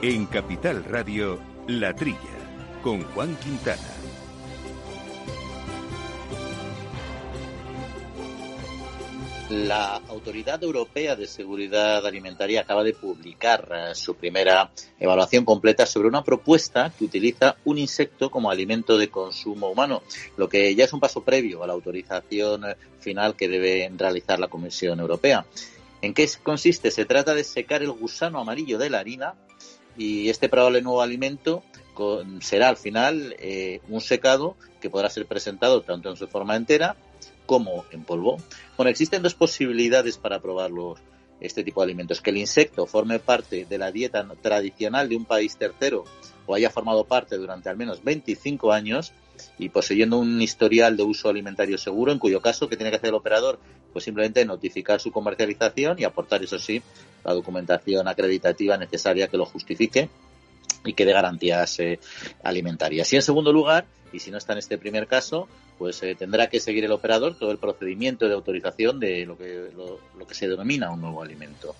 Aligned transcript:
En 0.00 0.26
Capital 0.26 0.84
Radio, 0.84 1.40
La 1.66 1.92
Trilla, 1.92 2.18
con 2.84 3.02
Juan 3.02 3.34
Quintana. 3.42 3.82
La 9.50 9.96
Autoridad 10.08 10.62
Europea 10.62 11.16
de 11.16 11.26
Seguridad 11.26 12.06
Alimentaria 12.06 12.60
acaba 12.60 12.84
de 12.84 12.94
publicar 12.94 13.68
eh, 13.72 13.94
su 13.96 14.14
primera 14.14 14.70
evaluación 15.00 15.44
completa 15.44 15.84
sobre 15.84 16.06
una 16.06 16.22
propuesta 16.22 16.92
que 16.96 17.04
utiliza 17.04 17.56
un 17.64 17.78
insecto 17.78 18.30
como 18.30 18.52
alimento 18.52 18.98
de 18.98 19.10
consumo 19.10 19.68
humano, 19.68 20.04
lo 20.36 20.48
que 20.48 20.76
ya 20.76 20.84
es 20.84 20.92
un 20.92 21.00
paso 21.00 21.24
previo 21.24 21.64
a 21.64 21.66
la 21.66 21.72
autorización 21.72 22.70
eh, 22.70 22.76
final 23.00 23.34
que 23.34 23.48
debe 23.48 23.90
realizar 23.96 24.38
la 24.38 24.46
Comisión 24.46 25.00
Europea. 25.00 25.44
¿En 26.02 26.14
qué 26.14 26.30
consiste? 26.44 26.92
Se 26.92 27.04
trata 27.04 27.34
de 27.34 27.42
secar 27.42 27.82
el 27.82 27.90
gusano 27.90 28.38
amarillo 28.38 28.78
de 28.78 28.90
la 28.90 29.00
harina 29.00 29.34
y 29.98 30.30
este 30.30 30.48
probable 30.48 30.80
nuevo 30.80 31.02
alimento 31.02 31.62
será 32.40 32.68
al 32.68 32.76
final 32.76 33.34
eh, 33.38 33.80
un 33.88 34.00
secado 34.00 34.56
que 34.80 34.88
podrá 34.88 35.10
ser 35.10 35.26
presentado 35.26 35.82
tanto 35.82 36.08
en 36.08 36.16
su 36.16 36.28
forma 36.28 36.54
entera 36.56 36.96
como 37.44 37.84
en 37.90 38.04
polvo. 38.04 38.36
Bueno, 38.76 38.90
existen 38.90 39.22
dos 39.22 39.34
posibilidades 39.34 40.16
para 40.16 40.40
probar 40.40 40.70
este 41.40 41.64
tipo 41.64 41.80
de 41.80 41.86
alimentos. 41.86 42.20
Que 42.20 42.30
el 42.30 42.38
insecto 42.38 42.86
forme 42.86 43.18
parte 43.18 43.64
de 43.64 43.78
la 43.78 43.92
dieta 43.92 44.26
tradicional 44.40 45.08
de 45.08 45.16
un 45.16 45.24
país 45.24 45.56
tercero 45.56 46.04
o 46.46 46.54
haya 46.54 46.70
formado 46.70 47.04
parte 47.04 47.36
durante 47.36 47.68
al 47.68 47.76
menos 47.76 48.02
25 48.02 48.72
años 48.72 49.12
y 49.58 49.68
poseyendo 49.68 50.18
un 50.18 50.40
historial 50.40 50.96
de 50.96 51.04
uso 51.04 51.28
alimentario 51.28 51.78
seguro, 51.78 52.12
en 52.12 52.18
cuyo 52.18 52.40
caso, 52.40 52.68
que 52.68 52.76
tiene 52.76 52.90
que 52.90 52.96
hacer 52.96 53.10
el 53.10 53.14
operador? 53.14 53.58
Pues 53.92 54.04
simplemente 54.04 54.44
notificar 54.44 55.00
su 55.00 55.12
comercialización 55.12 55.98
y 55.98 56.04
aportar, 56.04 56.42
eso 56.42 56.58
sí, 56.58 56.82
la 57.24 57.34
documentación 57.34 58.08
acreditativa 58.08 58.76
necesaria 58.76 59.28
que 59.28 59.36
lo 59.36 59.46
justifique 59.46 60.08
y 60.84 60.92
que 60.94 61.04
dé 61.04 61.12
garantías 61.12 61.78
eh, 61.80 61.98
alimentarias. 62.42 63.12
Y 63.12 63.16
en 63.16 63.22
segundo 63.22 63.52
lugar, 63.52 63.86
y 64.12 64.20
si 64.20 64.30
no 64.30 64.38
está 64.38 64.52
en 64.52 64.60
este 64.60 64.78
primer 64.78 65.06
caso, 65.06 65.48
pues 65.78 66.02
eh, 66.02 66.14
tendrá 66.14 66.48
que 66.48 66.60
seguir 66.60 66.84
el 66.84 66.92
operador 66.92 67.38
todo 67.38 67.50
el 67.50 67.58
procedimiento 67.58 68.26
de 68.28 68.34
autorización 68.34 68.98
de 69.00 69.26
lo 69.26 69.36
que, 69.36 69.70
lo 69.74 70.26
que 70.26 70.34
se 70.34 70.48
denomina 70.48 70.90
un 70.90 71.00
nuevo 71.00 71.22
alimento. 71.22 71.74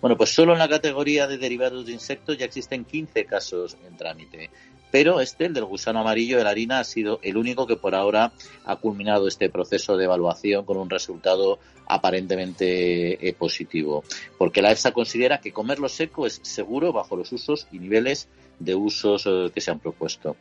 Bueno, 0.00 0.16
pues 0.16 0.30
solo 0.30 0.54
en 0.54 0.58
la 0.58 0.68
categoría 0.68 1.26
de 1.26 1.36
derivados 1.36 1.84
de 1.84 1.92
insectos 1.92 2.38
ya 2.38 2.46
existen 2.46 2.84
15 2.84 3.26
casos 3.26 3.76
en 3.86 3.96
trámite. 3.96 4.50
Pero 4.90 5.20
este, 5.20 5.46
el 5.46 5.54
del 5.54 5.64
gusano 5.64 6.00
amarillo 6.00 6.38
de 6.38 6.44
la 6.44 6.50
harina, 6.50 6.80
ha 6.80 6.84
sido 6.84 7.20
el 7.22 7.36
único 7.36 7.66
que 7.66 7.76
por 7.76 7.94
ahora 7.94 8.32
ha 8.64 8.76
culminado 8.76 9.28
este 9.28 9.48
proceso 9.48 9.96
de 9.96 10.04
evaluación 10.04 10.64
con 10.64 10.76
un 10.76 10.90
resultado 10.90 11.58
aparentemente 11.86 13.28
eh, 13.28 13.32
positivo. 13.34 14.04
Porque 14.38 14.62
la 14.62 14.72
EFSA 14.72 14.92
considera 14.92 15.40
que 15.40 15.52
comerlo 15.52 15.88
seco 15.88 16.26
es 16.26 16.40
seguro 16.42 16.92
bajo 16.92 17.16
los 17.16 17.32
usos 17.32 17.66
y 17.72 17.78
niveles 17.78 18.28
de 18.58 18.74
usos 18.74 19.26
eh, 19.26 19.50
que 19.54 19.60
se 19.60 19.70
han 19.70 19.80
propuesto. 19.80 20.36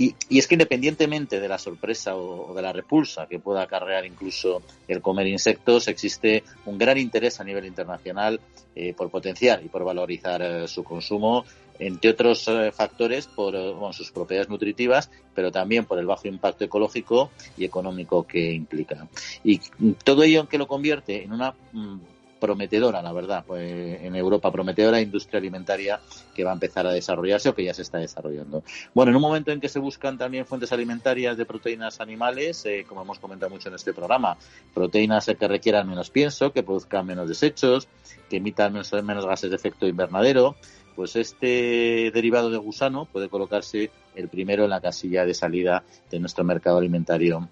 Y, 0.00 0.14
es 0.30 0.46
que 0.46 0.54
independientemente 0.54 1.40
de 1.40 1.48
la 1.48 1.58
sorpresa 1.58 2.16
o, 2.16 2.54
de 2.54 2.62
la 2.62 2.72
repulsa 2.72 3.26
que 3.26 3.38
pueda 3.38 3.60
acarrear 3.60 4.06
incluso 4.06 4.62
el 4.88 5.02
comer 5.02 5.26
insectos, 5.26 5.88
existe 5.88 6.42
un 6.64 6.78
gran 6.78 6.96
interés 6.96 7.38
a 7.38 7.44
nivel 7.44 7.66
internacional 7.66 8.40
eh, 8.74 8.94
por 8.94 9.10
potenciar 9.10 9.62
y 9.62 9.68
por 9.68 9.84
valorizar 9.84 10.40
eh, 10.40 10.68
su 10.68 10.84
consumo, 10.84 11.44
entre 11.78 12.12
otros 12.12 12.48
eh, 12.48 12.72
factores 12.72 13.26
por 13.26 13.54
sus 13.92 14.10
propiedades 14.10 14.48
nutritivas, 14.48 15.10
pero 15.34 15.52
también 15.52 15.84
por 15.84 15.98
el 15.98 16.06
bajo 16.06 16.28
impacto 16.28 16.64
ecológico 16.64 17.30
y 17.58 17.66
económico 17.66 18.26
que 18.26 18.52
implica. 18.52 19.06
Y 19.44 19.60
todo 20.02 20.22
ello 20.22 20.48
que 20.48 20.56
lo 20.56 20.66
convierte 20.66 21.24
en 21.24 21.32
una 21.32 21.54
mm, 21.72 21.98
prometedora, 22.40 23.02
la 23.02 23.12
verdad, 23.12 23.44
pues, 23.46 24.00
en 24.02 24.16
Europa, 24.16 24.50
prometedora 24.50 25.00
industria 25.00 25.38
alimentaria 25.38 26.00
que 26.34 26.42
va 26.42 26.50
a 26.50 26.54
empezar 26.54 26.86
a 26.86 26.92
desarrollarse 26.92 27.50
o 27.50 27.54
que 27.54 27.64
ya 27.64 27.74
se 27.74 27.82
está 27.82 27.98
desarrollando. 27.98 28.64
Bueno, 28.94 29.10
en 29.10 29.16
un 29.16 29.22
momento 29.22 29.52
en 29.52 29.60
que 29.60 29.68
se 29.68 29.78
buscan 29.78 30.18
también 30.18 30.46
fuentes 30.46 30.72
alimentarias 30.72 31.36
de 31.36 31.44
proteínas 31.44 32.00
animales, 32.00 32.64
eh, 32.64 32.84
como 32.88 33.02
hemos 33.02 33.18
comentado 33.18 33.50
mucho 33.50 33.68
en 33.68 33.74
este 33.74 33.92
programa, 33.92 34.36
proteínas 34.74 35.30
que 35.38 35.48
requieran 35.48 35.88
menos 35.88 36.10
pienso, 36.10 36.52
que 36.52 36.62
produzcan 36.62 37.06
menos 37.06 37.28
desechos, 37.28 37.86
que 38.28 38.38
emitan 38.38 38.72
menos, 38.72 38.92
menos 39.04 39.26
gases 39.26 39.50
de 39.50 39.56
efecto 39.56 39.86
invernadero, 39.86 40.56
pues 40.96 41.16
este 41.16 42.10
derivado 42.12 42.50
de 42.50 42.58
gusano 42.58 43.06
puede 43.06 43.28
colocarse 43.28 43.90
el 44.14 44.28
primero 44.28 44.64
en 44.64 44.70
la 44.70 44.80
casilla 44.80 45.24
de 45.24 45.34
salida 45.34 45.84
de 46.10 46.18
nuestro 46.18 46.44
mercado 46.44 46.78
alimentario 46.78 47.48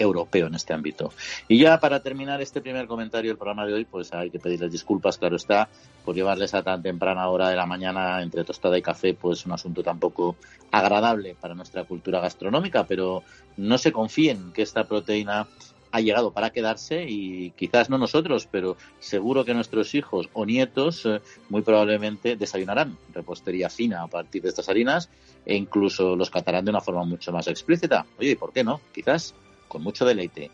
europeo 0.00 0.46
en 0.46 0.54
este 0.54 0.72
ámbito. 0.72 1.12
Y 1.48 1.58
ya 1.58 1.78
para 1.78 2.00
terminar 2.00 2.40
este 2.40 2.60
primer 2.60 2.86
comentario 2.86 3.30
del 3.30 3.38
programa 3.38 3.66
de 3.66 3.74
hoy, 3.74 3.84
pues 3.84 4.12
hay 4.12 4.30
que 4.30 4.38
pedirles 4.38 4.72
disculpas, 4.72 5.18
claro 5.18 5.36
está, 5.36 5.68
por 6.04 6.14
llevarles 6.14 6.54
a 6.54 6.62
tan 6.62 6.82
temprana 6.82 7.28
hora 7.28 7.48
de 7.48 7.56
la 7.56 7.66
mañana 7.66 8.22
entre 8.22 8.44
tostada 8.44 8.78
y 8.78 8.82
café, 8.82 9.14
pues 9.14 9.46
un 9.46 9.52
asunto 9.52 9.82
tampoco 9.82 10.36
agradable 10.70 11.36
para 11.40 11.54
nuestra 11.54 11.84
cultura 11.84 12.20
gastronómica, 12.20 12.84
pero 12.84 13.22
no 13.56 13.78
se 13.78 13.92
confíen 13.92 14.52
que 14.52 14.62
esta 14.62 14.84
proteína 14.84 15.46
ha 15.92 16.00
llegado 16.00 16.32
para 16.32 16.50
quedarse 16.50 17.04
y 17.08 17.50
quizás 17.52 17.90
no 17.90 17.98
nosotros, 17.98 18.48
pero 18.50 18.76
seguro 18.98 19.44
que 19.44 19.54
nuestros 19.54 19.94
hijos 19.94 20.28
o 20.32 20.46
nietos 20.46 21.04
eh, 21.06 21.20
muy 21.48 21.62
probablemente 21.62 22.36
desayunarán 22.36 22.96
repostería 23.12 23.68
fina 23.68 24.02
a 24.02 24.06
partir 24.06 24.42
de 24.42 24.50
estas 24.50 24.68
harinas 24.68 25.10
e 25.44 25.56
incluso 25.56 26.16
los 26.16 26.30
catarán 26.30 26.64
de 26.64 26.70
una 26.70 26.80
forma 26.80 27.04
mucho 27.04 27.32
más 27.32 27.48
explícita. 27.48 28.06
Oye, 28.18 28.32
¿y 28.32 28.36
por 28.36 28.52
qué 28.52 28.62
no? 28.62 28.80
Quizás 28.92 29.34
con 29.70 29.82
mucho 29.82 30.04
deleite. 30.04 30.50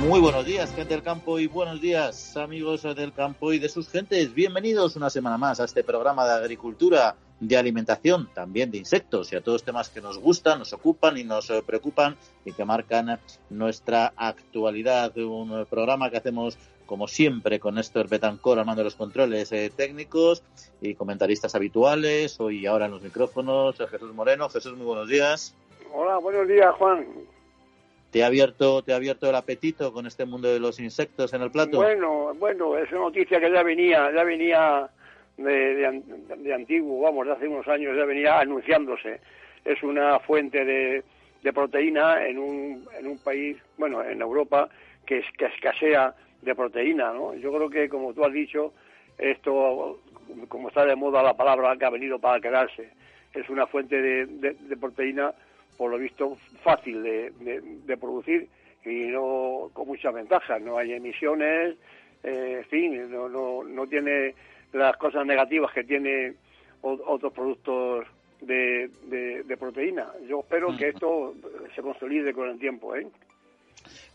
Muy 0.00 0.18
buenos 0.18 0.44
días, 0.44 0.74
gente 0.74 0.94
del 0.94 1.02
campo, 1.02 1.38
y 1.38 1.46
buenos 1.46 1.80
días, 1.80 2.36
amigos 2.36 2.82
del 2.82 3.12
campo 3.12 3.52
y 3.52 3.58
de 3.58 3.68
sus 3.68 3.88
gentes. 3.88 4.34
Bienvenidos 4.34 4.96
una 4.96 5.08
semana 5.08 5.38
más 5.38 5.60
a 5.60 5.64
este 5.64 5.84
programa 5.84 6.26
de 6.26 6.32
agricultura, 6.32 7.16
de 7.38 7.56
alimentación, 7.56 8.28
también 8.34 8.70
de 8.70 8.78
insectos 8.78 9.32
y 9.32 9.36
a 9.36 9.40
todos 9.40 9.56
los 9.56 9.64
temas 9.64 9.88
que 9.88 10.00
nos 10.00 10.18
gustan, 10.18 10.58
nos 10.58 10.72
ocupan 10.72 11.16
y 11.16 11.24
nos 11.24 11.52
preocupan 11.64 12.16
y 12.44 12.52
que 12.52 12.64
marcan 12.64 13.20
nuestra 13.50 14.12
actualidad. 14.16 15.16
Un 15.16 15.64
programa 15.66 16.10
que 16.10 16.16
hacemos 16.16 16.58
como 16.90 17.06
siempre, 17.06 17.60
con 17.60 17.76
Néstor 17.76 18.08
Betancor 18.08 18.58
armando 18.58 18.82
los 18.82 18.96
controles 18.96 19.52
eh, 19.52 19.70
técnicos 19.70 20.42
y 20.80 20.96
comentaristas 20.96 21.54
habituales. 21.54 22.40
Hoy 22.40 22.66
ahora 22.66 22.86
en 22.86 22.90
los 22.90 23.00
micrófonos, 23.00 23.78
Jesús 23.78 24.12
Moreno. 24.12 24.48
Jesús, 24.48 24.76
muy 24.76 24.86
buenos 24.86 25.08
días. 25.08 25.56
Hola, 25.92 26.16
buenos 26.16 26.48
días, 26.48 26.74
Juan. 26.74 27.06
¿Te 28.10 28.24
ha 28.24 28.26
abierto, 28.26 28.82
te 28.82 28.92
ha 28.92 28.96
abierto 28.96 29.30
el 29.30 29.36
apetito 29.36 29.92
con 29.92 30.08
este 30.08 30.24
mundo 30.24 30.52
de 30.52 30.58
los 30.58 30.80
insectos 30.80 31.32
en 31.32 31.42
el 31.42 31.52
plato? 31.52 31.76
Bueno, 31.76 32.34
bueno, 32.34 32.76
es 32.76 32.90
una 32.90 33.02
noticia 33.02 33.38
que 33.38 33.52
ya 33.52 33.62
venía, 33.62 34.10
ya 34.12 34.24
venía 34.24 34.90
de, 35.36 36.02
de, 36.38 36.52
antiguo, 36.52 37.02
vamos, 37.02 37.24
de 37.24 37.34
hace 37.34 37.46
unos 37.46 37.68
años 37.68 37.96
ya 37.96 38.04
venía 38.04 38.40
anunciándose. 38.40 39.20
Es 39.64 39.80
una 39.84 40.18
fuente 40.18 40.64
de, 40.64 41.04
de 41.40 41.52
proteína 41.52 42.26
en 42.26 42.36
un, 42.36 42.88
en 42.98 43.06
un 43.06 43.18
país, 43.18 43.58
bueno, 43.78 44.02
en 44.02 44.20
Europa, 44.20 44.68
que, 45.06 45.22
que 45.38 45.46
escasea 45.46 46.16
de 46.42 46.54
proteína, 46.54 47.12
¿no? 47.12 47.34
Yo 47.34 47.52
creo 47.52 47.68
que, 47.68 47.88
como 47.88 48.12
tú 48.14 48.24
has 48.24 48.32
dicho, 48.32 48.72
esto, 49.18 50.00
como 50.48 50.68
está 50.68 50.84
de 50.84 50.96
moda 50.96 51.22
la 51.22 51.36
palabra 51.36 51.76
que 51.76 51.84
ha 51.84 51.90
venido 51.90 52.18
para 52.18 52.40
quedarse, 52.40 52.90
es 53.34 53.48
una 53.48 53.66
fuente 53.66 54.00
de, 54.00 54.26
de, 54.26 54.76
proteína, 54.76 55.32
por 55.76 55.90
lo 55.90 55.98
visto, 55.98 56.36
fácil 56.62 57.02
de, 57.02 57.30
de, 57.86 57.96
producir 57.96 58.48
y 58.84 59.06
no 59.08 59.70
con 59.72 59.86
muchas 59.86 60.12
ventajas. 60.12 60.60
No 60.60 60.78
hay 60.78 60.92
emisiones, 60.92 61.76
eh, 62.24 62.56
en 62.58 62.64
fin, 62.64 63.10
no, 63.10 63.28
no, 63.28 63.62
no 63.62 63.86
tiene 63.86 64.34
las 64.72 64.96
cosas 64.96 65.26
negativas 65.26 65.72
que 65.72 65.84
tiene 65.84 66.34
otros 66.82 67.32
productos 67.32 68.06
de, 68.40 68.90
de, 69.44 69.56
proteína. 69.56 70.06
Yo 70.26 70.40
espero 70.40 70.76
que 70.76 70.88
esto 70.88 71.34
se 71.74 71.82
consolide 71.82 72.32
con 72.32 72.48
el 72.48 72.58
tiempo, 72.58 72.96
¿eh? 72.96 73.06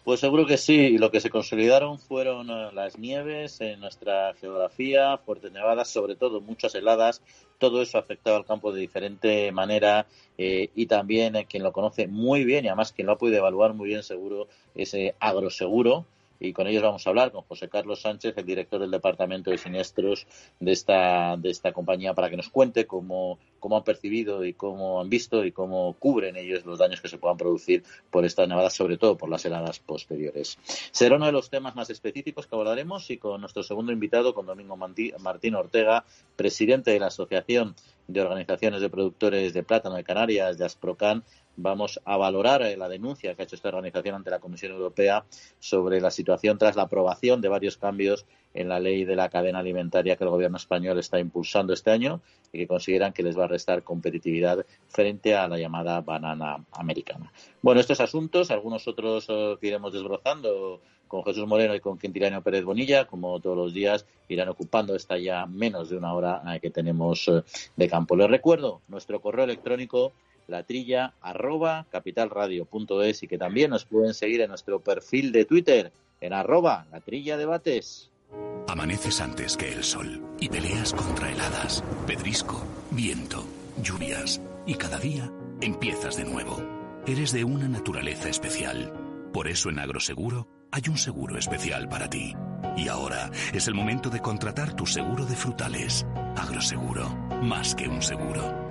Pues 0.05 0.19
seguro 0.19 0.45
que 0.45 0.57
sí. 0.57 0.99
Lo 0.99 1.09
que 1.09 1.19
se 1.19 1.31
consolidaron 1.31 1.97
fueron 1.97 2.49
eh, 2.51 2.69
las 2.73 2.99
nieves 2.99 3.59
en 3.59 3.79
nuestra 3.79 4.35
geografía, 4.35 5.17
fuertes 5.17 5.51
nevadas, 5.51 5.89
sobre 5.89 6.15
todo 6.15 6.41
muchas 6.41 6.75
heladas. 6.75 7.23
Todo 7.57 7.81
eso 7.81 7.97
ha 7.97 8.01
afectado 8.01 8.35
al 8.35 8.45
campo 8.45 8.71
de 8.71 8.81
diferente 8.81 9.51
manera 9.51 10.05
eh, 10.37 10.69
y 10.75 10.85
también 10.85 11.35
eh, 11.35 11.47
quien 11.49 11.63
lo 11.63 11.71
conoce 11.71 12.07
muy 12.07 12.43
bien 12.43 12.65
y 12.65 12.67
además 12.67 12.91
quien 12.91 13.07
lo 13.07 13.13
ha 13.13 13.17
podido 13.17 13.39
evaluar 13.39 13.73
muy 13.73 13.87
bien 13.87 14.03
seguro 14.03 14.47
es 14.75 14.95
Agroseguro 15.19 16.05
y 16.39 16.53
con 16.53 16.67
ellos 16.67 16.83
vamos 16.83 17.05
a 17.05 17.09
hablar 17.09 17.31
con 17.31 17.43
José 17.43 17.69
Carlos 17.69 18.01
Sánchez, 18.01 18.37
el 18.37 18.45
director 18.45 18.79
del 18.79 18.91
Departamento 18.91 19.51
de 19.51 19.57
Siniestros 19.57 20.27
de 20.59 20.71
esta, 20.71 21.37
de 21.37 21.49
esta 21.49 21.71
compañía, 21.71 22.13
para 22.13 22.29
que 22.29 22.37
nos 22.37 22.49
cuente 22.49 22.85
cómo, 22.85 23.39
cómo 23.59 23.77
han 23.77 23.83
percibido 23.83 24.43
y 24.45 24.53
cómo 24.53 25.01
han 25.01 25.09
visto 25.09 25.45
y 25.45 25.51
cómo 25.51 25.93
cubren 25.99 26.35
ellos 26.35 26.65
los 26.65 26.79
daños 26.79 27.01
que 27.01 27.07
se 27.07 27.17
puedan 27.17 27.37
producir 27.37 27.83
por 28.09 28.25
estas 28.25 28.47
nevadas, 28.47 28.73
sobre 28.73 28.97
todo 28.97 29.17
por 29.17 29.29
las 29.29 29.45
heladas 29.45 29.79
posteriores. 29.79 30.57
Será 30.91 31.15
uno 31.15 31.25
de 31.25 31.31
los 31.31 31.49
temas 31.49 31.75
más 31.75 31.89
específicos 31.89 32.47
que 32.47 32.55
abordaremos 32.55 33.09
y 33.09 33.17
con 33.17 33.41
nuestro 33.41 33.63
segundo 33.63 33.91
invitado, 33.91 34.33
con 34.33 34.45
Domingo 34.45 34.77
Martín 34.77 35.55
Ortega, 35.55 36.05
presidente 36.35 36.91
de 36.91 36.99
la 36.99 37.07
Asociación 37.07 37.75
de 38.07 38.21
organizaciones 38.21 38.81
de 38.81 38.89
productores 38.89 39.53
de 39.53 39.63
plátano 39.63 39.95
de 39.95 40.03
Canarias, 40.03 40.57
de 40.57 40.65
Asprocan, 40.65 41.23
vamos 41.57 41.99
a 42.05 42.17
valorar 42.17 42.61
eh, 42.61 42.77
la 42.77 42.89
denuncia 42.89 43.35
que 43.35 43.41
ha 43.41 43.45
hecho 43.45 43.55
esta 43.55 43.69
organización 43.69 44.15
ante 44.15 44.29
la 44.29 44.39
Comisión 44.39 44.71
Europea 44.73 45.25
sobre 45.59 46.01
la 46.01 46.11
situación 46.11 46.57
tras 46.57 46.75
la 46.75 46.83
aprobación 46.83 47.41
de 47.41 47.49
varios 47.49 47.77
cambios 47.77 48.25
en 48.53 48.69
la 48.69 48.79
ley 48.79 49.05
de 49.05 49.15
la 49.15 49.29
cadena 49.29 49.59
alimentaria 49.59 50.15
que 50.15 50.23
el 50.23 50.29
gobierno 50.29 50.57
español 50.57 50.97
está 50.97 51.19
impulsando 51.19 51.73
este 51.73 51.91
año 51.91 52.21
y 52.51 52.59
que 52.59 52.67
consideran 52.67 53.13
que 53.13 53.23
les 53.23 53.37
va 53.37 53.45
a 53.45 53.47
restar 53.47 53.83
competitividad 53.83 54.65
frente 54.87 55.35
a 55.35 55.47
la 55.47 55.57
llamada 55.57 56.01
banana 56.01 56.63
americana. 56.71 57.31
Bueno, 57.61 57.81
estos 57.81 57.99
asuntos, 57.99 58.51
algunos 58.51 58.87
otros 58.87 59.25
eh, 59.29 59.57
que 59.59 59.67
iremos 59.67 59.93
desbrozando 59.93 60.81
con 61.07 61.23
Jesús 61.23 61.45
Moreno 61.45 61.75
y 61.75 61.79
con 61.79 61.97
Quintilano 61.97 62.41
Pérez 62.41 62.63
Bonilla, 62.63 63.05
como 63.05 63.39
todos 63.39 63.57
los 63.57 63.73
días, 63.73 64.05
irán 64.27 64.49
ocupando 64.49 64.95
esta 64.95 65.17
ya 65.17 65.45
menos 65.45 65.89
de 65.89 65.97
una 65.97 66.13
hora 66.13 66.41
eh, 66.47 66.59
que 66.59 66.71
tenemos 66.71 67.29
de 67.75 67.89
campo. 67.89 68.15
Les 68.15 68.29
recuerdo 68.29 68.81
nuestro 68.87 69.21
correo 69.21 69.45
electrónico 69.45 70.13
la 70.47 70.63
trilla 70.63 71.13
arroba 71.21 71.85
capitalradio.es 71.91 73.23
y 73.23 73.27
que 73.27 73.37
también 73.37 73.71
nos 73.71 73.85
pueden 73.85 74.13
seguir 74.13 74.41
en 74.41 74.49
nuestro 74.49 74.79
perfil 74.79 75.31
de 75.31 75.45
Twitter 75.45 75.91
en 76.21 76.33
arroba 76.33 76.85
la 76.91 77.01
trilla 77.01 77.37
debates. 77.37 78.09
Amaneces 78.67 79.21
antes 79.21 79.55
que 79.57 79.71
el 79.71 79.83
sol 79.83 80.21
y 80.39 80.49
peleas 80.49 80.93
contra 80.93 81.31
heladas, 81.31 81.83
pedrisco, 82.07 82.63
viento, 82.91 83.45
lluvias 83.81 84.41
y 84.65 84.75
cada 84.75 84.99
día 84.99 85.31
empiezas 85.61 86.17
de 86.17 86.25
nuevo. 86.25 86.61
Eres 87.05 87.31
de 87.31 87.43
una 87.43 87.67
naturaleza 87.67 88.29
especial. 88.29 88.91
Por 89.31 89.47
eso 89.47 89.69
en 89.69 89.79
Agroseguro 89.79 90.47
hay 90.71 90.83
un 90.89 90.97
seguro 90.97 91.37
especial 91.37 91.87
para 91.87 92.09
ti. 92.09 92.33
Y 92.75 92.87
ahora 92.87 93.29
es 93.53 93.67
el 93.67 93.75
momento 93.75 94.09
de 94.09 94.19
contratar 94.19 94.75
tu 94.75 94.85
seguro 94.85 95.25
de 95.25 95.35
frutales. 95.35 96.05
Agroseguro, 96.35 97.07
más 97.43 97.75
que 97.75 97.87
un 97.87 98.01
seguro. 98.01 98.64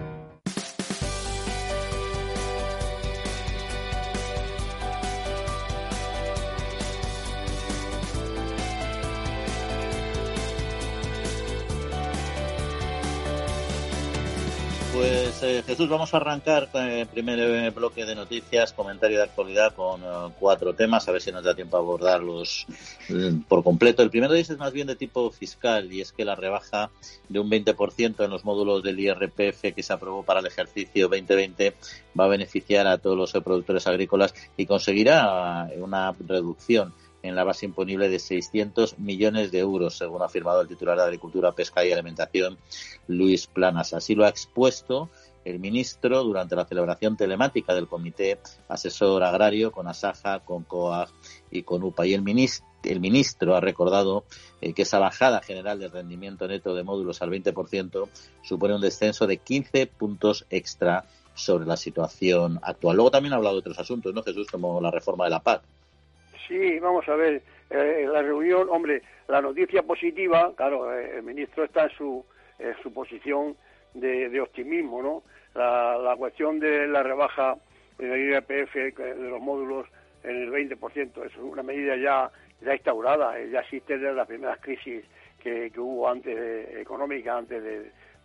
Pues 14.95 15.43
eh, 15.43 15.65
Jesús, 15.67 15.89
vamos 15.89 16.15
a 16.15 16.19
arrancar 16.19 16.69
el 16.73 17.09
primer 17.09 17.41
eh, 17.41 17.71
bloque 17.71 18.05
de 18.05 18.15
noticias, 18.15 18.73
comentario 18.73 19.17
de 19.17 19.25
actualidad 19.25 19.75
con 19.75 20.01
eh, 20.01 20.33
cuatro 20.39 20.73
temas, 20.73 21.09
a 21.09 21.13
ver 21.13 21.21
si 21.21 21.33
nos 21.33 21.43
da 21.43 21.53
tiempo 21.53 21.77
a 21.77 21.81
abordarlos 21.81 22.65
por 23.49 23.65
completo. 23.65 24.05
El 24.05 24.11
primero 24.11 24.33
de 24.33 24.41
es 24.41 24.57
más 24.57 24.73
bien 24.73 24.87
de 24.87 24.95
tipo 24.95 25.29
fiscal 25.33 25.93
y 25.93 26.01
es 26.01 26.13
que 26.13 26.25
la 26.25 26.37
rebaja 26.37 26.91
de 27.29 27.41
un 27.41 27.51
20% 27.51 28.25
en 28.25 28.31
los 28.31 28.45
módulos 28.45 28.85
del 28.85 29.01
IRPF 29.01 29.75
que 29.75 29.83
se 29.83 29.93
aprobó 29.93 30.23
para 30.23 30.39
el 30.39 30.47
ejercicio 30.47 31.09
2020 31.09 31.75
va 32.19 32.27
a 32.27 32.29
beneficiar 32.29 32.87
a 32.87 32.99
todos 32.99 33.17
los 33.17 33.33
productores 33.43 33.89
agrícolas 33.89 34.33
y 34.57 34.67
conseguirá 34.67 35.71
una 35.77 36.15
reducción 36.25 36.95
en 37.25 37.35
la 37.35 37.43
base 37.43 37.65
imponible 37.65 38.11
de 38.11 38.19
600 38.19 38.99
millones 38.99 39.51
de 39.51 39.59
euros, 39.59 39.97
según 39.97 40.21
ha 40.21 40.27
afirmado 40.27 40.61
el 40.61 40.69
titular 40.69 40.99
de 40.99 41.05
Agricultura, 41.05 41.53
Pesca 41.53 41.85
y 41.85 41.91
Alimentación, 41.91 42.59
Luis 43.09 43.47
Planas. 43.47 43.95
Así 43.95 44.15
lo 44.15 44.27
ha 44.27 44.29
expuesto 44.29 45.09
el 45.47 45.59
ministro 45.59 46.23
durante 46.23 46.55
la 46.55 46.67
celebración 46.67 47.17
telemática 47.17 47.75
del 47.75 47.89
Comité 47.89 48.39
Asesor 48.69 49.23
Agrario 49.23 49.73
con 49.73 49.89
Asaja, 49.89 50.41
con 50.41 50.65
COAG 50.65 51.09
y 51.51 51.63
con 51.63 51.83
UPA. 51.83 52.07
Y 52.07 52.13
el 52.13 52.21
ministro, 52.21 52.67
el 52.83 53.01
ministro 53.01 53.57
ha 53.57 53.61
recordado 53.61 54.25
eh, 54.61 54.75
que 54.75 54.83
esa 54.83 54.99
bajada 54.99 55.41
general 55.41 55.79
del 55.79 55.93
rendimiento 55.93 56.47
neto 56.47 56.75
de 56.75 56.85
módulos 56.85 57.23
al 57.23 57.31
20% 57.31 58.07
supone 58.43 58.75
un 58.75 58.83
descenso 58.83 59.27
de 59.27 59.39
15 59.39 59.87
puntos 59.87 60.45
extra 60.51 61.07
sobre 61.35 61.65
la 61.65 61.79
situación 61.79 62.61
actual. 62.63 62.97
Luego 62.97 63.11
también 63.11 63.33
ha 63.33 63.37
hablado 63.37 63.55
de 63.55 63.61
otros 63.61 63.79
asuntos, 63.79 64.13
¿no, 64.13 64.23
Jesús? 64.23 64.47
Como 64.51 64.79
la 64.83 64.91
reforma 64.91 65.25
de 65.25 65.31
la 65.31 65.41
PAC. 65.41 65.63
Sí, 66.47 66.79
vamos 66.79 67.09
a 67.09 67.15
ver, 67.15 67.43
eh, 67.71 68.07
la 68.11 68.23
reunión, 68.23 68.69
hombre, 68.71 69.03
la 69.29 69.41
noticia 69.41 69.83
positiva, 69.83 70.53
claro, 70.57 70.93
eh, 70.93 71.17
el 71.17 71.23
ministro 71.23 71.65
está 71.65 71.85
en 71.85 71.91
su, 71.91 72.25
su 72.83 72.93
posición 72.93 73.57
de, 73.95 74.41
optimismo, 74.41 75.03
¿no? 75.03 75.23
La, 75.55 76.15
cuestión 76.19 76.59
de 76.59 76.87
la 76.87 77.03
rebaja 77.03 77.57
de 77.99 78.09
la 78.09 78.19
IRPF 78.19 78.75
de 78.75 79.29
los 79.31 79.41
módulos 79.41 79.87
en 80.25 80.43
el 80.43 80.51
20% 80.51 81.25
es 81.27 81.37
una 81.37 81.63
medida 81.63 81.97
ya, 81.97 82.31
ya 82.61 82.75
instaurada, 82.75 83.39
eh, 83.39 83.51
ya 83.51 83.61
existe 83.61 83.99
desde 83.99 84.15
las 84.15 84.27
primeras 84.27 84.59
crisis 84.61 85.05
que, 85.43 85.71
hubo 85.77 86.09
antes 86.09 86.35
de, 86.35 86.81
económica, 86.81 87.37
antes 87.37 87.63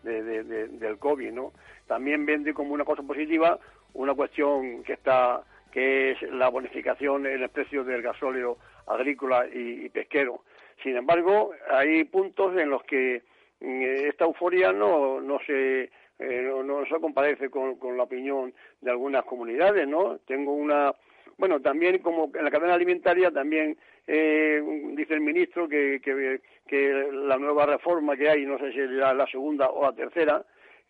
del 0.03 0.97
COVID, 0.97 1.31
¿no? 1.31 1.51
También 1.87 2.25
vende 2.25 2.53
como 2.53 2.73
una 2.73 2.85
cosa 2.85 3.03
positiva 3.03 3.59
una 3.93 4.13
cuestión 4.13 4.83
que 4.83 4.93
está 4.93 5.41
que 5.71 6.11
es 6.11 6.21
la 6.23 6.49
bonificación 6.49 7.25
en 7.25 7.41
el 7.41 7.49
precio 7.49 7.83
del 7.83 8.01
gasóleo 8.01 8.57
agrícola 8.87 9.45
y, 9.51 9.89
pesquero. 9.89 10.41
Sin 10.81 10.97
embargo, 10.97 11.51
hay 11.69 12.03
puntos 12.05 12.57
en 12.57 12.69
los 12.69 12.83
que 12.83 13.21
mm, 13.59 13.81
esta 14.07 14.25
euforia 14.25 14.71
no, 14.71 15.21
no 15.21 15.39
se 15.45 15.89
eh, 16.19 16.51
no, 16.65 16.85
se 16.85 16.99
compadece 16.99 17.49
con, 17.49 17.77
la 17.95 18.03
opinión 18.03 18.53
de 18.81 18.91
algunas 18.91 19.23
comunidades, 19.23 19.87
¿no? 19.87 20.17
Tengo 20.25 20.53
una 20.53 20.93
bueno, 21.37 21.61
también 21.61 21.99
como 21.99 22.29
en 22.33 22.43
la 22.43 22.51
cadena 22.51 22.73
alimentaria 22.73 23.31
también 23.31 23.77
eh, 24.05 24.61
dice 24.93 25.13
el 25.13 25.21
ministro 25.21 25.69
que, 25.69 26.01
que, 26.01 27.09
la 27.13 27.37
nueva 27.37 27.65
reforma 27.65 28.17
que 28.17 28.29
hay, 28.29 28.45
no 28.45 28.57
sé 28.57 28.73
si 28.73 28.79
es 28.79 28.89
la, 28.89 29.25
segunda 29.27 29.69
o 29.69 29.83
la 29.83 29.93
tercera, 29.93 30.43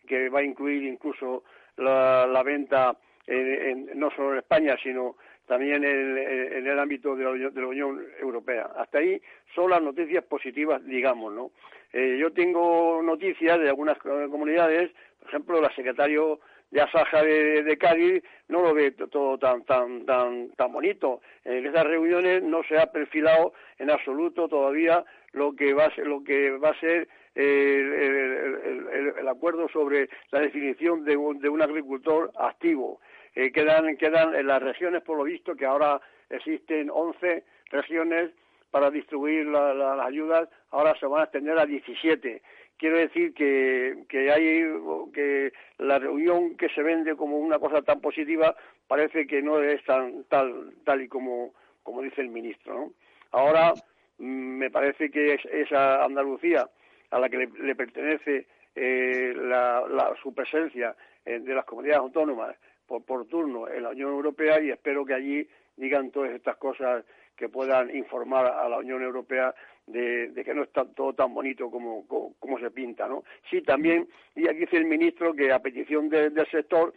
que 0.08 0.28
va 0.28 0.40
a 0.40 0.44
incluir 0.44 0.82
incluso 0.82 1.44
la 1.76 2.42
venta 2.44 2.96
no 3.26 4.10
solo 4.10 4.32
en 4.32 4.38
España, 4.38 4.76
sino 4.82 5.16
también 5.50 5.82
en, 5.84 6.64
el 6.64 6.78
ámbito 6.78 7.16
de 7.16 7.24
la, 7.24 7.66
Unión 7.66 8.06
Europea. 8.20 8.70
Hasta 8.76 8.98
ahí 8.98 9.20
son 9.52 9.70
las 9.70 9.82
noticias 9.82 10.22
positivas, 10.22 10.84
digamos, 10.86 11.32
¿no? 11.32 11.50
Eh, 11.92 12.18
yo 12.20 12.32
tengo 12.32 13.02
noticias 13.02 13.58
de 13.58 13.68
algunas 13.68 13.98
comunidades, 13.98 14.92
por 15.18 15.28
ejemplo, 15.28 15.60
la 15.60 15.74
secretario 15.74 16.38
de 16.70 16.80
Asaja 16.80 17.24
de, 17.24 17.76
Cádiz 17.78 18.22
no 18.46 18.62
lo 18.62 18.72
ve 18.74 18.92
todo 18.92 19.38
tan 19.38 19.64
tan 19.64 20.06
tan 20.06 20.50
tan 20.50 20.72
bonito. 20.72 21.20
En 21.44 21.66
esas 21.66 21.84
reuniones 21.84 22.44
no 22.44 22.62
se 22.62 22.78
ha 22.78 22.92
perfilado 22.92 23.52
en 23.80 23.90
absoluto 23.90 24.46
todavía 24.48 25.04
lo 25.32 25.56
que 25.56 25.74
va 25.74 25.86
a 25.86 25.94
ser, 25.96 26.06
lo 26.06 26.22
que 26.22 26.52
va 26.58 26.68
a 26.68 26.78
ser 26.78 27.08
el, 27.34 29.26
acuerdo 29.28 29.68
sobre 29.68 30.08
la 30.30 30.38
definición 30.38 31.04
de 31.04 31.16
un 31.16 31.60
agricultor 31.60 32.30
activo. 32.38 33.00
Eh, 33.34 33.52
quedan, 33.52 33.96
quedan 33.96 34.34
en 34.34 34.46
las 34.46 34.62
regiones, 34.62 35.02
por 35.02 35.18
lo 35.18 35.24
visto, 35.24 35.54
que 35.54 35.66
ahora 35.66 36.00
existen 36.28 36.90
11 36.90 37.44
regiones 37.70 38.30
para 38.70 38.90
distribuir 38.90 39.46
las 39.46 40.06
ayudas, 40.06 40.48
ahora 40.70 40.94
se 40.98 41.06
van 41.06 41.22
a 41.22 41.24
extender 41.24 41.58
a 41.58 41.66
17. 41.66 42.42
Quiero 42.76 42.96
decir 42.96 43.34
que, 43.34 44.04
que 44.08 44.30
hay 44.30 44.64
que 45.12 45.52
la 45.78 45.98
reunión 45.98 46.56
que 46.56 46.68
se 46.70 46.82
vende 46.82 47.14
como 47.14 47.36
una 47.38 47.58
cosa 47.58 47.82
tan 47.82 48.00
positiva 48.00 48.56
parece 48.86 49.26
que 49.26 49.42
no 49.42 49.60
es 49.60 49.84
tan 49.84 50.24
tal 50.24 50.72
tal 50.84 51.02
y 51.02 51.08
como, 51.08 51.52
como 51.82 52.00
dice 52.00 52.22
el 52.22 52.30
ministro. 52.30 52.74
¿no? 52.74 52.92
Ahora 53.32 53.74
mm, 54.18 54.24
me 54.58 54.70
parece 54.70 55.10
que 55.10 55.34
es 55.34 55.44
esa 55.44 56.02
Andalucía 56.04 56.70
a 57.10 57.18
la 57.18 57.28
que 57.28 57.48
le, 57.60 57.74
pertenece 57.74 58.46
eh, 58.74 59.34
la, 59.36 60.14
su 60.22 60.32
presencia 60.32 60.94
eh, 61.26 61.40
de 61.40 61.54
las 61.54 61.64
comunidades 61.64 62.00
autónomas 62.00 62.56
por, 62.98 63.26
turno 63.26 63.68
en 63.68 63.84
la 63.84 63.90
Unión 63.90 64.10
Europea 64.10 64.60
y 64.60 64.70
espero 64.70 65.04
que 65.04 65.14
allí 65.14 65.48
digan 65.76 66.10
todas 66.10 66.32
estas 66.32 66.56
cosas 66.56 67.04
que 67.36 67.48
puedan 67.48 67.94
informar 67.96 68.46
a 68.46 68.68
la 68.68 68.78
Unión 68.78 69.02
Europea 69.02 69.54
de, 69.86 70.32
que 70.44 70.54
no 70.54 70.64
está 70.64 70.84
todo 70.84 71.14
tan 71.14 71.32
bonito 71.32 71.70
como, 71.70 72.06
como, 72.38 72.58
se 72.58 72.70
pinta, 72.70 73.08
¿no? 73.08 73.24
Sí, 73.48 73.62
también, 73.62 74.08
y 74.34 74.46
aquí 74.46 74.60
dice 74.60 74.76
el 74.76 74.84
ministro 74.84 75.32
que 75.32 75.52
a 75.52 75.60
petición 75.60 76.08
del 76.08 76.46
sector 76.50 76.92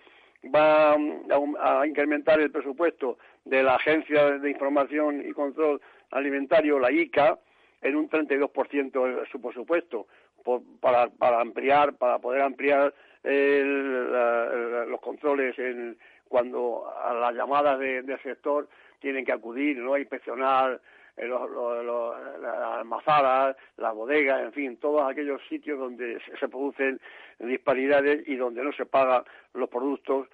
va 0.54 0.94
a, 0.94 1.88
incrementar 1.88 2.40
el 2.40 2.52
presupuesto 2.52 3.18
de 3.46 3.64
la 3.64 3.76
Agencia 3.76 4.32
de 4.32 4.50
Información 4.50 5.24
y 5.28 5.32
Control 5.32 5.82
Alimentario, 6.12 6.80
la 6.80 6.92
ICA, 6.92 7.40
en 7.82 7.96
un 7.96 8.10
32% 8.10 9.22
de 9.22 9.26
su 9.30 9.42
presupuesto, 9.42 10.08
para, 10.82 11.10
para 11.10 11.40
ampliar, 11.42 11.96
para 11.96 12.20
poder 12.20 12.42
ampliar 12.42 12.94
los 13.24 15.00
controles 15.02 15.58
en, 15.58 15.98
cuando 16.28 16.92
a 17.02 17.14
las 17.14 17.36
llamadas 17.36 17.80
del 17.80 18.22
sector 18.22 18.68
tienen 19.00 19.26
que 19.26 19.32
acudir 19.32 19.78
¿no? 19.78 19.94
a 19.94 20.00
inspeccionar 20.00 20.82
eh, 21.16 21.28
las 21.28 22.56
almazadas, 22.80 23.56
las 23.78 23.94
bodegas, 23.94 24.42
en 24.42 24.52
fin, 24.52 24.78
todos 24.78 25.10
aquellos 25.10 25.42
sitios 25.48 25.78
donde 25.78 26.20
se 26.40 26.48
producen 26.48 27.00
disparidades 27.38 28.28
y 28.28 28.36
donde 28.36 28.64
no 28.64 28.72
se 28.74 28.86
pagan 28.86 29.24
los 29.54 29.70
productos 29.70 30.28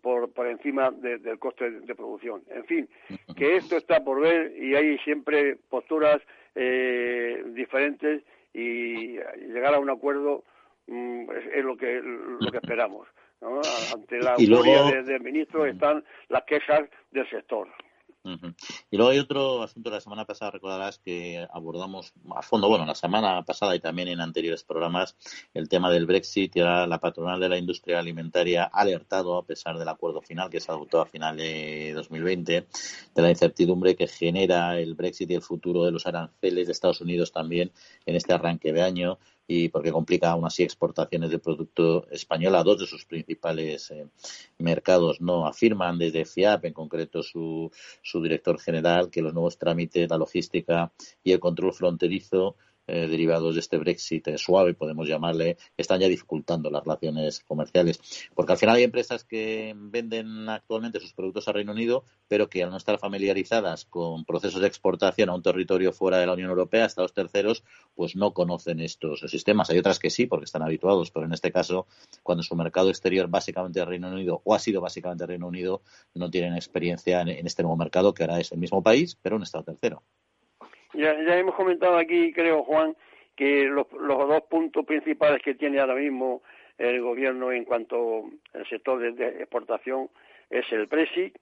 por, 0.00 0.30
por, 0.30 0.46
encima 0.46 0.92
del 0.92 1.38
coste 1.40 1.70
de, 1.70 1.94
producción. 1.94 2.42
En 2.50 2.64
fin, 2.66 2.88
que 3.36 3.56
esto 3.56 3.76
está 3.76 4.04
por 4.04 4.20
ver 4.20 4.52
y 4.56 4.76
hay 4.76 4.96
siempre 4.98 5.56
posturas 5.68 6.22
eh, 6.54 7.42
diferentes 7.48 8.22
y 8.54 9.18
llegar 9.48 9.74
a 9.74 9.80
un 9.80 9.90
acuerdo 9.90 10.44
es, 10.86 11.64
lo 11.64 11.76
que 11.76 12.00
lo 12.02 12.50
que 12.50 12.58
esperamos. 12.58 13.08
Ante 13.94 14.18
la 14.18 14.32
autoridad 14.32 15.04
del 15.04 15.20
ministro 15.20 15.66
están 15.66 16.04
las 16.28 16.44
quejas 16.44 16.88
del 17.10 17.28
sector. 17.28 17.68
Y 18.90 18.96
luego 18.96 19.12
hay 19.12 19.18
otro 19.18 19.62
asunto, 19.62 19.90
la 19.90 20.00
semana 20.00 20.24
pasada 20.24 20.50
recordarás 20.50 20.98
que 20.98 21.46
abordamos 21.52 22.12
a 22.34 22.42
fondo, 22.42 22.68
bueno, 22.68 22.84
la 22.84 22.94
semana 22.94 23.42
pasada 23.44 23.76
y 23.76 23.80
también 23.80 24.08
en 24.08 24.20
anteriores 24.20 24.64
programas, 24.64 25.16
el 25.54 25.68
tema 25.68 25.90
del 25.90 26.06
Brexit 26.06 26.56
y 26.56 26.60
ahora 26.60 26.86
la 26.86 26.98
patronal 26.98 27.38
de 27.38 27.48
la 27.48 27.58
industria 27.58 28.00
alimentaria 28.00 28.64
ha 28.64 28.80
alertado, 28.80 29.38
a 29.38 29.46
pesar 29.46 29.78
del 29.78 29.88
acuerdo 29.88 30.22
final 30.22 30.50
que 30.50 30.60
se 30.60 30.72
adoptó 30.72 31.00
a 31.00 31.06
final 31.06 31.36
de 31.36 31.92
2020, 31.94 32.66
de 33.14 33.22
la 33.22 33.30
incertidumbre 33.30 33.94
que 33.94 34.08
genera 34.08 34.78
el 34.78 34.94
Brexit 34.94 35.30
y 35.30 35.34
el 35.34 35.42
futuro 35.42 35.84
de 35.84 35.92
los 35.92 36.06
aranceles 36.06 36.66
de 36.66 36.72
Estados 36.72 37.00
Unidos 37.00 37.32
también 37.32 37.70
en 38.06 38.16
este 38.16 38.32
arranque 38.32 38.72
de 38.72 38.82
año 38.82 39.18
y 39.46 39.68
porque 39.68 39.92
complica 39.92 40.30
aún 40.30 40.44
así 40.44 40.62
exportaciones 40.62 41.30
de 41.30 41.38
producto 41.38 42.06
español 42.10 42.54
a 42.56 42.62
dos 42.62 42.80
de 42.80 42.86
sus 42.86 43.04
principales 43.04 43.90
eh, 43.90 44.06
mercados. 44.58 45.20
No 45.20 45.46
afirman 45.46 45.98
desde 45.98 46.24
FIAP, 46.24 46.64
en 46.66 46.72
concreto 46.72 47.22
su, 47.22 47.70
su 48.02 48.22
director 48.22 48.58
general, 48.58 49.10
que 49.10 49.22
los 49.22 49.34
nuevos 49.34 49.58
trámites, 49.58 50.10
la 50.10 50.18
logística 50.18 50.92
y 51.22 51.32
el 51.32 51.40
control 51.40 51.72
fronterizo 51.72 52.56
eh, 52.86 53.08
derivados 53.08 53.54
de 53.54 53.60
este 53.60 53.78
Brexit 53.78 54.28
eh, 54.28 54.38
suave, 54.38 54.74
podemos 54.74 55.08
llamarle, 55.08 55.56
están 55.76 56.00
ya 56.00 56.08
dificultando 56.08 56.70
las 56.70 56.84
relaciones 56.84 57.40
comerciales. 57.40 58.00
Porque 58.34 58.52
al 58.52 58.58
final 58.58 58.76
hay 58.76 58.84
empresas 58.84 59.24
que 59.24 59.74
venden 59.76 60.48
actualmente 60.48 61.00
sus 61.00 61.12
productos 61.12 61.48
al 61.48 61.54
Reino 61.54 61.72
Unido, 61.72 62.04
pero 62.28 62.48
que 62.48 62.62
al 62.62 62.70
no 62.70 62.76
estar 62.76 62.98
familiarizadas 62.98 63.84
con 63.84 64.24
procesos 64.24 64.60
de 64.60 64.68
exportación 64.68 65.28
a 65.28 65.34
un 65.34 65.42
territorio 65.42 65.92
fuera 65.92 66.18
de 66.18 66.26
la 66.26 66.34
Unión 66.34 66.50
Europea, 66.50 66.84
Estados 66.84 67.12
terceros, 67.12 67.64
pues 67.94 68.16
no 68.16 68.32
conocen 68.32 68.80
estos 68.80 69.20
sistemas. 69.20 69.70
Hay 69.70 69.78
otras 69.78 69.98
que 69.98 70.10
sí, 70.10 70.26
porque 70.26 70.44
están 70.44 70.62
habituados, 70.62 71.10
pero 71.10 71.26
en 71.26 71.32
este 71.32 71.52
caso, 71.52 71.86
cuando 72.22 72.42
su 72.42 72.54
mercado 72.54 72.90
exterior 72.90 73.28
básicamente 73.28 73.80
es 73.80 73.86
Reino 73.86 74.08
Unido 74.08 74.42
o 74.44 74.54
ha 74.54 74.58
sido 74.58 74.80
básicamente 74.80 75.26
Reino 75.26 75.48
Unido, 75.48 75.82
no 76.14 76.30
tienen 76.30 76.54
experiencia 76.54 77.20
en, 77.20 77.28
en 77.28 77.46
este 77.46 77.62
nuevo 77.62 77.76
mercado 77.76 78.14
que 78.14 78.22
ahora 78.22 78.40
es 78.40 78.52
el 78.52 78.58
mismo 78.58 78.82
país, 78.82 79.16
pero 79.20 79.36
un 79.36 79.42
Estado 79.42 79.64
tercero. 79.64 80.02
Ya, 80.96 81.14
ya 81.22 81.36
hemos 81.36 81.54
comentado 81.54 81.98
aquí, 81.98 82.32
creo, 82.32 82.62
Juan, 82.64 82.96
que 83.36 83.64
los, 83.64 83.86
los 83.92 84.28
dos 84.28 84.42
puntos 84.48 84.86
principales 84.86 85.42
que 85.42 85.54
tiene 85.54 85.78
ahora 85.78 85.94
mismo 85.94 86.42
el 86.78 87.02
gobierno 87.02 87.52
en 87.52 87.64
cuanto 87.64 88.24
al 88.54 88.66
sector 88.66 88.98
de, 89.14 89.28
exportación 89.42 90.08
es 90.48 90.64
el 90.72 90.86
Brexit 90.86 91.36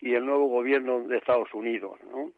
y 0.00 0.14
el 0.14 0.24
nuevo 0.24 0.46
gobierno 0.46 1.02
de 1.02 1.18
Estados 1.18 1.52
Unidos. 1.52 1.98
¿no? 2.12 2.30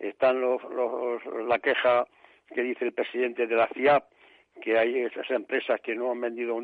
Están 0.00 0.40
los, 0.40 0.60
los, 0.64 1.24
la 1.46 1.60
queja 1.60 2.04
que 2.52 2.62
dice 2.62 2.84
el 2.84 2.92
presidente 2.92 3.46
de 3.46 3.54
la 3.54 3.68
FIAP, 3.68 4.04
que 4.60 4.76
hay 4.76 4.98
esas 5.02 5.30
empresas 5.30 5.80
que 5.80 5.94
no 5.94 6.10
han 6.10 6.20
vendido 6.20 6.60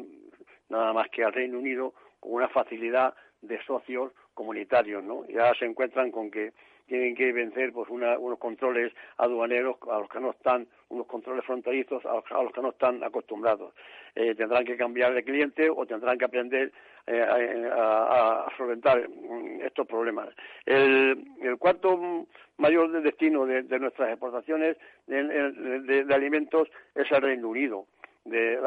nada 0.68 0.92
más 0.92 1.08
que 1.10 1.22
al 1.22 1.32
Reino 1.32 1.58
Unido 1.58 1.94
con 2.18 2.32
una 2.32 2.48
facilidad 2.48 3.14
de 3.40 3.62
socios 3.64 4.12
comunitarios, 4.32 5.04
¿no? 5.04 5.24
Ya 5.26 5.54
se 5.54 5.64
encuentran 5.64 6.10
con 6.10 6.30
que 6.30 6.52
tienen 6.86 7.14
que 7.14 7.32
vencer 7.32 7.72
pues 7.72 7.88
unos 7.88 8.38
controles 8.38 8.92
aduaneros 9.16 9.76
a 9.90 9.98
los 9.98 10.08
que 10.08 10.20
no 10.20 10.30
están, 10.30 10.66
unos 10.88 11.06
controles 11.06 11.44
fronterizos 11.44 12.04
a 12.04 12.42
los, 12.42 12.52
que 12.52 12.60
no 12.60 12.70
están 12.70 13.02
acostumbrados. 13.02 13.74
Eh, 14.14 14.34
tendrán 14.34 14.64
que 14.64 14.76
cambiar 14.76 15.14
de 15.14 15.24
cliente 15.24 15.68
o 15.70 15.86
tendrán 15.86 16.18
que 16.18 16.24
aprender 16.26 16.72
eh, 17.06 17.22
a, 17.22 18.46
solventar 18.56 19.08
mm, 19.08 19.62
estos 19.62 19.86
problemas. 19.86 20.28
El, 20.66 21.24
cuarto 21.58 22.26
mayor 22.58 23.02
destino 23.02 23.46
de, 23.46 23.62
nuestras 23.78 24.10
exportaciones 24.10 24.76
de, 25.06 26.06
alimentos 26.10 26.68
es 26.94 27.10
el 27.10 27.22
Reino 27.22 27.48
Unido 27.48 27.86
de, 28.24 28.58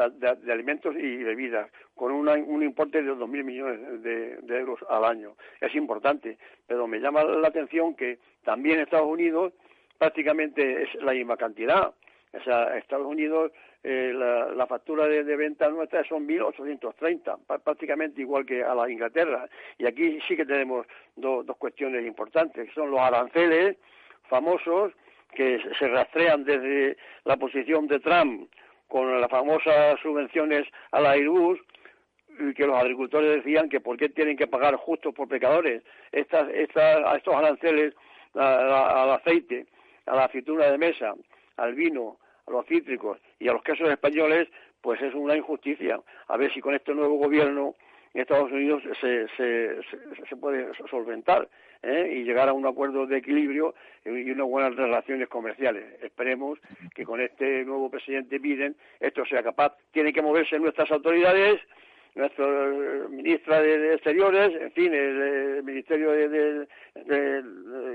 alimentos 0.50 0.94
y 0.96 1.22
bebidas, 1.22 1.70
con 1.94 2.12
un 2.12 2.62
importe 2.62 3.02
de 3.02 3.12
2.000 3.12 3.44
millones 3.44 4.02
de, 4.02 4.58
euros 4.58 4.78
al 4.88 5.04
año. 5.04 5.34
Es 5.60 5.74
importante, 5.74 6.38
pero 6.66 6.86
me 6.86 7.00
llama 7.00 7.24
la 7.24 7.48
atención 7.48 7.94
que 7.94 8.18
también 8.44 8.80
Estados 8.80 9.08
Unidos 9.08 9.52
prácticamente 9.98 10.82
es 10.82 10.94
la 11.02 11.12
misma 11.12 11.36
cantidad. 11.36 11.92
O 12.32 12.40
sea, 12.44 12.76
Estados 12.76 13.06
Unidos, 13.06 13.52
eh, 13.82 14.12
la, 14.14 14.66
factura 14.66 15.08
de, 15.08 15.22
venta 15.36 15.68
nuestra 15.70 16.04
son 16.04 16.28
1.830, 16.28 17.60
prácticamente 17.64 18.20
igual 18.20 18.46
que 18.46 18.62
a 18.62 18.74
la 18.74 18.88
Inglaterra. 18.88 19.48
Y 19.78 19.86
aquí 19.86 20.18
sí 20.28 20.36
que 20.36 20.46
tenemos 20.46 20.86
dos 21.16 21.56
cuestiones 21.56 22.06
importantes, 22.06 22.68
que 22.68 22.74
son 22.74 22.90
los 22.90 23.00
aranceles 23.00 23.76
famosos 24.28 24.92
que 25.34 25.60
se 25.78 25.88
rastrean 25.88 26.44
desde 26.44 26.96
la 27.24 27.36
posición 27.36 27.86
de 27.86 28.00
Trump 28.00 28.48
con 28.88 29.20
las 29.20 29.30
famosas 29.30 30.00
subvenciones 30.00 30.66
a 30.92 31.00
la 31.00 31.12
Airbus, 31.12 31.60
que 32.56 32.66
los 32.66 32.76
agricultores 32.76 33.36
decían 33.36 33.68
que 33.68 33.80
por 33.80 33.96
qué 33.96 34.08
tienen 34.08 34.36
que 34.36 34.46
pagar 34.46 34.76
justos 34.76 35.14
por 35.14 35.28
pecadores 35.28 35.82
estas, 36.12 36.48
estas, 36.50 37.04
a 37.04 37.16
estos 37.16 37.34
aranceles 37.34 37.94
al 38.34 39.10
aceite, 39.10 39.66
a 40.06 40.14
la 40.14 40.24
aceituna 40.24 40.66
de 40.66 40.78
mesa, 40.78 41.14
al 41.56 41.74
vino, 41.74 42.18
a 42.46 42.50
los 42.52 42.66
cítricos 42.66 43.18
y 43.38 43.48
a 43.48 43.52
los 43.52 43.62
quesos 43.62 43.88
españoles, 43.88 44.48
pues 44.80 45.00
es 45.02 45.14
una 45.14 45.36
injusticia. 45.36 46.00
A 46.28 46.36
ver 46.36 46.52
si 46.52 46.60
con 46.60 46.74
este 46.74 46.94
nuevo 46.94 47.16
gobierno 47.16 47.74
en 48.14 48.22
Estados 48.22 48.50
Unidos 48.52 48.82
se, 49.00 49.28
se, 49.36 49.76
se 50.28 50.36
puede 50.36 50.68
solventar. 50.88 51.48
¿Eh? 51.82 52.12
y 52.16 52.24
llegar 52.24 52.48
a 52.48 52.52
un 52.52 52.66
acuerdo 52.66 53.06
de 53.06 53.18
equilibrio 53.18 53.74
y 54.04 54.30
unas 54.30 54.46
buenas 54.46 54.76
relaciones 54.76 55.28
comerciales. 55.28 55.84
Esperemos 56.02 56.58
que 56.94 57.04
con 57.04 57.20
este 57.20 57.64
nuevo 57.64 57.90
presidente 57.90 58.38
Biden 58.38 58.76
esto 59.00 59.24
sea 59.26 59.42
capaz. 59.42 59.76
Tienen 59.92 60.12
que 60.12 60.22
moverse 60.22 60.58
nuestras 60.58 60.90
autoridades, 60.90 61.60
nuestro 62.14 63.08
ministra 63.10 63.60
de, 63.60 63.94
Exteriores, 63.94 64.60
en 64.60 64.72
fin, 64.72 64.92
el, 64.92 65.62
ministerio 65.62 66.10
de, 66.10 66.66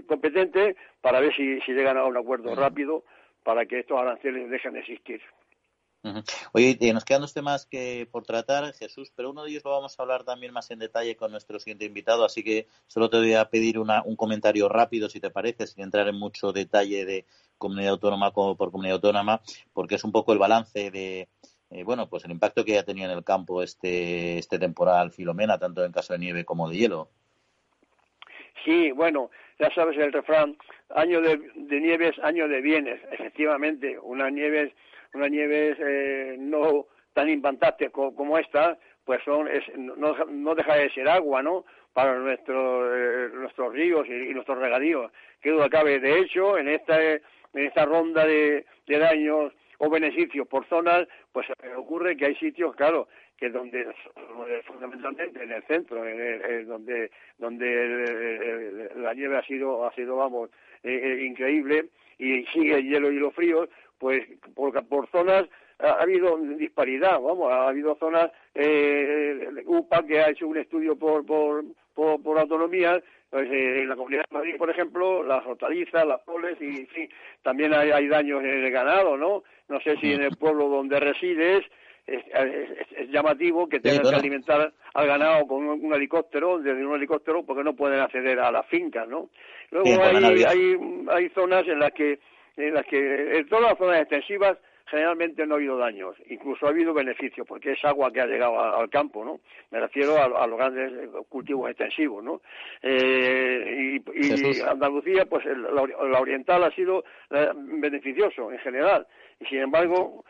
competente, 0.07 0.75
para 1.01 1.19
ver 1.19 1.33
si, 1.35 1.59
si 1.61 1.73
llegan 1.73 1.97
a 1.97 2.05
un 2.05 2.17
acuerdo 2.17 2.55
rápido 2.55 3.03
para 3.43 3.65
que 3.65 3.79
estos 3.79 3.99
aranceles 3.99 4.49
dejen 4.49 4.73
de 4.73 4.79
existir. 4.79 5.21
Oye, 6.51 6.77
nos 6.93 7.05
quedan 7.05 7.21
dos 7.21 7.33
temas 7.33 7.65
que 7.65 8.07
por 8.11 8.25
tratar, 8.25 8.73
Jesús, 8.73 9.11
pero 9.15 9.29
uno 9.29 9.43
de 9.43 9.51
ellos 9.51 9.63
lo 9.63 9.71
vamos 9.71 9.97
a 9.97 10.03
hablar 10.03 10.25
también 10.25 10.51
más 10.51 10.69
en 10.71 10.79
detalle 10.79 11.15
con 11.15 11.31
nuestro 11.31 11.59
siguiente 11.59 11.85
invitado, 11.85 12.25
así 12.25 12.43
que 12.43 12.67
solo 12.87 13.09
te 13.09 13.17
voy 13.17 13.33
a 13.35 13.45
pedir 13.45 13.79
un 13.79 14.15
comentario 14.17 14.67
rápido, 14.67 15.09
si 15.09 15.21
te 15.21 15.29
parece, 15.29 15.65
sin 15.65 15.83
entrar 15.83 16.07
en 16.09 16.19
mucho 16.19 16.51
detalle 16.51 17.05
de 17.05 17.25
comunidad 17.57 17.91
autónoma 17.91 18.31
como 18.31 18.57
por 18.57 18.71
comunidad 18.71 18.95
autónoma, 18.95 19.41
porque 19.71 19.95
es 19.95 20.03
un 20.03 20.11
poco 20.11 20.33
el 20.33 20.39
balance 20.39 20.91
de, 20.91 21.29
eh, 21.69 21.83
bueno, 21.83 22.09
pues 22.09 22.25
el 22.25 22.31
impacto 22.31 22.65
que 22.65 22.77
ha 22.77 22.83
tenido 22.83 23.09
en 23.09 23.17
el 23.17 23.23
campo 23.23 23.63
este, 23.63 24.37
este 24.37 24.59
temporal 24.59 25.11
Filomena, 25.11 25.57
tanto 25.57 25.85
en 25.85 25.93
caso 25.93 26.13
de 26.13 26.19
nieve 26.19 26.43
como 26.43 26.69
de 26.69 26.77
hielo. 26.77 27.09
Sí, 28.65 28.91
bueno, 28.91 29.31
ya 29.59 29.73
sabes 29.73 29.97
el 29.97 30.11
refrán, 30.11 30.57
año 30.89 31.21
de, 31.21 31.37
de 31.55 31.79
nieves, 31.79 32.17
año 32.21 32.47
de 32.47 32.61
bienes. 32.61 33.01
Efectivamente, 33.11 33.97
unas 33.99 34.31
nieves 34.31 34.73
una 35.13 35.27
nieve 35.27 35.75
eh, 35.79 36.35
no 36.39 36.87
tan 37.13 37.29
impactante 37.29 37.89
como, 37.91 38.37
esta, 38.37 38.77
pues 39.05 39.21
son 39.23 39.47
no, 39.75 40.15
no 40.25 40.55
deja 40.55 40.75
de 40.75 40.89
ser 40.91 41.07
agua, 41.07 41.43
¿no? 41.43 41.65
Para 41.93 42.17
nuestro, 42.17 42.95
eh, 42.95 43.29
nuestros 43.33 43.71
ríos 43.71 44.07
y, 44.07 44.33
nuestros 44.33 44.57
regadíos. 44.57 45.11
Que 45.41 45.51
duda 45.51 45.69
cabe. 45.69 45.99
De 45.99 46.19
hecho, 46.19 46.57
en 46.57 46.69
esta, 46.69 46.99
en 47.03 47.21
esta 47.53 47.85
ronda 47.85 48.25
de, 48.25 48.65
daños 48.87 49.53
o 49.77 49.89
beneficios 49.89 50.47
por 50.47 50.67
zonas, 50.67 51.07
pues 51.31 51.47
ocurre 51.75 52.17
que 52.17 52.25
hay 52.25 52.35
sitios, 52.35 52.75
claro, 52.75 53.07
que 53.37 53.49
donde 53.49 53.93
fundamentalmente 54.65 55.43
en 55.43 55.51
el 55.51 55.63
centro, 55.63 56.07
en 56.07 56.67
donde 56.67 57.11
donde 57.37 58.89
la 58.95 59.13
nieve 59.13 59.37
ha 59.37 59.43
sido 59.43 59.85
ha 59.85 59.93
sido 59.93 60.15
vamos 60.15 60.49
eh, 60.83 61.25
increíble 61.27 61.89
y 62.17 62.45
sigue 62.47 62.75
el 62.75 62.89
hielo 62.89 63.11
y 63.11 63.19
los 63.19 63.33
fríos, 63.33 63.69
pues 64.03 64.27
por, 64.53 64.85
por 64.87 65.09
zonas 65.11 65.45
ha, 65.79 65.91
habido 66.01 66.37
disparidad, 66.37 67.21
vamos, 67.21 67.49
ha 67.53 67.69
habido 67.69 67.95
zonas, 67.95 68.29
eh, 68.53 69.47
UPA 69.65 70.05
que 70.05 70.19
ha 70.19 70.29
hecho 70.29 70.45
un 70.45 70.57
estudio 70.57 70.97
por, 70.97 71.25
por, 71.25 71.63
por, 71.95 72.37
autonomía, 72.37 73.01
pues, 73.29 73.49
eh, 73.49 73.79
en 73.79 73.87
la 73.87 73.95
Comunidad 73.95 74.25
de 74.29 74.37
Madrid, 74.37 74.55
por 74.57 74.69
ejemplo, 74.69 75.23
las 75.23 75.45
hortalizas, 75.45 76.05
las 76.05 76.19
poles, 76.23 76.61
y 76.61 76.85
sí, 76.87 77.07
también 77.43 77.73
hay, 77.73 77.91
hay 77.91 78.09
daños 78.09 78.43
en 78.43 78.65
el 78.65 78.71
ganado, 78.71 79.15
¿no? 79.15 79.43
No 79.69 79.79
sé 79.79 79.95
si 80.01 80.11
en 80.11 80.23
el 80.23 80.35
pueblo 80.35 80.67
donde 80.67 80.99
resides 80.99 81.63
es, 82.05 83.09
llamativo 83.09 83.69
que 83.69 83.79
tengan 83.79 84.01
que 84.01 84.15
alimentar 84.17 84.73
al 84.93 85.07
ganado 85.07 85.47
con 85.47 85.65
un, 85.65 85.93
helicóptero, 85.93 86.59
desde 86.59 86.85
un 86.85 86.95
helicóptero, 86.95 87.45
porque 87.45 87.63
no 87.63 87.73
pueden 87.73 88.01
acceder 88.01 88.37
a 88.41 88.51
las 88.51 88.67
fincas, 88.67 89.07
¿no? 89.07 89.29
Luego 89.71 90.03
hay, 90.03 90.43
hay, 90.43 90.77
hay 91.07 91.29
zonas 91.29 91.65
en 91.69 91.79
las 91.79 91.93
que 91.93 92.19
en 92.57 92.73
las 92.73 92.85
que 92.85 93.37
en 93.37 93.47
todas 93.47 93.69
las 93.69 93.77
zonas 93.77 94.01
extensivas 94.01 94.57
generalmente 94.85 95.45
no 95.45 95.55
ha 95.55 95.57
habido 95.57 95.77
daños, 95.77 96.15
incluso 96.29 96.65
ha 96.65 96.69
habido 96.69 96.93
beneficios, 96.93 97.47
porque 97.47 97.71
es 97.71 97.83
agua 97.83 98.11
que 98.11 98.21
ha 98.21 98.27
llegado 98.27 98.59
al 98.59 98.89
campo, 98.89 99.23
¿no? 99.23 99.39
Me 99.71 99.79
refiero 99.79 100.17
a, 100.17 100.45
los 100.45 100.57
grandes 100.57 101.09
cultivos 101.29 101.69
extensivos, 101.69 102.23
¿no? 102.23 102.41
Eh, 102.81 103.99
y, 104.13 104.61
Andalucía, 104.61 105.25
pues 105.25 105.45
la, 105.45 106.19
oriental 106.19 106.63
ha 106.63 106.71
sido 106.71 107.03
eh, 107.31 107.49
beneficioso 107.55 108.51
en 108.51 108.59
general, 108.59 109.07
y 109.39 109.45
sin 109.45 109.59
embargo, 109.59 110.25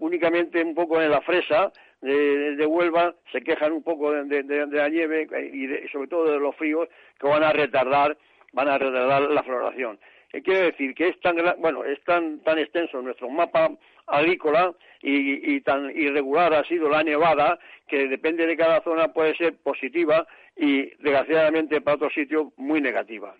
únicamente 0.00 0.62
un 0.62 0.74
poco 0.74 1.00
en 1.00 1.10
la 1.10 1.20
fresa, 1.20 1.70
de, 2.00 2.66
Huelva 2.66 3.14
se 3.32 3.40
quejan 3.40 3.72
un 3.72 3.82
poco 3.82 4.12
de, 4.12 4.68
la 4.70 4.88
nieve 4.88 5.28
y 5.52 5.88
sobre 5.88 6.08
todo 6.08 6.30
de 6.30 6.38
los 6.38 6.54
fríos 6.54 6.88
que 7.18 7.26
van 7.26 7.42
a 7.42 7.52
retardar 7.52 8.16
van 8.52 8.68
a 8.68 8.78
retardar 8.78 9.22
la 9.22 9.42
floración. 9.42 9.98
¿Qué 10.30 10.42
quiere 10.42 10.72
decir? 10.72 10.94
Que 10.94 11.08
es 11.08 11.20
tan, 11.20 11.36
bueno, 11.58 11.84
es 11.84 12.02
tan, 12.04 12.40
tan 12.40 12.58
extenso 12.58 13.00
nuestro 13.00 13.30
mapa 13.30 13.70
agrícola 14.06 14.74
y, 15.00 15.54
y, 15.54 15.60
tan 15.62 15.90
irregular 15.90 16.52
ha 16.54 16.64
sido 16.64 16.88
la 16.88 17.02
nevada 17.02 17.58
que 17.86 18.08
depende 18.08 18.46
de 18.46 18.56
cada 18.56 18.82
zona 18.82 19.12
puede 19.12 19.34
ser 19.36 19.56
positiva 19.56 20.26
y 20.56 20.86
desgraciadamente 21.02 21.80
para 21.80 21.96
otro 21.96 22.10
sitio 22.10 22.52
muy 22.56 22.80
negativa. 22.80 23.34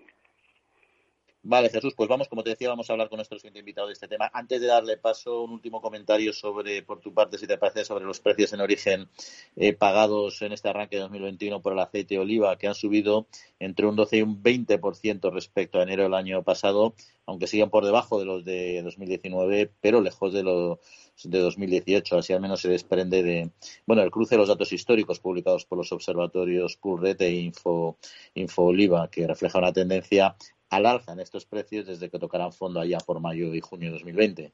Vale, 1.42 1.70
Jesús, 1.70 1.94
pues 1.96 2.08
vamos, 2.08 2.28
como 2.28 2.42
te 2.42 2.50
decía, 2.50 2.68
vamos 2.68 2.90
a 2.90 2.92
hablar 2.92 3.08
con 3.08 3.16
nuestro 3.16 3.38
siguiente 3.38 3.60
invitado 3.60 3.86
de 3.86 3.92
este 3.92 4.08
tema. 4.08 4.28
Antes 4.34 4.60
de 4.60 4.66
darle 4.66 4.96
paso, 4.96 5.44
un 5.44 5.52
último 5.52 5.80
comentario 5.80 6.32
sobre, 6.32 6.82
por 6.82 7.00
tu 7.00 7.14
parte, 7.14 7.38
si 7.38 7.46
te 7.46 7.56
parece, 7.56 7.84
sobre 7.84 8.04
los 8.04 8.18
precios 8.18 8.52
en 8.52 8.60
origen 8.60 9.08
eh, 9.54 9.72
pagados 9.72 10.42
en 10.42 10.52
este 10.52 10.68
arranque 10.68 10.96
de 10.96 11.02
2021 11.02 11.62
por 11.62 11.74
el 11.74 11.78
aceite 11.78 12.18
oliva, 12.18 12.58
que 12.58 12.66
han 12.66 12.74
subido 12.74 13.28
entre 13.60 13.86
un 13.86 13.94
12 13.94 14.16
y 14.18 14.22
un 14.22 14.42
20% 14.42 15.32
respecto 15.32 15.78
a 15.78 15.84
enero 15.84 16.02
del 16.02 16.14
año 16.14 16.42
pasado, 16.42 16.94
aunque 17.24 17.46
siguen 17.46 17.70
por 17.70 17.84
debajo 17.84 18.18
de 18.18 18.24
los 18.24 18.44
de 18.44 18.82
2019, 18.82 19.70
pero 19.80 20.00
lejos 20.00 20.32
de 20.32 20.42
los 20.42 20.78
de 21.22 21.38
2018. 21.38 22.18
Así 22.18 22.32
al 22.32 22.40
menos 22.40 22.60
se 22.60 22.68
desprende 22.68 23.22
de, 23.22 23.50
bueno, 23.86 24.02
el 24.02 24.10
cruce 24.10 24.34
de 24.34 24.40
los 24.40 24.48
datos 24.48 24.72
históricos 24.72 25.20
publicados 25.20 25.64
por 25.64 25.78
los 25.78 25.92
observatorios 25.92 26.76
Pulret 26.76 27.20
e 27.22 27.30
Info, 27.30 27.96
Info 28.34 28.64
Oliva, 28.64 29.08
que 29.08 29.26
refleja 29.26 29.58
una 29.58 29.72
tendencia 29.72 30.36
al 30.70 30.86
alza 30.86 31.12
en 31.12 31.20
estos 31.20 31.46
precios 31.46 31.86
desde 31.86 32.10
que 32.10 32.18
tocarán 32.18 32.52
fondo 32.52 32.80
allá 32.80 32.98
por 33.06 33.20
mayo 33.20 33.54
y 33.54 33.60
junio 33.60 33.88
de 33.88 33.92
2020. 33.92 34.52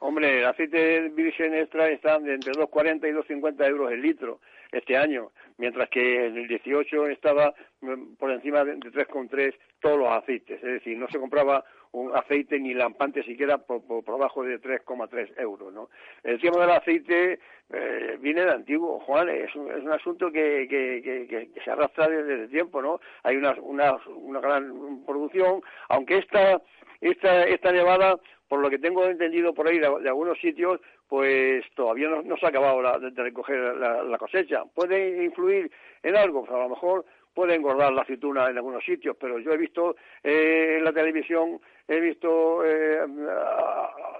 Hombre, 0.00 0.40
el 0.40 0.46
aceite 0.46 1.08
virgen 1.08 1.54
extra 1.54 1.88
está 1.88 2.16
entre 2.16 2.52
2,40 2.52 3.08
y 3.08 3.34
2,50 3.34 3.68
euros 3.68 3.92
el 3.92 4.02
litro 4.02 4.40
este 4.72 4.96
año, 4.96 5.32
mientras 5.56 5.88
que 5.88 6.26
en 6.26 6.36
el 6.36 6.48
18 6.48 7.08
estaba 7.08 7.54
mm, 7.80 8.14
por 8.16 8.30
encima 8.30 8.64
de 8.64 8.76
3,3 8.76 9.54
todos 9.80 9.98
los 9.98 10.08
aceites, 10.08 10.62
es 10.62 10.72
decir, 10.72 10.98
no 10.98 11.08
se 11.08 11.18
compraba 11.18 11.64
un 11.96 12.14
aceite 12.14 12.58
ni 12.58 12.74
lampante 12.74 13.22
siquiera 13.22 13.58
por, 13.58 13.82
por, 13.82 14.14
abajo 14.14 14.44
de 14.44 14.60
3,3 14.60 15.40
euros. 15.40 15.72
¿no? 15.72 15.88
El 16.22 16.40
tema 16.40 16.60
del 16.60 16.70
aceite 16.70 17.38
eh, 17.72 18.18
viene 18.20 18.44
de 18.44 18.52
antiguo, 18.52 19.00
Juan, 19.00 19.28
es 19.30 19.54
un, 19.54 19.70
es 19.72 19.82
un 19.82 19.92
asunto 19.92 20.30
que, 20.30 20.66
que, 20.68 21.26
que, 21.28 21.60
se 21.62 21.70
arrastra 21.70 22.08
desde, 22.08 22.44
el 22.44 22.50
tiempo, 22.50 22.82
¿no? 22.82 23.00
Hay 23.22 23.36
una, 23.36 23.52
una, 23.60 23.96
una 24.14 24.40
gran 24.40 25.04
producción, 25.06 25.62
aunque 25.88 26.18
esta, 26.18 26.60
esta, 27.00 27.44
esta 27.44 27.72
nevada, 27.72 28.18
por 28.46 28.60
lo 28.60 28.68
que 28.68 28.78
tengo 28.78 29.04
entendido 29.06 29.54
por 29.54 29.66
ahí 29.66 29.78
de, 29.78 29.86
algunos 29.86 30.38
sitios, 30.38 30.80
pues 31.08 31.64
todavía 31.74 32.08
no, 32.08 32.36
se 32.36 32.46
ha 32.46 32.50
acabado 32.50 32.82
de, 33.00 33.22
recoger 33.22 33.58
la, 33.76 34.18
cosecha. 34.18 34.64
¿Puede 34.74 35.24
influir 35.24 35.70
en 36.02 36.16
algo? 36.16 36.44
Pues 36.44 36.52
a 36.52 36.62
lo 36.62 36.68
mejor 36.68 37.06
puede 37.36 37.54
engordar 37.54 37.92
la 37.92 38.02
aceituna 38.02 38.48
en 38.48 38.56
algunos 38.56 38.82
sitios, 38.82 39.14
pero 39.20 39.38
yo 39.38 39.52
he 39.52 39.58
visto 39.58 39.96
eh, 40.24 40.76
en 40.78 40.84
la 40.84 40.92
televisión, 40.92 41.60
he 41.88 42.00
visto 42.00 42.64
eh, 42.64 43.00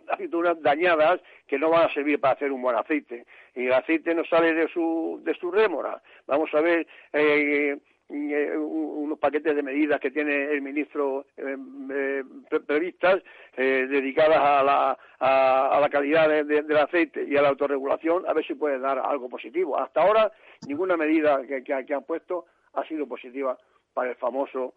aceitunas 0.08 0.60
dañadas 0.62 1.20
que 1.46 1.58
no 1.58 1.70
van 1.70 1.88
a 1.88 1.92
servir 1.92 2.20
para 2.20 2.34
hacer 2.34 2.52
un 2.52 2.62
buen 2.62 2.76
aceite. 2.76 3.26
Y 3.54 3.66
el 3.66 3.72
aceite 3.72 4.14
no 4.14 4.24
sale 4.24 4.54
de 4.54 4.68
su, 4.68 5.20
de 5.24 5.34
su 5.34 5.50
rémora. 5.50 6.00
Vamos 6.26 6.52
a 6.54 6.60
ver 6.60 6.86
eh, 7.12 7.76
eh 8.08 8.56
unos 8.56 9.18
paquetes 9.18 9.56
de 9.56 9.64
medidas 9.64 9.98
que 9.98 10.12
tiene 10.12 10.44
el 10.52 10.62
ministro 10.62 11.26
eh, 11.36 12.22
previstas 12.64 13.20
dedicadas 13.56 14.38
a 14.38 14.62
la, 14.62 14.98
a, 15.18 15.80
la 15.80 15.88
calidad 15.88 16.28
del 16.44 16.76
aceite 16.76 17.24
y 17.24 17.36
a 17.36 17.42
la 17.42 17.48
autorregulación, 17.48 18.24
a 18.28 18.32
ver 18.32 18.46
si 18.46 18.54
puede 18.54 18.78
dar 18.78 18.98
algo 18.98 19.28
positivo. 19.28 19.76
Hasta 19.76 20.02
ahora, 20.02 20.30
ninguna 20.68 20.96
medida 20.96 21.40
que, 21.46 21.64
que 21.64 21.94
han 21.94 22.04
puesto 22.04 22.46
ha 22.74 22.84
sido 22.84 23.08
positiva 23.08 23.58
para 23.92 24.10
el 24.10 24.16
famoso 24.16 24.74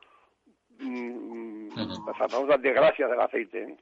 mm, 0.79 1.69
la 2.05 2.13
famosa 2.13 2.57
desgracia 2.57 3.07
del 3.07 3.19
aceite. 3.19 3.77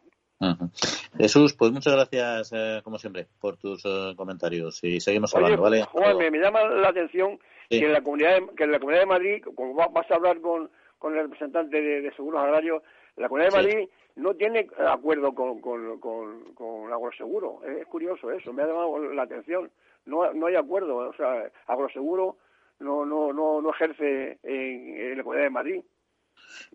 Jesús, 1.17 1.55
pues 1.55 1.71
muchas 1.71 1.93
gracias, 1.93 2.53
eh, 2.53 2.81
como 2.83 2.99
siempre, 2.99 3.27
por 3.39 3.57
tus 3.57 3.83
eh, 3.85 4.13
comentarios 4.15 4.83
y 4.83 4.99
seguimos 4.99 5.33
hablando, 5.33 5.63
¿vale? 5.63 5.83
Juan, 5.83 6.17
me, 6.17 6.29
llama 6.29 6.63
la 6.65 6.89
atención 6.89 7.39
que, 7.69 7.79
en 7.79 7.93
la 7.93 8.01
comunidad 8.01 8.35
de, 8.35 8.55
que 8.55 8.63
en 8.65 8.71
la 8.71 8.79
Comunidad 8.79 9.01
de 9.01 9.07
Madrid, 9.07 9.43
como 9.55 9.73
vas 9.73 10.11
a 10.11 10.15
hablar 10.15 10.39
con, 10.41 10.69
con 10.99 11.15
el 11.15 11.23
representante 11.23 11.81
de, 11.81 12.11
Seguros 12.11 12.41
Agrarios, 12.41 12.83
la 13.15 13.29
Comunidad 13.29 13.51
de 13.51 13.57
Madrid 13.57 13.89
no 14.15 14.35
tiene 14.35 14.67
acuerdo 14.87 15.33
con, 15.33 15.59
con, 15.59 15.99
con, 15.99 16.53
con 16.53 16.93
Agroseguro. 16.93 17.61
Es 17.63 17.85
curioso 17.87 18.31
eso, 18.31 18.53
me 18.53 18.63
ha 18.63 18.67
llamado 18.67 18.99
la 19.13 19.23
atención. 19.23 19.71
No, 20.05 20.31
no 20.33 20.45
hay 20.45 20.55
acuerdo, 20.55 20.97
o 20.97 21.13
sea, 21.13 21.51
Agroseguro 21.65 22.37
no, 22.79 23.05
no, 23.05 23.33
no, 23.33 23.61
no 23.61 23.69
ejerce 23.71 24.37
en, 24.43 25.17
la 25.17 25.23
Comunidad 25.23 25.45
de 25.45 25.49
Madrid. 25.49 25.81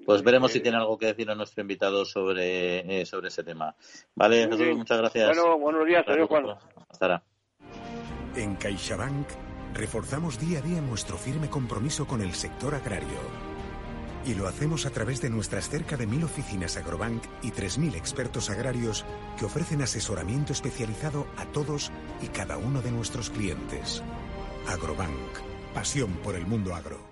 Pues 0.05 0.23
veremos 0.23 0.53
si 0.53 0.61
tiene 0.61 0.79
algo 0.79 0.99
que 0.99 1.07
decir 1.07 1.31
a 1.31 1.35
nuestro 1.35 1.61
invitado 1.63 2.05
sobre, 2.05 3.01
eh, 3.01 3.07
sobre 3.07 3.29
ese 3.29 3.45
tema. 3.45 3.75
Vale, 4.15 4.49
Jesús, 4.49 4.77
muchas 4.77 4.99
gracias. 4.99 5.37
Bueno, 5.37 5.59
buenos 5.59 5.87
días, 5.87 6.05
adiós, 6.07 6.29
Juan. 6.29 6.47
Hasta 6.89 7.23
En 8.37 8.57
CaixaBank 8.57 9.29
reforzamos 9.75 10.39
día 10.39 10.59
a 10.59 10.63
día 10.63 10.81
nuestro 10.81 11.17
firme 11.17 11.49
compromiso 11.49 12.07
con 12.07 12.21
el 12.21 12.33
sector 12.33 12.75
agrario. 12.75 13.19
Y 14.25 14.35
lo 14.35 14.47
hacemos 14.47 14.87
a 14.87 14.91
través 14.91 15.21
de 15.21 15.31
nuestras 15.31 15.69
cerca 15.69 15.97
de 15.97 16.07
mil 16.07 16.23
oficinas 16.23 16.77
Agrobank 16.77 17.25
y 17.43 17.51
3.000 17.51 17.97
expertos 17.97 18.51
agrarios 18.51 19.05
que 19.37 19.47
ofrecen 19.47 19.83
asesoramiento 19.83 20.53
especializado 20.53 21.27
a 21.37 21.47
todos 21.47 21.91
y 22.23 22.29
cada 22.29 22.57
uno 22.57 22.83
de 22.83 22.93
nuestros 22.93 23.31
clientes. 23.31 24.01
Agrobank 24.69 25.53
Pasión 25.75 26.13
por 26.23 26.37
el 26.37 26.47
mundo 26.47 26.75
agro. 26.75 27.12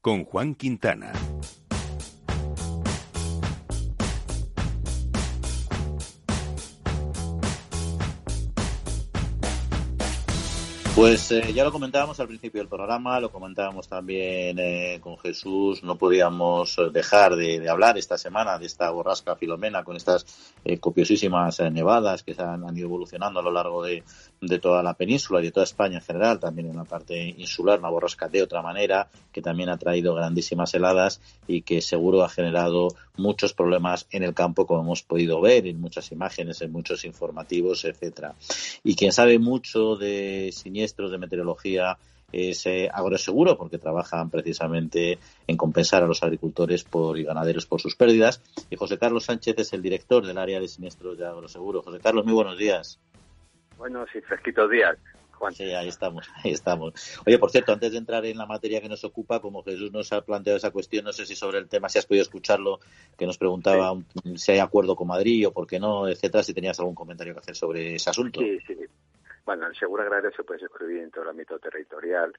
con 0.00 0.24
Juan 0.24 0.54
Quintana. 0.54 1.12
Pues 11.00 11.32
eh, 11.32 11.54
ya 11.54 11.64
lo 11.64 11.72
comentábamos 11.72 12.20
al 12.20 12.26
principio 12.26 12.60
del 12.60 12.68
programa, 12.68 13.18
lo 13.20 13.32
comentábamos 13.32 13.88
también 13.88 14.58
eh, 14.58 14.98
con 15.00 15.16
Jesús, 15.16 15.82
no 15.82 15.96
podíamos 15.96 16.76
dejar 16.92 17.36
de, 17.36 17.66
hablar 17.70 17.96
esta 17.96 18.18
semana 18.18 18.58
de 18.58 18.66
esta 18.66 18.90
borrasca 18.90 19.34
Filomena 19.34 19.82
con 19.82 19.96
estas 19.96 20.26
eh, 20.62 20.76
copiosísimas 20.76 21.58
nevadas 21.72 22.22
que 22.22 22.34
se 22.34 22.42
han, 22.42 22.76
ido 22.76 22.86
evolucionando 22.86 23.40
a 23.40 23.42
lo 23.42 23.50
largo 23.50 23.82
de, 23.82 24.04
toda 24.60 24.82
la 24.82 24.92
península 24.92 25.40
y 25.40 25.44
de 25.44 25.52
toda 25.52 25.64
España 25.64 25.96
en 25.96 26.02
general, 26.02 26.38
también 26.38 26.68
en 26.68 26.76
la 26.76 26.84
parte 26.84 27.34
insular, 27.38 27.78
una 27.78 27.88
borrasca 27.88 28.28
de 28.28 28.42
otra 28.42 28.60
manera, 28.60 29.08
que 29.32 29.40
también 29.40 29.70
ha 29.70 29.78
traído 29.78 30.14
grandísimas 30.14 30.74
heladas 30.74 31.22
y 31.46 31.62
que 31.62 31.80
seguro 31.80 32.24
ha 32.24 32.28
generado 32.28 32.88
muchos 33.16 33.54
problemas 33.54 34.06
en 34.10 34.22
el 34.22 34.34
campo, 34.34 34.66
como 34.66 34.82
hemos 34.82 35.02
podido 35.02 35.40
ver 35.40 35.66
en 35.66 35.80
muchas 35.80 36.10
imágenes, 36.12 36.60
en 36.62 36.72
muchos 36.72 37.04
informativos, 37.04 37.84
etcétera. 37.84 38.34
Y 38.82 38.96
quien 38.96 39.12
sabe 39.12 39.38
mucho 39.38 39.96
de 39.96 40.50
siniestros 40.90 41.10
de 41.12 41.18
meteorología 41.18 41.96
es 42.32 42.64
eh, 42.66 42.88
Agroseguro, 42.92 43.56
porque 43.56 43.78
trabajan 43.78 44.30
precisamente 44.30 45.18
en 45.46 45.56
compensar 45.56 46.02
a 46.02 46.06
los 46.06 46.22
agricultores 46.22 46.84
por, 46.84 47.18
y 47.18 47.24
ganaderos 47.24 47.66
por 47.66 47.80
sus 47.80 47.96
pérdidas. 47.96 48.42
Y 48.70 48.76
José 48.76 48.98
Carlos 48.98 49.24
Sánchez 49.24 49.56
es 49.58 49.72
el 49.72 49.82
director 49.82 50.24
del 50.24 50.38
área 50.38 50.60
de 50.60 50.68
siniestros 50.68 51.18
de 51.18 51.26
Agroseguro. 51.26 51.82
José 51.82 51.98
Carlos, 52.00 52.24
muy 52.24 52.34
buenos 52.34 52.56
días. 52.56 53.00
Buenos 53.76 54.08
y 54.14 54.20
fresquitos 54.20 54.70
días. 54.70 54.96
Sí, 55.52 55.64
ahí 55.72 55.88
estamos, 55.88 56.28
ahí 56.44 56.52
estamos. 56.52 57.18
Oye, 57.26 57.38
por 57.38 57.50
cierto, 57.50 57.72
antes 57.72 57.92
de 57.92 57.98
entrar 57.98 58.24
en 58.26 58.36
la 58.36 58.46
materia 58.46 58.80
que 58.80 58.88
nos 58.88 59.02
ocupa, 59.04 59.40
como 59.40 59.62
Jesús 59.62 59.90
nos 59.90 60.12
ha 60.12 60.20
planteado 60.20 60.58
esa 60.58 60.70
cuestión, 60.70 61.04
no 61.04 61.12
sé 61.12 61.24
si 61.24 61.34
sobre 61.34 61.58
el 61.58 61.68
tema, 61.68 61.88
si 61.88 61.98
has 61.98 62.06
podido 62.06 62.22
escucharlo, 62.22 62.78
que 63.16 63.26
nos 63.26 63.38
preguntaba 63.38 63.98
si 64.36 64.52
hay 64.52 64.58
acuerdo 64.58 64.94
con 64.94 65.08
Madrid 65.08 65.48
o 65.48 65.52
por 65.52 65.66
qué 65.66 65.80
no, 65.80 66.08
etcétera, 66.08 66.42
si 66.42 66.52
tenías 66.52 66.78
algún 66.78 66.94
comentario 66.94 67.32
que 67.32 67.40
hacer 67.40 67.56
sobre 67.56 67.94
ese 67.94 68.10
asunto. 68.10 68.40
Sí, 68.40 68.58
sí. 68.66 68.74
Bueno, 69.44 69.66
el 69.66 69.74
seguro 69.74 70.02
agrario 70.02 70.30
se 70.32 70.44
puede 70.44 70.60
suscribir 70.60 71.02
en 71.02 71.10
todo 71.10 71.24
el 71.24 71.30
ámbito 71.30 71.58
territorial. 71.58 72.32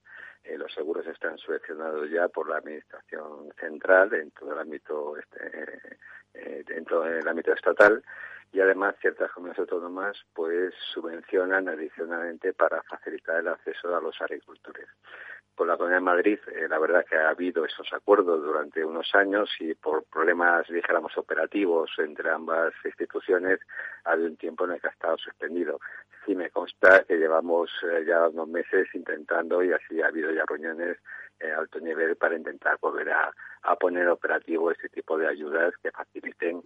Eh, 0.43 0.57
los 0.57 0.73
seguros 0.73 1.05
están 1.07 1.37
subvencionados 1.37 2.09
ya 2.09 2.27
por 2.27 2.49
la 2.49 2.57
Administración 2.57 3.51
Central 3.59 4.13
en 4.13 4.31
todo 4.31 4.53
el 4.53 4.59
ámbito, 4.59 5.17
este, 5.17 5.97
eh, 6.33 6.65
ámbito 7.27 7.53
estatal 7.53 8.03
y 8.53 8.59
además 8.59 8.95
ciertas 8.99 9.31
comunidades 9.31 9.59
autónomas 9.59 10.17
pues 10.33 10.73
subvencionan 10.93 11.69
adicionalmente 11.69 12.53
para 12.53 12.81
facilitar 12.83 13.39
el 13.39 13.47
acceso 13.47 13.95
a 13.95 14.01
los 14.01 14.19
agricultores. 14.21 14.87
Con 15.61 15.67
la 15.67 15.77
Comunidad 15.77 15.99
de 15.99 16.05
Madrid, 16.05 16.39
eh, 16.47 16.67
la 16.67 16.79
verdad 16.79 17.05
que 17.07 17.15
ha 17.15 17.29
habido 17.29 17.63
esos 17.63 17.87
acuerdos 17.93 18.41
durante 18.41 18.83
unos 18.83 19.13
años 19.13 19.47
y 19.59 19.75
por 19.75 20.03
problemas, 20.05 20.67
dijéramos, 20.67 21.15
operativos 21.19 21.91
entre 21.99 22.31
ambas 22.31 22.73
instituciones, 22.83 23.59
ha 24.05 24.13
habido 24.13 24.29
un 24.29 24.37
tiempo 24.37 24.65
en 24.65 24.71
el 24.71 24.81
que 24.81 24.87
ha 24.87 24.89
estado 24.89 25.19
suspendido. 25.19 25.79
Sí 26.25 26.33
me 26.33 26.49
consta 26.49 27.03
que 27.03 27.15
llevamos 27.15 27.69
eh, 27.83 28.03
ya 28.07 28.27
unos 28.29 28.47
meses 28.47 28.87
intentando 28.95 29.63
y 29.63 29.71
así 29.71 30.01
ha 30.01 30.07
habido 30.07 30.31
ya 30.31 30.45
reuniones 30.47 30.97
a 31.43 31.59
alto 31.59 31.79
nivel 31.79 32.15
para 32.15 32.35
intentar 32.35 32.79
volver 32.81 33.11
a, 33.11 33.31
poner 33.79 34.07
operativo 34.07 34.71
este 34.71 34.89
tipo 34.89 35.15
de 35.15 35.27
ayudas 35.27 35.75
que 35.83 35.91
faciliten 35.91 36.63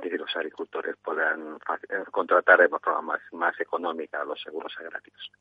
que 0.00 0.10
los 0.10 0.36
agricultores 0.36 0.94
puedan 1.02 1.56
eh, 1.88 2.04
contratar 2.12 2.60
de 2.60 2.68
forma 2.68 3.02
más, 3.02 3.20
más 3.32 3.58
económica 3.58 4.22
los 4.22 4.40
seguros 4.40 4.72
agrarios. 4.78 5.32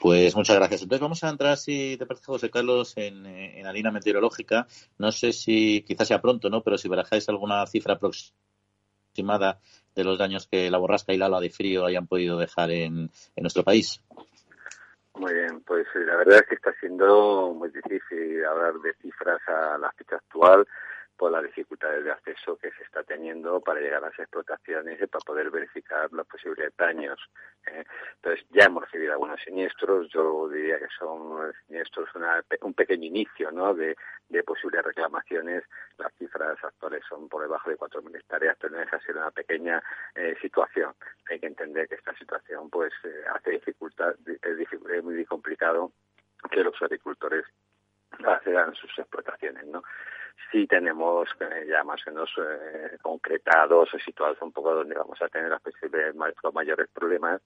Pues 0.00 0.34
muchas 0.36 0.56
gracias. 0.56 0.82
Entonces 0.82 1.02
vamos 1.02 1.22
a 1.22 1.28
entrar, 1.28 1.56
si 1.56 1.96
te 1.98 2.06
parece, 2.06 2.24
José 2.24 2.50
Carlos, 2.50 2.94
en, 2.96 3.26
en 3.26 3.64
la 3.64 3.72
línea 3.72 3.92
meteorológica. 3.92 4.66
No 4.98 5.12
sé 5.12 5.32
si 5.32 5.82
quizás 5.82 6.08
sea 6.08 6.20
pronto, 6.20 6.48
¿no? 6.48 6.62
Pero 6.62 6.78
si 6.78 6.88
barajáis 6.88 7.28
alguna 7.28 7.66
cifra 7.66 7.94
aproximada 7.94 9.60
de 9.94 10.04
los 10.04 10.18
daños 10.18 10.46
que 10.46 10.70
la 10.70 10.78
borrasca 10.78 11.12
y 11.12 11.18
la 11.18 11.26
ola 11.26 11.40
de 11.40 11.50
frío 11.50 11.84
hayan 11.84 12.06
podido 12.06 12.38
dejar 12.38 12.70
en, 12.70 13.10
en 13.36 13.42
nuestro 13.42 13.64
país. 13.64 14.02
Muy 15.14 15.34
bien, 15.34 15.60
pues 15.66 15.86
eh, 15.94 16.04
la 16.06 16.16
verdad 16.16 16.38
es 16.38 16.46
que 16.48 16.54
está 16.54 16.72
siendo 16.78 17.52
muy 17.52 17.70
difícil 17.70 18.44
hablar 18.44 18.74
de 18.74 18.94
cifras 19.02 19.40
a 19.48 19.76
la 19.76 19.90
fecha 19.92 20.16
actual 20.16 20.66
por 21.18 21.32
las 21.32 21.42
dificultades 21.42 22.04
de 22.04 22.12
acceso 22.12 22.56
que 22.56 22.70
se 22.70 22.84
está 22.84 23.02
teniendo 23.02 23.60
para 23.60 23.80
llegar 23.80 24.04
a 24.04 24.08
las 24.08 24.18
explotaciones 24.18 25.02
y 25.02 25.06
para 25.08 25.24
poder 25.24 25.50
verificar 25.50 26.10
los 26.12 26.26
posibles 26.28 26.72
daños. 26.78 27.18
¿eh? 27.66 27.84
Entonces, 28.14 28.46
ya 28.50 28.66
hemos 28.66 28.84
recibido 28.84 29.12
algunos 29.12 29.40
siniestros, 29.42 30.08
yo 30.10 30.48
diría 30.48 30.78
que 30.78 30.86
son 30.96 31.52
siniestros 31.66 32.08
un 32.62 32.74
pequeño 32.74 33.04
inicio 33.04 33.50
¿no? 33.50 33.74
de, 33.74 33.96
posibles 34.46 34.84
reclamaciones. 34.84 35.64
Las 35.98 36.14
cifras 36.14 36.56
actuales 36.62 37.02
son 37.08 37.28
por 37.28 37.42
debajo 37.42 37.68
de 37.68 37.76
4.000 37.76 38.16
hectáreas, 38.16 38.56
pero 38.60 38.74
no 38.74 38.78
deja 38.78 38.96
de 38.96 39.02
ser 39.02 39.16
una 39.16 39.32
pequeña 39.32 39.82
eh, 40.14 40.36
situación. 40.40 40.94
Hay 41.28 41.40
que 41.40 41.46
entender 41.48 41.88
que 41.88 41.96
esta 41.96 42.16
situación 42.16 42.70
pues 42.70 42.92
eh, 43.02 43.24
hace 43.34 43.50
dificultad, 43.50 44.14
es, 44.24 44.72
es 44.72 45.02
muy 45.02 45.24
complicado 45.24 45.90
que 46.50 46.62
los 46.62 46.80
agricultores 46.80 47.44
accedan 48.24 48.74
sus 48.74 48.96
explotaciones, 48.98 49.66
¿no? 49.66 49.82
Sí 50.50 50.66
tenemos 50.66 51.28
eh, 51.40 51.66
ya 51.68 51.84
más 51.84 52.00
o 52.06 52.10
menos 52.10 52.30
eh, 52.38 52.96
concretados 53.02 53.92
o 53.94 53.98
situados 53.98 54.40
un 54.40 54.52
poco 54.52 54.74
donde 54.74 54.94
vamos 54.94 55.20
a 55.20 55.28
tener 55.28 55.50
los 55.50 56.54
mayores 56.54 56.88
problemas 56.92 57.40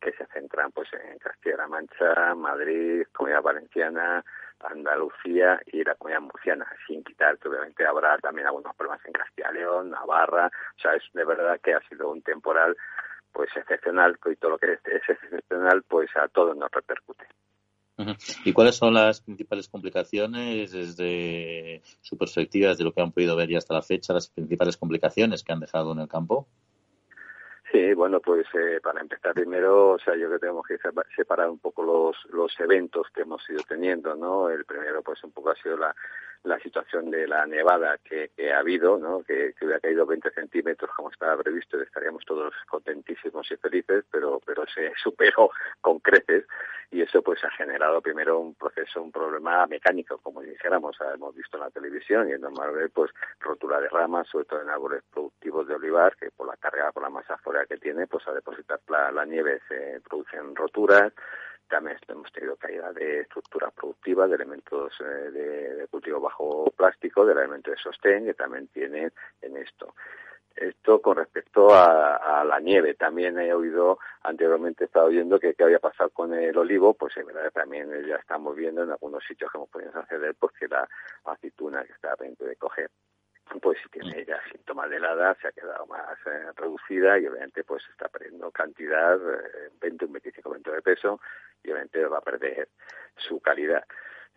que 0.00 0.12
se 0.12 0.26
centran 0.26 0.70
pues 0.72 0.88
en 0.92 1.18
Castilla-La 1.18 1.66
Mancha, 1.66 2.34
Madrid, 2.34 3.04
Comunidad 3.12 3.42
Valenciana, 3.42 4.24
Andalucía 4.60 5.60
y 5.66 5.82
la 5.84 5.94
Comunidad 5.96 6.22
Murciana, 6.22 6.66
sin 6.86 7.02
quitar 7.04 7.38
que 7.38 7.48
obviamente 7.48 7.86
habrá 7.86 8.16
también 8.18 8.46
algunos 8.46 8.74
problemas 8.76 9.04
en 9.06 9.12
Castilla 9.12 9.52
León, 9.52 9.90
Navarra, 9.90 10.46
o 10.46 10.80
sea, 10.80 10.94
es 10.94 11.02
de 11.12 11.24
verdad 11.24 11.60
que 11.62 11.74
ha 11.74 11.80
sido 11.88 12.10
un 12.10 12.22
temporal 12.22 12.76
pues 13.32 13.50
excepcional 13.56 14.18
y 14.24 14.36
todo 14.36 14.52
lo 14.52 14.58
que 14.58 14.72
es 14.72 15.08
excepcional 15.08 15.82
pues 15.82 16.10
a 16.16 16.28
todos 16.28 16.56
nos 16.56 16.70
repercute. 16.70 17.26
¿Y 18.44 18.52
cuáles 18.52 18.76
son 18.76 18.94
las 18.94 19.20
principales 19.20 19.68
complicaciones 19.68 20.70
desde 20.72 21.82
su 22.00 22.16
perspectiva, 22.16 22.70
desde 22.70 22.84
lo 22.84 22.92
que 22.92 23.00
han 23.00 23.12
podido 23.12 23.34
ver 23.34 23.48
ya 23.48 23.58
hasta 23.58 23.74
la 23.74 23.82
fecha, 23.82 24.12
las 24.12 24.28
principales 24.28 24.76
complicaciones 24.76 25.42
que 25.42 25.52
han 25.52 25.60
dejado 25.60 25.92
en 25.92 26.00
el 26.00 26.08
campo? 26.08 26.46
Sí, 27.72 27.92
bueno, 27.94 28.20
pues 28.20 28.46
eh, 28.54 28.80
para 28.82 29.00
empezar 29.00 29.34
primero, 29.34 29.90
o 29.90 29.98
sea, 29.98 30.14
yo 30.14 30.26
creo 30.26 30.32
que 30.32 30.38
tenemos 30.38 30.66
que 30.66 30.78
separar 31.14 31.50
un 31.50 31.58
poco 31.58 31.82
los, 31.82 32.16
los 32.32 32.58
eventos 32.60 33.08
que 33.14 33.22
hemos 33.22 33.42
ido 33.50 33.62
teniendo, 33.68 34.14
¿no? 34.14 34.48
El 34.48 34.64
primero, 34.64 35.02
pues 35.02 35.22
un 35.22 35.32
poco 35.32 35.50
ha 35.50 35.56
sido 35.56 35.76
la, 35.76 35.94
la 36.44 36.58
situación 36.60 37.10
de 37.10 37.26
la 37.26 37.46
nevada 37.46 37.98
que, 37.98 38.30
ha 38.52 38.58
habido, 38.58 38.98
¿no? 38.98 39.22
que, 39.22 39.54
que, 39.58 39.64
hubiera 39.64 39.80
caído 39.80 40.06
20 40.06 40.30
centímetros 40.30 40.90
como 40.96 41.10
estaba 41.10 41.36
previsto, 41.42 41.80
estaríamos 41.80 42.24
todos 42.24 42.54
contentísimos 42.68 43.50
y 43.50 43.56
felices, 43.56 44.04
pero, 44.10 44.40
pero 44.44 44.64
se 44.66 44.92
superó 45.02 45.50
con 45.80 45.98
creces 46.00 46.44
y 46.90 47.02
eso 47.02 47.20
pues 47.22 47.44
ha 47.44 47.50
generado 47.50 48.00
primero 48.00 48.38
un 48.38 48.54
proceso, 48.54 49.02
un 49.02 49.12
problema 49.12 49.66
mecánico, 49.66 50.18
como 50.18 50.40
dijéramos, 50.40 50.96
hemos 51.14 51.34
visto 51.34 51.58
en 51.58 51.64
la 51.64 51.70
televisión 51.70 52.28
y 52.28 52.32
es 52.32 52.40
normal 52.40 52.72
ver 52.72 52.90
pues 52.90 53.10
rotura 53.40 53.80
de 53.80 53.88
ramas, 53.88 54.26
sobre 54.28 54.46
todo 54.46 54.62
en 54.62 54.70
árboles 54.70 55.02
productivos 55.12 55.68
de 55.68 55.74
olivar, 55.74 56.16
que 56.16 56.30
por 56.30 56.46
la 56.46 56.56
carga, 56.56 56.90
por 56.92 57.02
la 57.02 57.10
masa 57.10 57.36
fórea 57.38 57.66
que 57.66 57.76
tiene, 57.76 58.06
pues 58.06 58.26
a 58.26 58.32
depositar 58.32 58.80
la 58.88 59.24
nieve 59.24 59.60
se 59.68 60.00
producen 60.00 60.54
roturas, 60.54 61.12
también 61.68 61.98
hemos 62.08 62.32
tenido 62.32 62.56
caída 62.56 62.92
de 62.92 63.20
estructuras 63.20 63.72
productivas, 63.72 64.28
de 64.28 64.36
elementos 64.36 64.92
eh, 65.00 65.30
de, 65.30 65.86
cultivo 65.88 66.20
bajo 66.20 66.70
plástico, 66.76 67.24
del 67.24 67.38
elemento 67.38 67.70
de 67.70 67.76
sostén 67.76 68.24
que 68.24 68.34
también 68.34 68.68
tiene 68.68 69.10
en 69.42 69.56
esto. 69.56 69.94
Esto 70.56 71.00
con 71.00 71.16
respecto 71.16 71.68
a, 71.72 72.44
la 72.44 72.58
nieve. 72.58 72.94
También 72.94 73.38
he 73.38 73.52
oído, 73.52 73.98
anteriormente 74.22 74.84
he 74.84 74.86
estado 74.86 75.06
oyendo 75.06 75.38
que 75.38 75.54
qué 75.54 75.62
había 75.62 75.78
pasado 75.78 76.10
con 76.10 76.34
el 76.34 76.56
olivo, 76.56 76.94
pues 76.94 77.16
en 77.16 77.26
verdad 77.26 77.52
también 77.52 77.88
ya 78.06 78.16
estamos 78.16 78.56
viendo 78.56 78.82
en 78.82 78.90
algunos 78.90 79.22
sitios 79.24 79.52
que 79.52 79.58
hemos 79.58 79.68
podido 79.68 79.90
acceder, 79.94 80.34
pues 80.34 80.52
que 80.58 80.66
la 80.66 80.88
aceituna 81.26 81.84
que 81.84 81.92
está 81.92 82.12
a 82.12 82.16
de 82.16 82.56
coger 82.56 82.90
pues 83.60 83.78
si 83.82 83.88
tiene 83.88 84.24
ya 84.24 84.40
síntomas 84.50 84.90
de 84.90 84.96
helada, 84.96 85.36
se 85.40 85.48
ha 85.48 85.52
quedado 85.52 85.86
más 85.86 86.18
eh, 86.26 86.52
reducida 86.56 87.18
y 87.18 87.26
obviamente 87.26 87.64
pues 87.64 87.82
está 87.90 88.08
perdiendo 88.08 88.50
cantidad, 88.50 89.16
eh, 89.16 89.70
20, 89.80 90.04
un 90.04 90.14
25% 90.14 90.72
de 90.72 90.82
peso 90.82 91.20
y 91.62 91.70
obviamente 91.70 92.04
va 92.06 92.18
a 92.18 92.22
perder 92.22 92.68
su 93.16 93.40
calidad. 93.40 93.84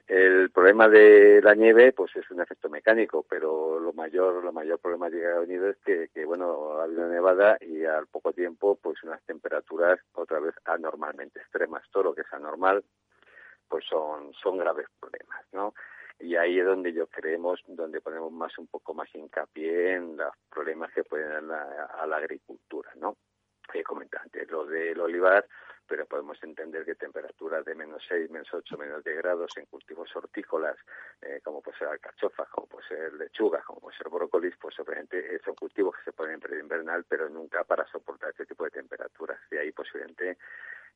El 0.08 0.50
problema 0.52 0.90
de 0.90 1.42
la 1.42 1.56
nieve, 1.56 1.94
pues 1.94 2.14
es 2.18 2.30
un 2.32 2.42
efecto 2.42 2.70
mecánico, 2.70 3.26
pero 3.30 3.80
lo 3.80 3.94
mayor, 3.94 4.44
lo 4.44 4.52
mayor 4.52 4.80
problema 4.80 5.10
que 5.10 5.26
ha 5.26 5.40
venido 5.40 5.70
es 5.70 5.78
que, 5.86 6.10
que, 6.14 6.26
bueno, 6.26 6.80
ha 6.80 6.84
habido 6.84 7.08
nevada 7.08 7.58
y 7.62 7.86
al 7.86 8.08
poco 8.08 8.34
tiempo, 8.34 8.78
pues 8.82 9.02
unas 9.04 9.22
temperaturas 9.24 10.00
otra 10.14 10.40
vez 10.40 10.54
anormalmente 10.66 11.40
extremas. 11.40 11.84
Todo 11.92 12.04
lo 12.04 12.16
que 12.16 12.22
es 12.22 12.34
anormal, 12.34 12.84
pues 13.70 13.86
son, 13.86 14.34
son 14.34 14.58
graves 14.58 14.88
problemas, 15.00 15.46
¿no? 15.54 15.74
Y 16.22 16.36
ahí 16.36 16.60
es 16.60 16.66
donde 16.66 16.94
yo 16.94 17.08
creemos, 17.08 17.62
donde 17.68 18.02
ponemos 18.02 18.32
más 18.32 18.58
un 18.58 18.68
poco 18.68 18.94
más 18.94 19.14
hincapié 19.14 19.94
en 19.94 20.18
los 20.18 20.34
problemas 20.50 20.92
que 20.94 21.04
pueden 21.04 21.48
dar 21.48 21.90
a, 22.00 22.06
la 22.06 22.18
agricultura, 22.18 22.92
¿no? 22.96 23.18
He 23.74 23.84
comentado 23.84 24.24
antes 24.24 24.50
lo 24.50 24.66
del 24.66 25.00
olivar, 25.00 25.48
pero 25.88 26.06
podemos 26.06 26.42
entender 26.44 26.86
que 26.86 26.96
temperaturas 26.96 27.66
de 27.66 27.76
menos 27.76 28.04
6, 28.08 28.30
menos 28.30 28.54
8, 28.54 28.78
menos 28.78 29.04
10 29.04 29.18
grados 29.18 29.52
en 29.58 29.66
cultivos 29.66 30.16
hortícolas, 30.16 30.78
eh, 31.22 31.42
como 31.44 31.62
puede 31.62 31.78
ser 31.78 31.88
alcachofas, 31.90 32.48
como 32.50 32.68
puede 32.68 32.88
ser 32.88 33.14
lechuga, 33.14 33.62
como 33.64 33.82
puede 33.82 33.98
ser 33.98 34.10
brócolis, 34.10 34.56
pues 34.60 34.80
obviamente 34.80 35.40
son 35.44 35.56
cultivos 35.56 35.96
que 35.98 36.04
se 36.06 36.14
ponen 36.14 36.36
en 36.36 36.40
periodo 36.40 36.64
invernal, 36.64 37.06
pero 37.08 37.30
nunca 37.30 37.64
para 37.64 37.86
soportar 37.88 38.30
este 38.30 38.46
tipo 38.46 38.64
de 38.64 38.72
temperaturas. 38.72 39.40
Y 39.52 39.58
ahí 39.58 39.72
posiblemente 39.72 40.38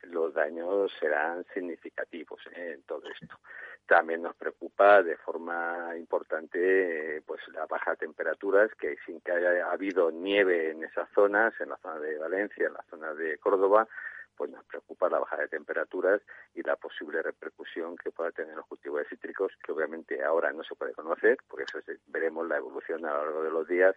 los 0.04 0.34
daños 0.34 0.92
serán 1.00 1.46
significativos 1.54 2.42
¿eh? 2.56 2.74
en 2.74 2.84
todo 2.84 3.04
esto. 3.10 3.40
También 3.86 4.24
nos 4.24 4.36
preocupa 4.36 5.04
de 5.04 5.16
forma 5.18 5.94
importante 5.96 7.22
pues 7.26 7.42
la 7.50 7.66
baja 7.68 7.96
temperaturas, 7.96 8.72
que 8.76 8.98
sin 9.06 9.22
que 9.22 9.32
haya 9.32 9.72
habido 9.72 10.10
nieve 10.12 10.72
en 10.72 10.84
esas 10.84 11.08
zonas, 11.14 11.54
en 11.60 11.70
la 11.70 11.78
zona 11.78 12.00
de 12.00 12.18
Valencia, 12.18 12.68
en 12.68 12.74
la 12.74 12.84
zona 12.90 13.14
de 13.14 13.38
Córdoba, 13.38 13.88
pues 14.36 14.52
nos 14.52 14.64
preocupa 14.66 15.10
la 15.10 15.20
baja 15.20 15.38
de 15.38 15.48
temperaturas 15.48 16.22
y 16.54 16.62
la 16.64 16.76
posible 16.76 17.22
repercusión 17.22 17.96
que 17.98 18.12
pueda 18.12 18.32
tener 18.32 18.56
los 18.56 18.66
cultivos 18.68 19.00
de 19.00 19.10
cítricos, 19.10 19.52
que 19.64 19.72
obviamente 19.72 20.24
ahora 20.24 20.52
no 20.54 20.64
se 20.64 20.76
puede 20.76 20.94
conocer, 20.94 21.38
porque 21.48 21.64
eso 21.64 21.80
veremos 22.08 22.48
la 22.48 22.58
evolución 22.58 23.06
a 23.06 23.14
lo 23.14 23.24
largo 23.24 23.44
de 23.44 23.52
los 23.52 23.68
días, 23.68 23.96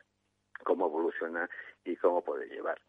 cómo 0.64 0.86
evoluciona 0.86 1.48
y 1.84 1.96
cómo 1.96 2.22
puede 2.22 2.48
llevar. 2.48 2.80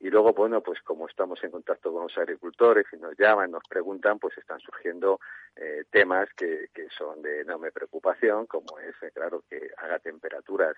Y 0.00 0.10
luego, 0.10 0.32
bueno, 0.32 0.60
pues 0.60 0.80
como 0.82 1.08
estamos 1.08 1.42
en 1.44 1.50
contacto 1.50 1.92
con 1.92 2.02
los 2.02 2.18
agricultores 2.18 2.84
y 2.92 2.96
nos 2.96 3.16
llaman, 3.16 3.50
nos 3.50 3.62
preguntan, 3.68 4.18
pues 4.18 4.36
están 4.36 4.58
surgiendo 4.60 5.20
eh, 5.56 5.84
temas 5.90 6.28
que, 6.36 6.68
que 6.74 6.88
son 6.90 7.22
de 7.22 7.40
enorme 7.40 7.70
preocupación, 7.70 8.46
como 8.46 8.78
es, 8.80 8.94
eh, 9.02 9.12
claro, 9.14 9.44
que 9.48 9.70
haga 9.78 9.98
temperaturas 10.00 10.76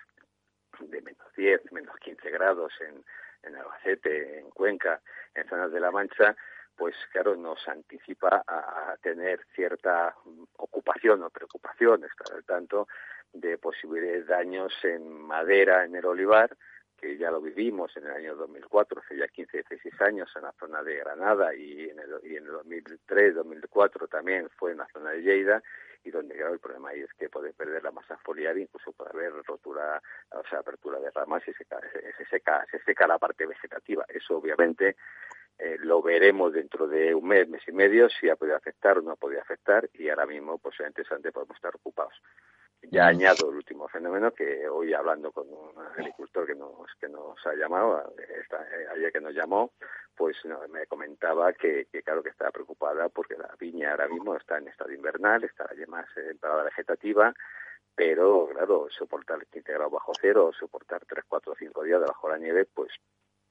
de 0.79 1.01
menos 1.01 1.27
10, 1.35 1.73
menos 1.73 1.97
15 1.97 2.31
grados 2.31 2.73
en, 2.81 3.03
en 3.47 3.57
Albacete, 3.57 4.41
en 4.41 4.51
Cuenca, 4.51 5.01
en 5.35 5.49
zonas 5.49 5.73
de 5.73 5.81
La 5.81 5.91
Mancha, 5.91 6.37
pues 6.77 6.95
claro, 7.11 7.37
nos 7.37 7.67
anticipa 7.69 8.43
a, 8.47 8.97
tener 9.03 9.41
cierta 9.55 10.15
ocupación 10.57 11.23
o 11.23 11.31
preocupación, 11.31 12.05
estar 12.05 12.37
al 12.37 12.45
tanto 12.45 12.89
de 13.33 13.57
posibles 13.59 14.27
daños 14.27 14.73
en 14.83 15.11
madera 15.11 15.85
en 15.85 15.97
el 15.97 16.05
olivar, 16.05 16.57
que 16.99 17.17
ya 17.17 17.31
lo 17.31 17.41
vivimos 17.41 17.97
en 17.97 18.05
el 18.07 18.13
año 18.13 18.37
2004, 18.37 19.01
hace 19.01 19.17
ya 19.17 19.29
15, 19.29 19.65
16 19.69 20.01
años 20.03 20.31
en 20.37 20.43
la 20.43 20.53
zona 20.53 20.83
de 20.83 20.97
Granada 20.97 21.55
y 21.55 21.91
en 21.91 21.99
el, 21.99 22.21
y 22.23 22.37
en 22.37 22.47
el 22.47 22.53
2003, 22.53 23.35
2004 23.35 24.09
también 24.09 24.49
fue 24.57 24.73
en 24.73 24.79
la 24.79 24.89
zona 24.93 25.11
de 25.11 25.23
Lleida 25.23 25.63
y 26.05 26.11
donde 26.11 26.37
claro, 26.37 26.55
el 26.55 26.61
problema 26.61 26.91
ahí 26.91 27.01
es 27.01 27.13
que 27.15 27.29
puede 27.29 27.53
perder 27.53 27.83
la 27.83 27.91
masa 27.91 28.17
foliar, 28.19 28.57
incluso 28.59 28.93
puede 28.93 29.11
haber 29.11 29.33
rotura, 29.45 30.03
o 30.31 30.43
sea, 30.49 30.61
apertura 30.61 30.99
de 31.01 31.11
ramas 31.11 31.43
y 31.47 31.53
se, 31.53 31.65
se, 31.65 32.25
seca, 32.27 32.67
se 32.71 32.79
seca 32.81 33.07
la 33.07 33.19
parte 33.19 33.47
vegetativa. 33.47 34.05
Eso 34.09 34.37
obviamente 34.37 34.97
eh, 35.59 35.77
lo 35.81 36.03
veremos 36.03 36.53
dentro 36.53 36.87
de 36.87 37.15
un 37.15 37.27
mes, 37.27 37.49
mes 37.49 37.63
y 37.67 37.73
medio, 37.73 38.09
si 38.11 38.29
ha 38.29 38.37
podido 38.37 38.57
afectar 38.57 38.99
o 38.99 39.03
no 39.03 39.13
ha 39.13 39.17
podido 39.17 39.41
afectar 39.41 39.89
y 39.95 40.09
ahora 40.09 40.27
mismo, 40.27 40.59
pues 40.59 40.77
interesante, 40.81 41.33
podemos 41.33 41.57
estar 41.57 41.75
ocupados. 41.75 42.15
Ya 42.83 43.09
añado 43.09 43.51
el 43.51 43.57
último 43.57 43.89
fenómeno 43.89 44.31
que 44.33 44.69
hoy 44.69 44.95
hablando 44.95 45.33
con 45.33 45.49
un 45.49 45.73
agricultor 45.79 46.47
que 46.47 46.55
nos 46.55 46.95
que 47.01 47.09
nos 47.09 47.45
ha 47.47 47.55
llamado 47.55 48.15
esta, 48.41 48.63
eh, 48.63 48.87
ayer 48.95 49.13
que 49.13 49.21
nos 49.21 49.35
llamó, 49.35 49.73
pues 50.15 50.37
me 50.69 50.87
comentaba 50.87 51.53
que, 51.53 51.87
claro 52.05 52.23
que 52.23 52.31
estaba 52.31 52.53
preocupada 52.53 53.09
porque 53.09 53.37
la 53.37 53.55
viña 53.59 53.91
ahora 53.91 54.09
mismo 54.09 54.37
está 54.37 54.59
en 54.59 54.69
estado 54.69 54.93
invernal, 54.93 55.43
está 55.45 55.69
ya 55.75 55.87
más 55.87 56.07
en 56.17 56.39
parada 56.39 56.65
vegetativa, 56.65 57.35
pero 57.95 58.49
claro 58.53 58.87
soportar 58.91 59.45
15 59.47 59.73
grados 59.73 59.93
bajo 59.93 60.13
cero, 60.21 60.53
soportar 60.59 61.05
3, 61.07 61.25
4, 61.27 61.55
5 61.59 61.83
días 61.83 62.01
debajo 62.01 62.29
de 62.29 62.33
la 62.35 62.39
nieve, 62.39 62.67
pues 62.67 62.93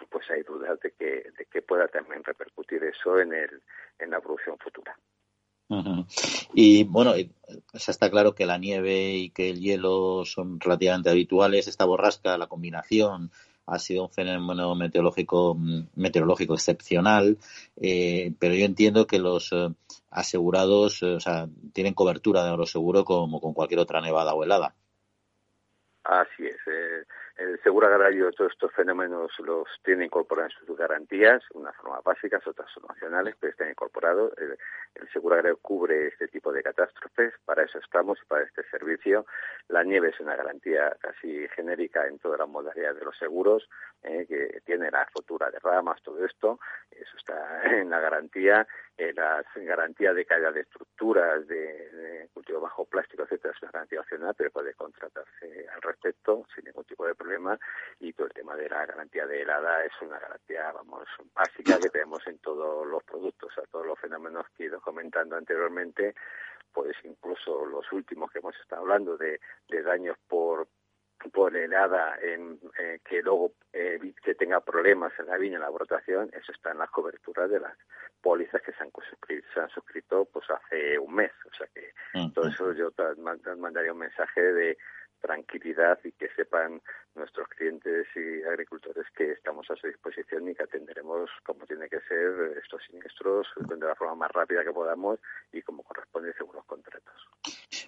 pues 0.09 0.29
hay 0.29 0.43
dudas 0.43 0.79
de 0.79 0.91
que 0.91 1.31
de 1.37 1.45
que 1.51 1.61
pueda 1.61 1.87
también 1.87 2.23
repercutir 2.23 2.83
eso 2.83 3.19
en 3.19 3.33
el 3.33 3.61
en 3.99 4.11
la 4.11 4.21
producción 4.21 4.57
futura. 4.59 4.97
Y 6.53 6.83
bueno, 6.83 7.15
ya 7.17 7.27
está 7.73 8.09
claro 8.09 8.35
que 8.35 8.45
la 8.45 8.57
nieve 8.57 9.15
y 9.15 9.29
que 9.29 9.49
el 9.49 9.59
hielo 9.59 10.23
son 10.25 10.59
relativamente 10.59 11.09
habituales. 11.09 11.67
Esta 11.67 11.85
borrasca, 11.85 12.37
la 12.37 12.47
combinación, 12.47 13.31
ha 13.67 13.79
sido 13.79 14.03
un 14.03 14.11
fenómeno 14.11 14.75
meteorológico, 14.75 15.55
mm, 15.55 15.87
meteorológico 15.95 16.53
excepcional, 16.53 17.37
eh, 17.77 18.33
pero 18.39 18.53
yo 18.53 18.65
entiendo 18.65 19.07
que 19.07 19.19
los 19.19 19.51
eh, 19.53 19.69
asegurados 20.11 21.01
eh, 21.01 21.15
o 21.15 21.19
sea, 21.19 21.47
tienen 21.73 21.93
cobertura 21.93 22.43
de 22.43 22.51
oro 22.51 22.65
seguro 22.65 23.03
como 23.03 23.41
con 23.41 23.53
cualquier 23.53 23.79
otra 23.79 24.01
nevada 24.01 24.33
o 24.33 24.43
helada. 24.43 24.75
Así 26.03 26.45
es. 26.45 26.55
El 27.37 27.61
seguro 27.63 27.87
agrario 27.87 28.31
todos 28.31 28.53
estos 28.53 28.71
fenómenos 28.71 29.29
los 29.39 29.67
tiene 29.83 30.05
incorporados 30.05 30.53
en 30.61 30.67
sus 30.67 30.77
garantías, 30.77 31.43
unas 31.53 31.75
formas 31.75 32.01
básicas, 32.01 32.45
otras 32.47 32.71
son 32.71 32.83
nacionales, 32.87 33.35
pero 33.37 33.51
están 33.51 33.69
incorporados. 33.69 34.31
El, 34.37 34.57
seguro 35.11 35.35
agrario 35.35 35.57
cubre 35.57 36.07
este 36.07 36.27
tipo 36.29 36.51
de 36.51 36.63
catástrofes, 36.63 37.33
para 37.43 37.63
eso 37.63 37.77
estamos 37.79 38.17
y 38.21 38.25
para 38.25 38.43
este 38.43 38.63
servicio. 38.69 39.25
La 39.67 39.83
nieve 39.83 40.09
es 40.09 40.19
una 40.19 40.35
garantía 40.35 40.95
casi 40.99 41.47
genérica 41.49 42.07
en 42.07 42.19
todas 42.19 42.39
las 42.39 42.47
modalidades 42.47 42.99
de 42.99 43.05
los 43.05 43.17
seguros, 43.17 43.69
eh, 44.03 44.25
que 44.27 44.61
tiene 44.65 44.89
la 44.89 45.05
rotura 45.13 45.51
de 45.51 45.59
ramas, 45.59 46.01
todo 46.03 46.23
esto, 46.25 46.59
eso 46.91 47.17
está 47.17 47.63
en 47.71 47.89
la 47.89 47.99
garantía. 47.99 48.65
Eh, 48.97 49.11
la 49.13 49.43
garantía 49.55 50.13
de 50.13 50.25
caída 50.25 50.51
de 50.53 50.61
estructuras, 50.61 51.45
de, 51.47 52.29
cultivo 52.33 52.61
bajo 52.61 52.85
plástico, 52.85 53.23
etcétera, 53.23 53.53
es 53.53 53.61
una 53.61 53.71
garantía 53.71 53.99
opcional, 53.99 54.33
pero 54.37 54.51
puede 54.51 54.73
contratarse 54.73 55.67
al 55.73 55.81
respecto 55.81 56.45
sin 56.55 56.63
ningún 56.63 56.85
tipo 56.85 57.05
de 57.05 57.13
problema. 57.13 57.59
Y 57.99 58.13
todo 58.13 58.27
el 58.27 58.33
tema 58.33 58.55
de 58.55 58.69
la 58.69 58.85
garantía 58.85 59.25
de 59.27 59.41
helada 59.41 59.83
es 59.83 59.91
una 60.01 60.17
garantía, 60.17 60.71
vamos, 60.71 61.07
básica 61.33 61.77
que 61.77 61.89
tenemos 61.89 62.25
en 62.27 62.37
todos 62.39 62.87
los 62.87 63.03
productos, 63.03 63.51
a 63.57 63.63
todos 63.63 63.85
los 63.85 63.99
fenómenos 63.99 64.45
que 64.55 64.63
he 64.63 64.67
ido 64.67 64.79
comentando 64.79 65.35
anteriormente, 65.35 66.15
pues 66.71 66.95
incluso 67.03 67.65
los 67.65 67.91
últimos 67.91 68.31
que 68.31 68.39
hemos 68.39 68.55
estado 68.61 68.83
hablando 68.83 69.17
de, 69.17 69.41
de 69.67 69.81
daños 69.81 70.17
por 70.27 70.67
por 71.31 71.55
helada 71.55 72.17
en, 72.21 72.59
eh, 72.79 72.99
que 73.03 73.21
luego 73.21 73.53
eh, 73.73 73.99
que 74.23 74.35
tenga 74.35 74.59
problemas 74.61 75.11
en 75.19 75.27
la 75.27 75.37
viña 75.37 75.55
en 75.55 75.61
la 75.61 75.69
brotación, 75.69 76.29
eso 76.33 76.51
está 76.51 76.71
en 76.71 76.79
las 76.79 76.89
coberturas 76.89 77.49
de 77.49 77.59
las 77.59 77.75
pólizas 78.21 78.61
que 78.61 78.71
se 78.73 78.83
han, 78.83 78.91
se 79.53 79.59
han 79.59 79.69
suscrito 79.69 80.25
pues 80.25 80.45
hace 80.49 80.97
un 80.99 81.13
mes. 81.15 81.31
O 81.45 81.55
sea 81.55 81.67
que 81.73 81.91
todo 82.33 82.47
eso 82.47 82.73
yo 82.73 82.91
mandaría 83.57 83.93
un 83.93 83.99
mensaje 83.99 84.41
de 84.41 84.77
tranquilidad 85.25 85.97
y 86.03 86.11
que 86.11 86.29
sepan 86.35 86.81
nuestros 87.15 87.47
clientes 87.49 88.05
y 88.15 88.43
agricultores 88.43 89.05
que 89.17 89.31
estamos 89.31 89.65
a 89.71 89.75
su 89.75 89.87
disposición 89.87 90.47
y 90.49 90.55
que 90.55 90.63
atenderemos 90.63 91.29
como 91.43 91.65
tiene 91.65 91.89
que 91.89 91.99
ser 92.01 92.57
estos 92.61 92.81
siniestros 92.85 93.47
de 93.57 93.77
la 93.77 93.95
forma 93.95 94.15
más 94.15 94.31
rápida 94.31 94.63
que 94.63 94.71
podamos 94.71 95.19
y 95.51 95.61
como 95.63 95.81
corresponde 95.83 96.33
según 96.37 96.55
los 96.55 96.65
contratos. 96.65 97.15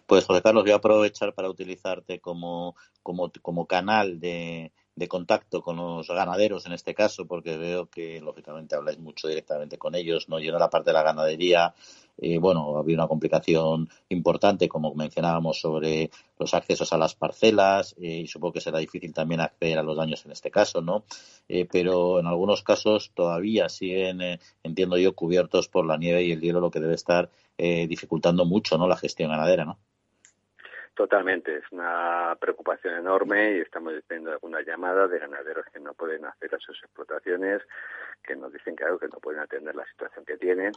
Pues 0.08 0.26
José 0.26 0.42
Carlos, 0.42 0.64
voy 0.64 0.72
a 0.72 0.78
aprovechar 0.78 1.34
para 1.34 1.50
utilizarte 1.50 2.20
como, 2.20 2.76
como, 3.04 3.68
canal 3.68 4.20
de, 4.20 4.72
contacto 5.10 5.62
con 5.62 5.76
los 5.76 6.08
ganaderos 6.08 6.66
en 6.66 6.74
este 6.74 6.96
caso, 6.96 7.28
porque 7.28 7.58
veo 7.58 7.88
que 7.90 8.20
lógicamente 8.22 8.76
habláis 8.76 9.00
mucho 9.00 9.28
directamente 9.28 9.78
con 9.78 9.96
ellos, 9.96 10.30
no 10.30 10.40
lleno 10.40 10.58
la 10.58 10.70
parte 10.70 10.90
de 10.90 10.94
la 10.94 11.04
ganadería. 11.04 11.76
Eh, 12.18 12.40
bueno, 12.40 12.78
había 12.78 12.96
una 12.96 13.08
complicación 13.08 13.90
importante, 14.10 14.68
como 14.68 14.94
mencionábamos, 14.96 15.60
sobre 15.60 16.10
los 16.40 16.54
accesos 16.54 16.92
a 16.94 16.98
las 16.98 17.16
parcelas 17.16 17.96
eh, 18.00 18.22
y 18.24 18.28
supongo 18.28 18.54
que 18.54 18.62
será 18.62 18.80
difícil 18.80 19.14
también 19.14 19.42
acceder 19.42 19.80
a 19.80 19.84
los 19.84 19.98
daños 19.98 20.26
en 20.26 20.32
este 20.32 20.52
caso, 20.52 20.82
¿no? 20.82 21.04
Eh, 21.48 21.68
pero 21.72 22.20
en 22.20 22.28
algunos 22.28 22.64
casos 22.64 23.12
todavía 23.14 23.70
siguen, 23.70 24.40
entiendo 24.64 24.98
yo, 24.98 25.16
cubiertos 25.16 25.68
por 25.68 25.86
la 25.86 25.98
nieve 25.98 26.24
y 26.24 26.32
el 26.32 26.42
hielo, 26.42 26.60
lo 26.60 26.72
que 26.72 26.80
debe 26.80 26.96
estar 26.96 27.30
dificultando 27.58 28.46
mucho, 28.46 28.78
¿no? 28.78 28.88
La 28.88 28.98
gestión 28.98 29.32
ganadera, 29.32 29.66
¿no? 29.66 29.80
Totalmente, 30.98 31.58
es 31.58 31.72
una 31.72 32.36
preocupación 32.40 32.96
enorme 32.96 33.52
y 33.52 33.60
estamos 33.60 33.94
teniendo 34.08 34.32
alguna 34.32 34.64
llamada 34.64 35.08
de 35.08 35.20
ganaderos 35.20 35.68
que 35.72 35.80
no 35.80 35.94
pueden 35.94 36.26
hacer 36.26 36.56
a 36.56 36.58
sus 36.58 36.76
explotaciones, 36.84 37.62
que 38.24 38.36
nos 38.36 38.52
dicen 38.52 38.76
claro 38.76 38.98
que 38.98 39.08
no 39.08 39.20
pueden 39.20 39.40
atender 39.40 39.76
la 39.76 39.86
situación 39.86 40.26
que 40.26 40.38
tienen 40.38 40.72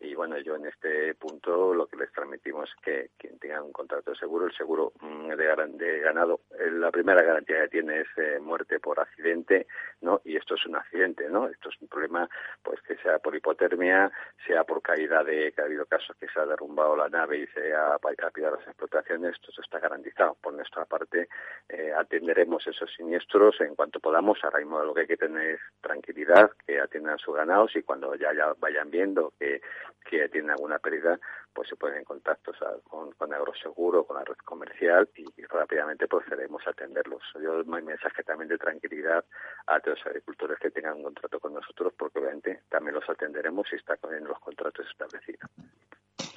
y 0.00 0.14
bueno, 0.14 0.38
yo 0.38 0.56
en 0.56 0.64
este 0.64 1.14
punto 1.16 1.74
lo 1.74 1.86
que 1.86 1.98
les 1.98 2.10
transmitimos 2.10 2.70
es 2.70 2.82
que 2.82 3.10
quien 3.18 3.38
tenga 3.38 3.62
un 3.62 3.72
contrato 3.72 4.12
de 4.12 4.16
seguro, 4.16 4.46
el 4.46 4.56
seguro 4.56 4.94
mm, 4.98 5.32
de, 5.34 6.00
ganado, 6.00 6.40
eh, 6.58 6.70
la 6.70 6.90
primera 6.90 7.22
garantía 7.22 7.60
que 7.64 7.68
tiene 7.68 8.00
es 8.00 8.08
eh, 8.16 8.38
muerte 8.40 8.80
por 8.80 8.98
accidente, 8.98 9.66
¿no? 10.00 10.22
Y 10.24 10.36
esto 10.36 10.54
es 10.54 10.64
un 10.64 10.76
accidente, 10.76 11.28
¿no? 11.28 11.48
Esto 11.48 11.68
es 11.68 11.80
un 11.82 11.88
problema 11.88 12.26
pues 12.62 12.80
que 12.80 12.96
sea 12.96 13.18
por 13.18 13.36
hipotermia, 13.36 14.10
sea 14.46 14.64
por 14.64 14.80
caída 14.80 15.22
de, 15.22 15.52
que 15.52 15.60
ha 15.60 15.64
habido 15.64 15.84
casos 15.84 16.16
que 16.18 16.28
se 16.28 16.40
ha 16.40 16.46
derrumbado 16.46 16.96
la 16.96 17.10
nave 17.10 17.40
y 17.40 17.46
se 17.48 17.74
ha, 17.74 17.94
ha 17.94 18.50
las 18.50 18.66
explotaciones, 18.66 19.34
esto 19.34 19.52
está 19.66 19.80
garantizado. 19.80 20.36
Por 20.40 20.54
nuestra 20.54 20.84
parte, 20.84 21.28
eh, 21.68 21.92
atenderemos 21.92 22.66
esos 22.66 22.90
siniestros 22.94 23.60
en 23.60 23.74
cuanto 23.74 24.00
podamos. 24.00 24.38
Ahora 24.42 24.58
mismo 24.58 24.82
lo 24.82 24.94
que 24.94 25.02
hay 25.02 25.06
que 25.06 25.16
tener 25.16 25.50
es 25.50 25.60
tranquilidad, 25.80 26.50
que 26.66 26.80
atiendan 26.80 27.18
sus 27.18 27.34
ganados 27.34 27.74
y 27.76 27.82
cuando 27.82 28.14
ya, 28.14 28.32
ya 28.32 28.54
vayan 28.58 28.90
viendo 28.90 29.32
que, 29.38 29.60
que 30.08 30.28
tienen 30.28 30.50
alguna 30.50 30.78
pérdida, 30.78 31.18
pues 31.52 31.68
se 31.68 31.76
ponen 31.76 31.98
en 31.98 32.04
contacto 32.04 32.52
con, 32.84 33.12
con 33.12 33.32
Agroseguro, 33.32 34.04
con 34.04 34.16
la 34.16 34.24
red 34.24 34.36
comercial 34.44 35.08
y, 35.16 35.26
rápidamente 35.46 36.06
procederemos 36.06 36.66
a 36.66 36.70
atenderlos. 36.70 37.22
Yo 37.42 37.62
doy 37.62 37.82
mensaje 37.82 38.22
también 38.22 38.48
de 38.48 38.58
tranquilidad 38.58 39.24
a 39.66 39.80
todos 39.80 39.98
los 39.98 40.06
agricultores 40.06 40.58
que 40.58 40.70
tengan 40.70 40.96
un 40.96 41.04
contrato 41.04 41.40
con 41.40 41.54
nosotros, 41.54 41.92
porque 41.96 42.18
obviamente 42.18 42.62
también 42.68 42.94
los 42.94 43.08
atenderemos 43.08 43.66
si 43.68 43.76
está 43.76 43.98
en 44.10 44.24
los 44.24 44.38
contratos 44.40 44.86
establecidos. 44.86 45.50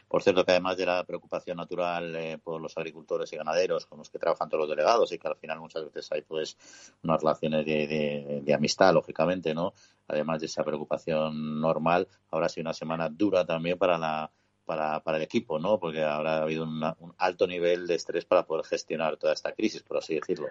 Por 0.10 0.24
cierto, 0.24 0.44
que 0.44 0.52
además 0.52 0.76
de 0.76 0.88
la 0.88 1.04
preocupación 1.04 1.58
natural 1.58 2.16
eh, 2.16 2.40
por 2.44 2.60
los 2.60 2.76
agricultores 2.76 3.32
y 3.32 3.38
ganaderos 3.38 3.86
con 3.86 4.00
los 4.00 4.10
que 4.10 4.18
trabajan 4.18 4.50
todos 4.50 4.62
los 4.62 4.70
delegados 4.70 5.12
y 5.12 5.20
que 5.20 5.28
al 5.28 5.36
final 5.36 5.60
muchas 5.60 5.86
veces 5.86 6.12
hay 6.12 6.24
pues 6.24 6.58
unas 7.04 7.22
relaciones 7.22 7.64
de, 7.64 8.42
de, 8.44 8.54
amistad, 8.54 8.92
lógicamente, 8.92 9.54
¿no? 9.54 9.74
Además 10.08 10.40
de 10.40 10.48
esa 10.48 10.64
preocupación 10.64 11.62
normal, 11.62 12.08
ahora 12.32 12.48
ha 12.48 12.50
sido 12.50 12.64
una 12.64 12.74
semana 12.74 13.08
dura 13.08 13.46
también 13.46 13.78
para 13.78 14.00
la 14.00 14.32
para, 14.66 15.00
para 15.00 15.18
el 15.18 15.24
equipo, 15.24 15.58
¿no? 15.58 15.80
Porque 15.80 16.04
habrá 16.04 16.44
habido 16.44 16.64
un 16.64 16.84
alto 17.18 17.48
nivel 17.48 17.88
de 17.88 17.96
estrés 17.96 18.26
para 18.26 18.44
poder 18.44 18.66
gestionar 18.66 19.18
toda 19.18 19.34
esta 19.34 19.52
crisis, 19.54 19.84
por 19.84 19.98
así 19.98 20.16
decirlo. 20.16 20.48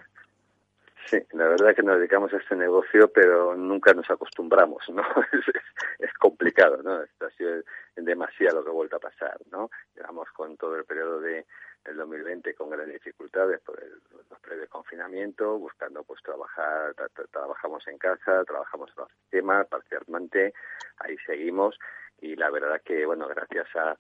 Sí, 1.08 1.16
la 1.32 1.48
verdad 1.48 1.70
es 1.70 1.76
que 1.76 1.82
nos 1.82 1.96
dedicamos 1.96 2.34
a 2.34 2.36
este 2.36 2.54
negocio, 2.54 3.10
pero 3.10 3.56
nunca 3.56 3.94
nos 3.94 4.10
acostumbramos, 4.10 4.86
¿no? 4.90 5.02
es, 5.98 6.12
complicado, 6.18 6.82
¿no? 6.82 7.02
Esto 7.02 7.26
ha 7.26 7.30
sido 7.30 7.62
demasiado 7.96 8.58
lo 8.58 8.64
que 8.64 8.68
ha 8.68 8.74
vuelto 8.74 8.96
a 8.96 9.00
pasar, 9.00 9.38
¿no? 9.50 9.70
Llevamos 9.96 10.28
con 10.32 10.58
todo 10.58 10.76
el 10.76 10.84
periodo 10.84 11.20
de 11.20 11.46
el 11.86 11.96
2020 11.96 12.52
con 12.54 12.68
grandes 12.68 12.96
dificultades 13.02 13.58
por 13.60 13.82
el, 13.82 13.92
los 14.28 14.38
periodos 14.40 14.60
de 14.60 14.68
confinamiento, 14.68 15.58
buscando 15.58 16.04
pues 16.04 16.22
trabajar, 16.22 16.94
trabajamos 17.30 17.88
en 17.88 17.96
casa, 17.96 18.44
trabajamos 18.44 18.90
en 18.90 19.04
los 19.04 19.12
sistemas 19.12 19.66
parcialmente, 19.68 20.52
ahí 20.98 21.16
seguimos 21.24 21.78
y 22.20 22.36
la 22.36 22.50
verdad 22.50 22.82
que, 22.84 23.06
bueno, 23.06 23.28
gracias 23.28 23.68
a 23.76 23.96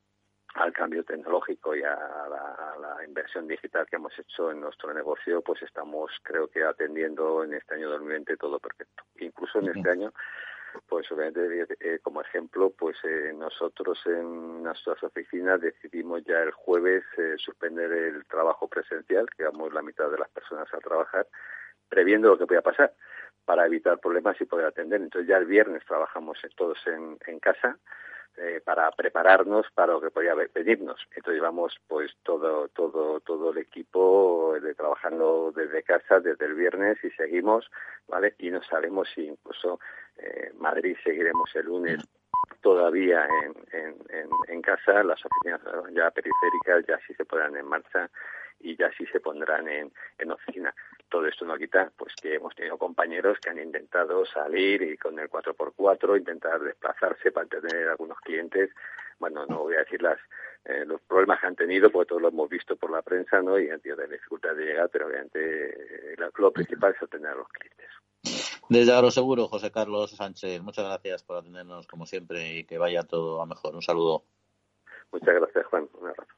al 0.54 0.72
cambio 0.72 1.04
tecnológico 1.04 1.74
y 1.74 1.82
a 1.82 1.94
la, 1.94 3.04
inversión 3.06 3.48
digital 3.48 3.86
que 3.86 3.96
hemos 3.96 4.16
hecho 4.18 4.50
en 4.50 4.60
nuestro 4.60 4.92
negocio, 4.92 5.40
pues 5.40 5.62
estamos, 5.62 6.10
creo 6.22 6.46
que, 6.48 6.62
atendiendo 6.62 7.42
en 7.42 7.54
este 7.54 7.74
año 7.74 7.88
2020 7.90 8.36
todo 8.36 8.58
perfecto. 8.58 9.02
Incluso 9.18 9.60
en 9.60 9.68
este 9.68 9.90
año, 9.90 10.12
pues 10.86 11.10
obviamente, 11.10 11.66
eh, 11.80 11.98
como 12.02 12.20
ejemplo, 12.20 12.70
pues 12.70 12.96
eh, 13.04 13.32
nosotros 13.34 13.98
en 14.06 14.62
nuestras 14.62 15.02
oficinas 15.02 15.60
decidimos 15.60 16.22
ya 16.24 16.40
el 16.42 16.50
jueves 16.50 17.02
eh, 17.16 17.36
suspender 17.38 17.90
el 17.92 18.26
trabajo 18.26 18.68
presencial, 18.68 19.26
que 19.36 19.44
vamos 19.44 19.72
la 19.72 19.82
mitad 19.82 20.10
de 20.10 20.18
las 20.18 20.28
personas 20.28 20.72
a 20.74 20.78
trabajar, 20.78 21.26
previendo 21.88 22.28
lo 22.28 22.38
que 22.38 22.46
pueda 22.46 22.62
pasar 22.62 22.92
para 23.44 23.64
evitar 23.64 23.98
problemas 23.98 24.38
y 24.40 24.44
poder 24.44 24.66
atender. 24.66 25.00
Entonces 25.00 25.28
ya 25.28 25.38
el 25.38 25.46
viernes 25.46 25.84
trabajamos 25.86 26.38
todos 26.56 26.78
en, 26.86 27.18
en 27.26 27.40
casa 27.40 27.78
eh, 28.40 28.60
para 28.64 28.90
prepararnos 28.92 29.66
para 29.74 29.94
lo 29.94 30.00
que 30.00 30.10
podía 30.10 30.34
pedirnos. 30.52 31.00
Entonces 31.10 31.34
llevamos 31.34 31.76
pues 31.88 32.12
todo 32.22 32.68
todo 32.68 33.20
todo 33.20 33.50
el 33.50 33.58
equipo 33.58 34.56
de 34.60 34.74
trabajando 34.74 35.52
desde 35.54 35.82
casa 35.82 36.20
desde 36.20 36.46
el 36.46 36.54
viernes 36.54 36.98
y 37.02 37.10
seguimos, 37.10 37.70
¿vale? 38.06 38.34
Y 38.38 38.50
no 38.50 38.62
sabemos 38.62 39.08
si 39.14 39.26
incluso 39.26 39.80
eh, 40.18 40.52
Madrid 40.58 40.96
seguiremos 41.02 41.54
el 41.56 41.66
lunes 41.66 42.04
todavía 42.60 43.26
en, 43.44 43.94
en, 44.10 44.28
en, 44.48 44.62
casa, 44.62 45.02
las 45.02 45.20
oficinas 45.24 45.60
ya 45.94 46.10
periféricas 46.10 46.86
ya 46.86 46.98
sí 47.06 47.14
se 47.14 47.24
pondrán 47.24 47.56
en 47.56 47.66
marcha 47.66 48.10
y 48.60 48.76
ya 48.76 48.90
sí 48.96 49.06
se 49.06 49.20
pondrán 49.20 49.68
en, 49.68 49.92
en 50.18 50.30
oficina. 50.32 50.74
Todo 51.08 51.26
esto 51.26 51.44
no 51.44 51.56
quita 51.56 51.90
pues 51.96 52.14
que 52.14 52.34
hemos 52.34 52.54
tenido 52.54 52.78
compañeros 52.78 53.38
que 53.40 53.50
han 53.50 53.58
intentado 53.58 54.24
salir 54.26 54.82
y 54.82 54.96
con 54.96 55.18
el 55.18 55.28
4x4 55.28 56.18
intentar 56.18 56.60
desplazarse 56.60 57.32
para 57.32 57.46
tener 57.46 57.88
algunos 57.88 58.18
clientes. 58.20 58.70
Bueno, 59.18 59.46
no 59.46 59.60
voy 59.60 59.74
a 59.74 59.80
decir 59.80 60.02
las, 60.02 60.18
eh, 60.64 60.84
los 60.86 61.00
problemas 61.02 61.40
que 61.40 61.46
han 61.46 61.56
tenido, 61.56 61.90
porque 61.90 62.10
todos 62.10 62.22
lo 62.22 62.28
hemos 62.28 62.48
visto 62.48 62.76
por 62.76 62.90
la 62.90 63.02
prensa, 63.02 63.42
¿no? 63.42 63.58
Y 63.58 63.70
han 63.70 63.80
tenido 63.80 64.06
dificultad 64.06 64.54
de 64.54 64.66
llegar, 64.66 64.88
pero 64.90 65.06
obviamente 65.06 66.12
eh, 66.12 66.16
lo 66.36 66.52
principal 66.52 66.94
es 66.94 67.02
obtener 67.02 67.28
a 67.28 67.34
los 67.36 67.48
clientes. 67.48 67.88
Desde 68.68 69.10
Seguro, 69.10 69.48
José 69.48 69.70
Carlos 69.72 70.10
Sánchez, 70.10 70.60
muchas 70.62 70.84
gracias 70.84 71.22
por 71.22 71.38
atendernos 71.38 71.86
como 71.86 72.04
siempre 72.04 72.58
y 72.58 72.64
que 72.64 72.76
vaya 72.76 73.02
todo 73.02 73.40
a 73.40 73.46
mejor. 73.46 73.74
Un 73.74 73.82
saludo. 73.82 74.24
Muchas 75.10 75.34
gracias, 75.34 75.66
Juan. 75.66 75.88
Un 75.94 76.08
abrazo. 76.08 76.37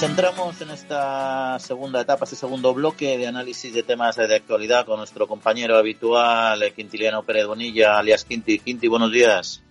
Pues 0.00 0.12
entramos 0.12 0.58
en 0.62 0.70
esta 0.70 1.58
segunda 1.58 2.00
etapa, 2.00 2.24
este 2.24 2.34
segundo 2.34 2.72
bloque 2.72 3.18
de 3.18 3.26
análisis 3.26 3.74
de 3.74 3.82
temas 3.82 4.16
de 4.16 4.34
actualidad 4.34 4.86
con 4.86 4.96
nuestro 4.96 5.28
compañero 5.28 5.76
habitual, 5.76 6.72
Quintiliano 6.74 7.22
Pérez 7.22 7.46
Bonilla, 7.46 7.98
alias 7.98 8.24
Quinti. 8.24 8.60
Quinti, 8.60 8.88
buenos 8.88 9.12
días. 9.12 9.62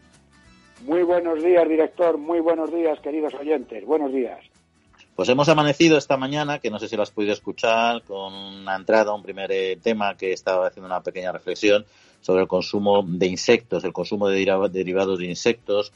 Muy 0.85 1.01
buenos 1.01 1.43
días, 1.43 1.67
director. 1.67 2.19
Muy 2.19 2.41
buenos 2.41 2.71
días, 2.71 2.99
queridos 2.99 3.33
oyentes. 3.33 3.83
Buenos 3.87 4.13
días. 4.13 4.37
Pues 5.15 5.27
hemos 5.29 5.49
amanecido 5.49 5.97
esta 5.97 6.15
mañana, 6.15 6.59
que 6.59 6.69
no 6.69 6.77
sé 6.77 6.87
si 6.87 6.95
lo 6.95 7.01
has 7.01 7.09
podido 7.09 7.33
escuchar, 7.33 8.03
con 8.03 8.31
una 8.31 8.75
entrada, 8.75 9.15
un 9.15 9.23
primer 9.23 9.51
eh, 9.51 9.79
tema 9.81 10.15
que 10.15 10.31
estaba 10.31 10.67
haciendo 10.67 10.85
una 10.85 11.01
pequeña 11.01 11.31
reflexión 11.31 11.83
sobre 12.21 12.41
el 12.43 12.47
consumo 12.47 13.03
de 13.07 13.27
insectos, 13.27 13.83
el 13.83 13.93
consumo 13.93 14.27
de 14.27 14.45
derivados 14.71 15.19
de 15.19 15.25
insectos 15.25 15.91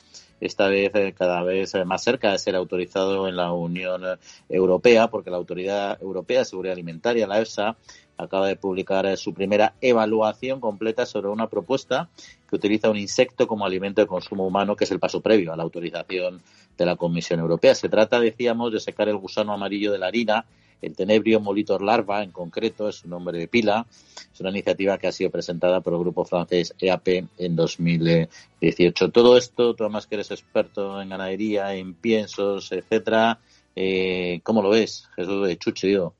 esta 0.45 0.67
vez 0.67 0.91
eh, 0.95 1.13
cada 1.17 1.41
vez 1.43 1.73
eh, 1.73 1.85
más 1.85 2.03
cerca 2.03 2.31
de 2.31 2.39
ser 2.39 2.55
autorizado 2.55 3.27
en 3.27 3.35
la 3.37 3.53
Unión 3.53 4.01
Europea, 4.49 5.07
porque 5.07 5.29
la 5.29 5.37
Autoridad 5.37 6.01
Europea 6.01 6.39
de 6.39 6.45
Seguridad 6.45 6.73
Alimentaria, 6.73 7.27
la 7.27 7.39
EFSA, 7.39 7.77
acaba 8.17 8.47
de 8.47 8.55
publicar 8.55 9.05
eh, 9.05 9.17
su 9.17 9.33
primera 9.33 9.73
evaluación 9.81 10.59
completa 10.59 11.05
sobre 11.05 11.29
una 11.29 11.47
propuesta 11.47 12.09
que 12.49 12.55
utiliza 12.55 12.89
un 12.89 12.97
insecto 12.97 13.47
como 13.47 13.65
alimento 13.65 14.01
de 14.01 14.07
consumo 14.07 14.45
humano, 14.45 14.75
que 14.75 14.83
es 14.83 14.91
el 14.91 14.99
paso 14.99 15.21
previo 15.21 15.53
a 15.53 15.55
la 15.57 15.63
autorización 15.63 16.41
de 16.77 16.85
la 16.85 16.95
Comisión 16.95 17.39
Europea. 17.39 17.73
Se 17.73 17.89
trata, 17.89 18.19
decíamos, 18.19 18.71
de 18.71 18.79
secar 18.79 19.09
el 19.09 19.17
gusano 19.17 19.53
amarillo 19.53 19.91
de 19.91 19.99
la 19.99 20.07
harina 20.07 20.45
el 20.83 20.95
Tenebrio 20.95 21.39
Molitor 21.39 21.81
Larva, 21.81 22.23
en 22.23 22.31
concreto, 22.31 22.89
es 22.89 23.03
un 23.05 23.11
nombre 23.11 23.39
de 23.39 23.47
pila. 23.47 23.87
Es 24.33 24.39
una 24.41 24.49
iniciativa 24.49 24.97
que 24.97 25.07
ha 25.07 25.11
sido 25.11 25.31
presentada 25.31 25.81
por 25.81 25.93
el 25.93 25.99
grupo 25.99 26.25
francés 26.25 26.75
EAP 26.79 27.07
en 27.37 27.55
2018. 27.55 29.11
Todo 29.11 29.37
esto, 29.37 29.75
tú 29.75 29.83
además 29.83 30.07
que 30.07 30.15
eres 30.15 30.31
experto 30.31 31.01
en 31.01 31.09
ganadería, 31.09 31.73
en 31.73 31.93
piensos, 31.93 32.71
etcétera, 32.71 33.39
eh, 33.75 34.41
¿cómo 34.43 34.61
lo 34.61 34.69
ves, 34.69 35.09
Jesús 35.15 35.47
de 35.47 35.57
Chuche, 35.57 35.87
digo? 35.87 36.15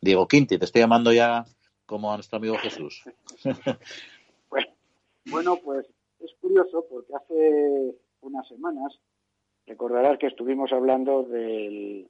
Diego 0.00 0.26
Quinti, 0.26 0.56
te 0.58 0.64
estoy 0.64 0.80
llamando 0.80 1.12
ya 1.12 1.44
como 1.84 2.10
a 2.10 2.16
nuestro 2.16 2.38
amigo 2.38 2.56
Jesús. 2.56 3.02
bueno, 5.30 5.58
pues 5.62 5.86
es 6.20 6.30
curioso 6.40 6.86
porque 6.88 7.14
hace 7.14 7.94
unas 8.22 8.48
semanas 8.48 8.98
recordarás 9.66 10.18
que 10.18 10.28
estuvimos 10.28 10.72
hablando 10.72 11.24
de 11.24 12.08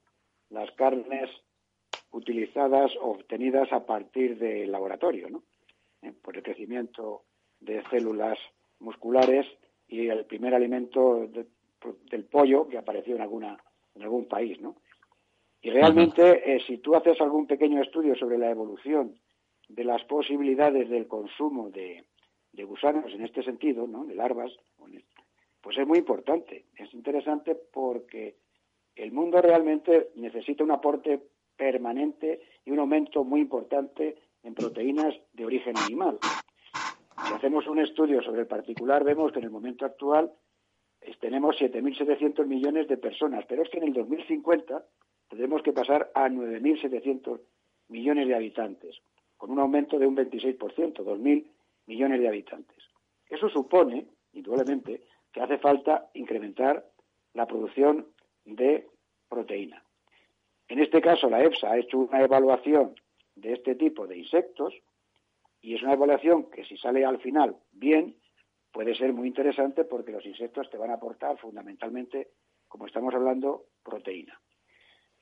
las 0.51 0.71
carnes 0.73 1.31
utilizadas 2.13 2.93
o 2.97 3.13
obtenidas 3.13 3.73
a 3.73 3.85
partir 3.87 4.39
del 4.39 4.71
laboratorio, 4.71 5.29
¿no? 5.29 5.43
Eh, 6.03 6.13
por 6.23 6.37
el 6.37 6.43
crecimiento 6.43 7.23
de 7.61 7.83
células 7.91 8.39
musculares 8.79 9.47
y 9.89 10.09
el 10.09 10.25
primer 10.25 10.55
alimento 10.55 11.29
del 12.11 12.25
pollo 12.25 12.69
que 12.69 12.79
apareció 12.79 13.17
en 13.17 13.23
alguna 13.23 13.59
en 13.95 14.03
algún 14.03 14.27
país, 14.27 14.61
¿no? 14.61 14.77
Y 15.63 15.71
realmente, 15.71 16.55
eh, 16.55 16.61
si 16.67 16.79
tú 16.79 16.95
haces 16.95 17.21
algún 17.21 17.47
pequeño 17.47 17.83
estudio 17.83 18.15
sobre 18.15 18.39
la 18.39 18.51
evolución 18.51 19.15
de 19.69 19.85
las 19.85 20.03
posibilidades 20.05 20.89
del 20.89 21.07
consumo 21.07 21.69
de, 21.71 22.05
de 22.53 22.65
gusanos 22.65 23.13
en 23.13 23.23
este 23.23 23.43
sentido, 23.43 23.87
¿no? 23.87 24.05
De 24.05 24.15
larvas, 24.15 24.53
pues 25.61 25.77
es 25.77 25.87
muy 25.87 25.99
importante. 25.99 26.65
Es 26.77 26.93
interesante 26.95 27.55
porque 27.55 28.37
el 28.97 29.13
mundo 29.13 29.41
realmente 29.43 30.11
necesita 30.17 30.65
un 30.65 30.71
aporte 30.71 31.21
permanente 31.61 32.41
y 32.65 32.71
un 32.71 32.79
aumento 32.79 33.23
muy 33.23 33.43
importante 33.43 34.17
en 34.43 34.55
proteínas 34.55 35.15
de 35.35 35.45
origen 35.45 35.77
animal. 35.77 36.19
Si 37.29 37.35
hacemos 37.35 37.67
un 37.67 37.81
estudio 37.81 38.23
sobre 38.23 38.41
el 38.41 38.47
particular, 38.47 39.05
vemos 39.05 39.31
que 39.31 39.41
en 39.41 39.45
el 39.45 39.51
momento 39.51 39.85
actual 39.85 40.33
tenemos 41.21 41.57
7.700 41.61 42.47
millones 42.47 42.89
de 42.89 42.97
personas, 42.97 43.45
pero 43.47 43.63
es 43.63 43.69
que 43.69 43.77
en 43.77 43.85
el 43.85 43.93
2050 43.93 44.87
tendremos 45.29 45.63
que 45.63 45.75
pasar 45.75 46.11
a 46.15 46.31
9.700 46.31 47.41
millones 47.89 48.27
de 48.27 48.35
habitantes, 48.35 48.97
con 49.37 49.51
un 49.51 49.59
aumento 49.59 49.99
de 49.99 50.07
un 50.07 50.17
26%, 50.17 50.57
2.000 50.57 51.47
millones 51.87 52.21
de 52.21 52.29
habitantes. 52.29 52.79
Eso 53.29 53.51
supone, 53.51 54.07
indudablemente, 54.33 55.03
que 55.31 55.43
hace 55.43 55.59
falta 55.59 56.09
incrementar 56.15 56.87
la 57.35 57.47
producción 57.47 58.07
de 58.47 58.89
proteína. 59.29 59.85
En 60.71 60.79
este 60.79 61.01
caso, 61.01 61.29
la 61.29 61.43
EFSA 61.43 61.73
ha 61.73 61.79
hecho 61.79 61.99
una 61.99 62.23
evaluación 62.23 62.95
de 63.35 63.55
este 63.55 63.75
tipo 63.75 64.07
de 64.07 64.19
insectos 64.19 64.73
y 65.61 65.75
es 65.75 65.83
una 65.83 65.95
evaluación 65.95 66.49
que 66.49 66.65
si 66.65 66.77
sale 66.77 67.05
al 67.05 67.19
final 67.21 67.57
bien, 67.73 68.15
puede 68.71 68.95
ser 68.95 69.13
muy 69.13 69.27
interesante 69.27 69.85
porque 69.85 70.13
los 70.13 70.25
insectos 70.25 70.71
te 70.71 70.79
van 70.79 70.91
a 70.91 70.95
aportar 70.95 71.37
fundamentalmente, 71.39 72.29
como 72.69 72.87
estamos 72.87 73.13
hablando, 73.13 73.65
proteína. 73.83 74.41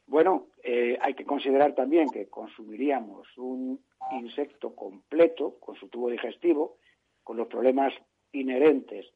Bueno, 0.07 0.49
eh, 0.63 0.99
hay 1.01 1.15
que 1.15 1.25
considerar 1.25 1.75
también 1.75 2.11
que 2.11 2.29
consumiríamos 2.29 3.27
un 3.39 3.83
insecto 4.13 4.77
completo 4.77 5.59
con 5.61 5.77
su 5.77 5.89
tubo 5.89 6.11
digestivo, 6.11 6.77
con 7.25 7.39
los 7.39 7.49
problemas 7.49 7.95
inherentes 8.33 9.07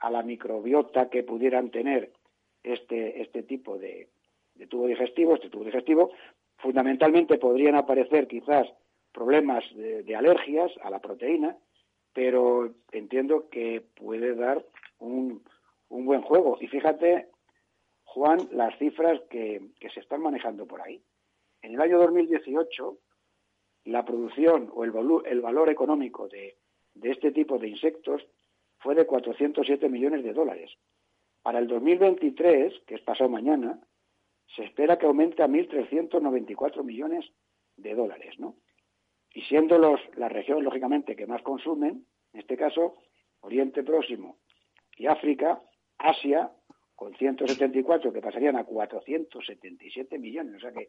a 0.00 0.10
la 0.10 0.22
microbiota 0.22 1.08
que 1.08 1.22
pudieran 1.22 1.70
tener 1.70 2.12
este, 2.62 3.22
este 3.22 3.42
tipo 3.42 3.78
de, 3.78 4.10
de 4.58 4.66
tubo 4.66 4.86
digestivo, 4.86 5.34
este 5.34 5.48
tubo 5.48 5.64
digestivo, 5.64 6.10
fundamentalmente 6.58 7.38
podrían 7.38 7.76
aparecer 7.76 8.26
quizás 8.26 8.66
problemas 9.12 9.64
de, 9.74 10.14
alergias 10.14 10.70
a 10.82 10.90
la 10.90 11.00
proteína, 11.00 11.56
pero 12.12 12.74
entiendo 12.92 13.48
que 13.48 13.82
puede 13.94 14.34
dar 14.34 14.64
un, 14.98 15.42
buen 15.88 16.22
juego. 16.22 16.58
Y 16.60 16.66
fíjate, 16.66 17.28
Juan, 18.04 18.38
las 18.52 18.76
cifras 18.78 19.20
que, 19.30 19.60
se 19.92 20.00
están 20.00 20.20
manejando 20.20 20.66
por 20.66 20.82
ahí. 20.82 21.02
En 21.62 21.74
el 21.74 21.80
año 21.80 21.98
2018, 21.98 22.98
la 23.84 24.04
producción 24.04 24.70
o 24.74 24.84
el, 24.84 24.92
el 25.26 25.40
valor 25.40 25.70
económico 25.70 26.28
de, 26.28 26.56
de 26.94 27.10
este 27.10 27.30
tipo 27.32 27.58
de 27.58 27.68
insectos 27.68 28.26
fue 28.78 28.94
de 28.94 29.06
407 29.06 29.88
millones 29.88 30.24
de 30.24 30.32
dólares. 30.32 30.70
Para 31.42 31.58
el 31.60 31.68
2023, 31.68 32.80
que 32.86 32.96
es 32.96 33.00
pasado 33.02 33.30
mañana, 33.30 33.80
se 34.54 34.64
espera 34.64 34.98
que 34.98 35.06
aumente 35.06 35.42
a 35.42 35.48
1.394 35.48 36.82
millones 36.82 37.24
de 37.76 37.94
dólares, 37.94 38.38
¿no? 38.38 38.56
Y 39.34 39.42
siendo 39.42 39.78
los, 39.78 40.00
la 40.16 40.28
región, 40.28 40.64
lógicamente, 40.64 41.14
que 41.14 41.26
más 41.26 41.42
consumen, 41.42 42.06
en 42.32 42.40
este 42.40 42.56
caso, 42.56 42.96
Oriente 43.40 43.82
Próximo 43.82 44.38
y 44.96 45.06
África, 45.06 45.62
Asia 45.98 46.50
con 46.94 47.14
174 47.14 48.12
que 48.12 48.20
pasarían 48.20 48.56
a 48.56 48.64
477 48.64 50.18
millones. 50.18 50.56
O 50.56 50.60
sea 50.60 50.72
que 50.72 50.88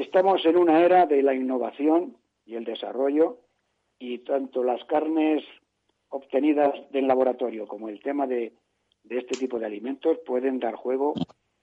estamos 0.00 0.44
en 0.44 0.56
una 0.56 0.84
era 0.84 1.06
de 1.06 1.22
la 1.22 1.34
innovación 1.34 2.16
y 2.44 2.56
el 2.56 2.64
desarrollo 2.64 3.38
y 3.98 4.18
tanto 4.18 4.64
las 4.64 4.82
carnes 4.84 5.44
obtenidas 6.08 6.74
del 6.90 7.06
laboratorio 7.06 7.68
como 7.68 7.88
el 7.88 8.00
tema 8.02 8.26
de, 8.26 8.52
de 9.04 9.18
este 9.18 9.38
tipo 9.38 9.58
de 9.58 9.66
alimentos 9.66 10.18
pueden 10.26 10.58
dar 10.58 10.74
juego 10.74 11.14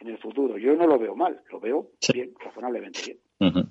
en 0.02 0.10
el 0.10 0.18
futuro. 0.18 0.58
Yo 0.58 0.76
no 0.76 0.88
lo 0.88 1.00
veo 1.00 1.16
mal, 1.16 1.42
lo 1.52 1.60
veo 1.60 1.92
bien, 2.14 2.34
razonablemente 2.40 3.00
bien. 3.06 3.20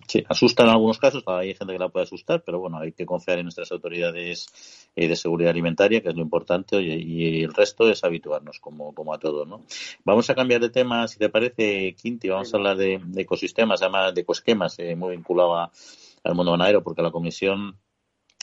Sí, 0.08 0.24
asusta 0.28 0.64
en 0.64 0.70
algunos 0.70 0.98
casos, 0.98 1.22
hay 1.26 1.54
gente 1.54 1.72
que 1.72 1.78
la 1.78 1.88
puede 1.88 2.02
asustar, 2.02 2.42
pero 2.44 2.58
bueno, 2.58 2.78
hay 2.78 2.90
que 2.90 3.06
confiar 3.06 3.38
en 3.38 3.44
nuestras 3.44 3.70
autoridades 3.70 4.88
eh, 4.96 5.06
de 5.06 5.14
seguridad 5.14 5.52
alimentaria, 5.52 6.00
que 6.00 6.08
es 6.08 6.16
lo 6.16 6.22
importante, 6.22 6.82
y, 6.82 7.44
el 7.44 7.54
resto 7.54 7.88
es 7.88 8.02
habituarnos, 8.02 8.58
como, 8.58 8.92
como 8.92 9.14
a 9.14 9.18
todo, 9.18 9.46
¿no? 9.46 9.60
Vamos 10.04 10.28
a 10.28 10.34
cambiar 10.34 10.60
de 10.60 10.70
tema, 10.70 11.06
si 11.06 11.18
te 11.18 11.28
parece, 11.28 11.94
Quinti, 11.94 12.28
vamos 12.28 12.52
a 12.52 12.56
hablar 12.56 12.76
de, 12.76 13.00
ecosistemas, 13.16 13.80
además 13.82 14.12
de 14.12 14.22
ecoesquemas, 14.22 14.76
eh, 14.80 14.96
muy 14.96 15.14
vinculado 15.14 15.70
al 16.24 16.34
mundo 16.34 16.50
ganadero, 16.50 16.82
porque 16.82 17.02
la 17.02 17.12
Comisión 17.12 17.76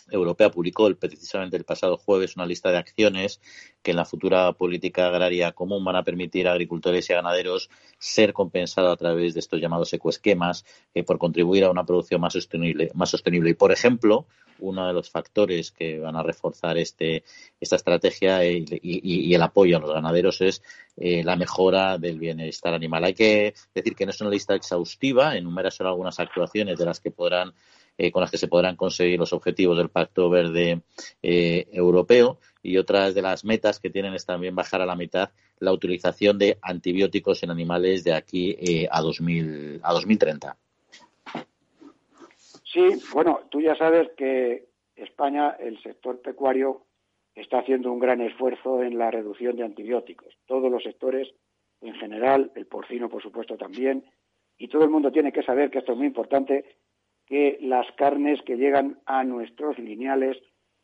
Europea 0.09 0.51
publicó 0.51 0.93
precisamente 0.95 1.57
el 1.57 1.63
pasado 1.63 1.97
jueves 1.97 2.35
una 2.35 2.45
lista 2.45 2.71
de 2.71 2.77
acciones 2.77 3.41
que 3.81 3.91
en 3.91 3.97
la 3.97 4.05
futura 4.05 4.51
política 4.53 5.07
agraria 5.07 5.51
común 5.51 5.83
van 5.83 5.95
a 5.95 6.03
permitir 6.03 6.47
a 6.47 6.51
agricultores 6.51 7.09
y 7.09 7.13
a 7.13 7.17
ganaderos 7.17 7.69
ser 7.99 8.33
compensados 8.33 8.93
a 8.93 8.97
través 8.97 9.33
de 9.33 9.39
estos 9.39 9.59
llamados 9.59 9.93
ecoesquemas 9.93 10.65
eh, 10.93 11.03
por 11.03 11.17
contribuir 11.17 11.63
a 11.63 11.71
una 11.71 11.85
producción 11.85 12.21
más 12.21 12.33
sostenible, 12.33 12.91
más 12.93 13.09
sostenible. 13.09 13.49
Y, 13.51 13.53
por 13.53 13.71
ejemplo, 13.71 14.27
uno 14.59 14.87
de 14.87 14.93
los 14.93 15.09
factores 15.09 15.71
que 15.71 15.99
van 15.99 16.15
a 16.15 16.23
reforzar 16.23 16.77
este, 16.77 17.23
esta 17.59 17.75
estrategia 17.75 18.43
y, 18.45 19.33
el 19.33 19.41
apoyo 19.41 19.77
a 19.77 19.79
los 19.79 19.93
ganaderos 19.93 20.41
es 20.41 20.63
eh, 20.95 21.23
la 21.23 21.35
mejora 21.35 21.97
del 21.97 22.19
bienestar 22.19 22.73
animal. 22.73 23.03
Hay 23.03 23.13
que 23.13 23.53
decir 23.73 23.95
que 23.95 24.05
no 24.05 24.11
es 24.11 24.21
una 24.21 24.29
lista 24.29 24.55
exhaustiva, 24.55 25.35
enumera 25.37 25.71
solo 25.71 25.89
algunas 25.89 26.19
actuaciones 26.19 26.77
de 26.77 26.85
las 26.85 26.99
que 26.99 27.11
podrán 27.11 27.53
eh, 27.97 28.11
con 28.11 28.21
las 28.21 28.31
que 28.31 28.37
se 28.37 28.47
podrán 28.47 28.75
conseguir 28.75 29.19
los 29.19 29.33
objetivos 29.33 29.77
del 29.77 29.89
Pacto 29.89 30.29
Verde 30.29 30.81
eh, 31.23 31.67
Europeo 31.71 32.39
y 32.61 32.77
otras 32.77 33.15
de 33.15 33.21
las 33.21 33.43
metas 33.43 33.79
que 33.79 33.89
tienen 33.89 34.13
es 34.13 34.25
también 34.25 34.55
bajar 34.55 34.81
a 34.81 34.85
la 34.85 34.95
mitad 34.95 35.31
la 35.59 35.73
utilización 35.73 36.37
de 36.37 36.57
antibióticos 36.61 37.41
en 37.43 37.49
animales 37.49 38.03
de 38.03 38.13
aquí 38.13 38.55
eh, 38.59 38.87
a, 38.91 39.01
2000, 39.01 39.79
a 39.83 39.93
2030. 39.93 40.57
Sí, 42.63 43.01
bueno, 43.13 43.41
tú 43.49 43.61
ya 43.61 43.75
sabes 43.75 44.09
que 44.15 44.65
España, 44.95 45.55
el 45.59 45.81
sector 45.81 46.21
pecuario, 46.21 46.83
está 47.33 47.59
haciendo 47.59 47.91
un 47.91 47.99
gran 47.99 48.21
esfuerzo 48.21 48.83
en 48.83 48.97
la 48.97 49.09
reducción 49.09 49.55
de 49.55 49.63
antibióticos. 49.63 50.37
Todos 50.45 50.71
los 50.71 50.83
sectores 50.83 51.29
en 51.81 51.93
general, 51.95 52.51
el 52.55 52.65
porcino, 52.65 53.09
por 53.09 53.21
supuesto, 53.21 53.57
también, 53.57 54.03
y 54.57 54.67
todo 54.67 54.83
el 54.83 54.89
mundo 54.89 55.11
tiene 55.11 55.31
que 55.31 55.43
saber 55.43 55.69
que 55.69 55.79
esto 55.79 55.91
es 55.91 55.97
muy 55.97 56.07
importante 56.07 56.65
que 57.28 57.57
las 57.61 57.91
carnes 57.93 58.41
que 58.43 58.55
llegan 58.55 58.99
a 59.05 59.23
nuestros 59.23 59.78
lineales 59.78 60.38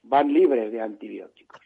van 0.03 0.33
libres 0.33 0.71
de 0.71 0.81
antibióticos. 0.81 1.61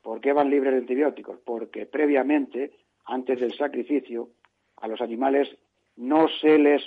¿Por 0.00 0.20
qué 0.20 0.32
van 0.32 0.50
libres 0.50 0.72
de 0.72 0.78
antibióticos? 0.78 1.38
Porque 1.44 1.86
previamente, 1.86 2.72
antes 3.04 3.40
del 3.40 3.52
sacrificio, 3.52 4.30
a 4.76 4.88
los 4.88 5.00
animales 5.00 5.48
no 5.96 6.28
se 6.28 6.58
les 6.58 6.82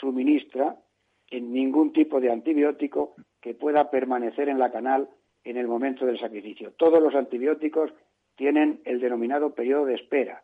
suministra 0.00 0.76
en 1.30 1.52
ningún 1.52 1.92
tipo 1.92 2.20
de 2.20 2.30
antibiótico 2.30 3.14
que 3.40 3.54
pueda 3.54 3.90
permanecer 3.90 4.48
en 4.48 4.58
la 4.58 4.70
canal 4.70 5.08
en 5.44 5.56
el 5.56 5.66
momento 5.66 6.06
del 6.06 6.18
sacrificio. 6.18 6.72
Todos 6.72 7.02
los 7.02 7.14
antibióticos 7.14 7.92
tienen 8.36 8.80
el 8.84 9.00
denominado 9.00 9.54
periodo 9.54 9.86
de 9.86 9.94
espera, 9.94 10.42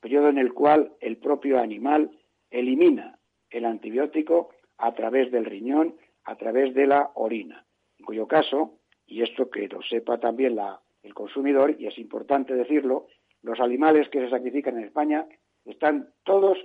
periodo 0.00 0.28
en 0.28 0.38
el 0.38 0.54
cual 0.54 0.92
el 1.00 1.18
propio 1.18 1.58
animal 1.58 2.10
elimina 2.50 3.18
el 3.50 3.64
antibiótico 3.64 4.50
a 4.78 4.94
través 4.94 5.30
del 5.30 5.44
riñón, 5.44 5.96
a 6.24 6.36
través 6.36 6.74
de 6.74 6.86
la 6.86 7.10
orina. 7.14 7.64
En 7.98 8.04
cuyo 8.04 8.26
caso, 8.26 8.78
y 9.06 9.22
esto 9.22 9.50
que 9.50 9.68
lo 9.68 9.82
sepa 9.82 10.18
también 10.18 10.58
el 11.02 11.14
consumidor, 11.14 11.76
y 11.78 11.86
es 11.86 11.98
importante 11.98 12.54
decirlo, 12.54 13.06
los 13.42 13.60
animales 13.60 14.08
que 14.08 14.20
se 14.20 14.30
sacrifican 14.30 14.76
en 14.78 14.84
España 14.84 15.26
están 15.64 16.10
todos 16.24 16.58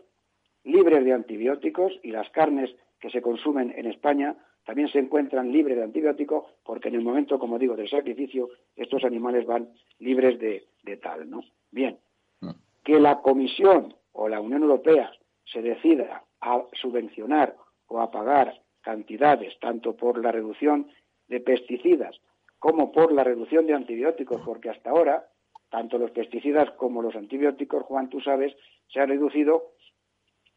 libres 0.63 1.03
de 1.03 1.13
antibióticos 1.13 1.93
y 2.03 2.11
las 2.11 2.29
carnes 2.29 2.73
que 2.99 3.09
se 3.09 3.21
consumen 3.21 3.73
en 3.75 3.85
España 3.87 4.35
también 4.65 4.87
se 4.87 4.99
encuentran 4.99 5.51
libres 5.51 5.77
de 5.77 5.83
antibióticos 5.83 6.45
porque 6.63 6.87
en 6.87 6.95
el 6.95 7.01
momento, 7.01 7.37
como 7.37 7.59
digo, 7.59 7.75
del 7.75 7.89
sacrificio, 7.89 8.49
estos 8.75 9.03
animales 9.03 9.45
van 9.45 9.69
libres 9.99 10.39
de, 10.39 10.67
de 10.83 10.97
tal, 10.97 11.29
¿no? 11.29 11.41
Bien, 11.69 11.99
mm. 12.39 12.51
que 12.83 12.99
la 12.99 13.21
Comisión 13.21 13.93
o 14.13 14.29
la 14.29 14.39
Unión 14.39 14.61
Europea 14.61 15.11
se 15.45 15.61
decida 15.61 16.23
a 16.39 16.63
subvencionar 16.73 17.55
o 17.93 18.01
a 18.01 18.09
pagar 18.09 18.59
cantidades 18.81 19.57
tanto 19.59 19.95
por 19.95 20.21
la 20.21 20.31
reducción 20.31 20.87
de 21.27 21.39
pesticidas 21.39 22.19
como 22.57 22.91
por 22.91 23.11
la 23.11 23.23
reducción 23.23 23.67
de 23.67 23.73
antibióticos, 23.73 24.41
porque 24.41 24.69
hasta 24.69 24.89
ahora 24.89 25.27
tanto 25.69 25.97
los 25.97 26.11
pesticidas 26.11 26.71
como 26.71 27.01
los 27.01 27.15
antibióticos, 27.15 27.83
Juan, 27.83 28.09
tú 28.09 28.19
sabes, 28.19 28.55
se 28.87 28.99
han 28.99 29.09
reducido 29.09 29.73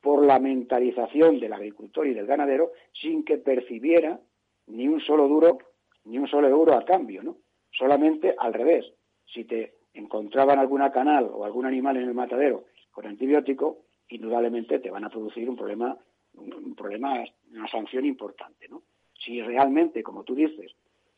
por 0.00 0.24
la 0.24 0.38
mentalización 0.38 1.38
del 1.38 1.52
agricultor 1.52 2.06
y 2.06 2.14
del 2.14 2.26
ganadero 2.26 2.72
sin 2.92 3.24
que 3.24 3.38
percibiera 3.38 4.18
ni 4.66 4.88
un 4.88 5.00
solo 5.00 5.28
duro, 5.28 5.58
ni 6.04 6.18
un 6.18 6.28
solo 6.28 6.48
euro 6.48 6.74
a 6.74 6.84
cambio, 6.84 7.22
¿no? 7.22 7.36
Solamente 7.70 8.34
al 8.38 8.54
revés. 8.54 8.86
Si 9.26 9.44
te 9.44 9.74
encontraban 9.92 10.58
alguna 10.58 10.90
canal 10.90 11.28
o 11.32 11.44
algún 11.44 11.66
animal 11.66 11.96
en 11.96 12.04
el 12.04 12.14
matadero 12.14 12.64
con 12.92 13.06
antibiótico, 13.06 13.82
indudablemente 14.08 14.78
te 14.78 14.90
van 14.90 15.04
a 15.04 15.10
producir 15.10 15.50
un 15.50 15.56
problema 15.56 15.98
un 16.36 16.74
problema, 16.74 17.24
una 17.50 17.68
sanción 17.68 18.04
importante, 18.04 18.68
¿no? 18.68 18.82
Si 19.18 19.40
realmente, 19.42 20.02
como 20.02 20.24
tú 20.24 20.34
dices, 20.34 20.72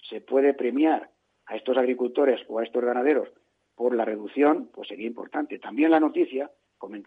se 0.08 0.20
puede 0.20 0.54
premiar 0.54 1.10
a 1.46 1.56
estos 1.56 1.76
agricultores 1.76 2.40
o 2.48 2.58
a 2.58 2.64
estos 2.64 2.84
ganaderos 2.84 3.28
por 3.74 3.94
la 3.94 4.04
reducción, 4.04 4.70
pues 4.72 4.88
sería 4.88 5.06
importante. 5.06 5.58
También 5.58 5.90
la 5.90 6.00
noticia, 6.00 6.50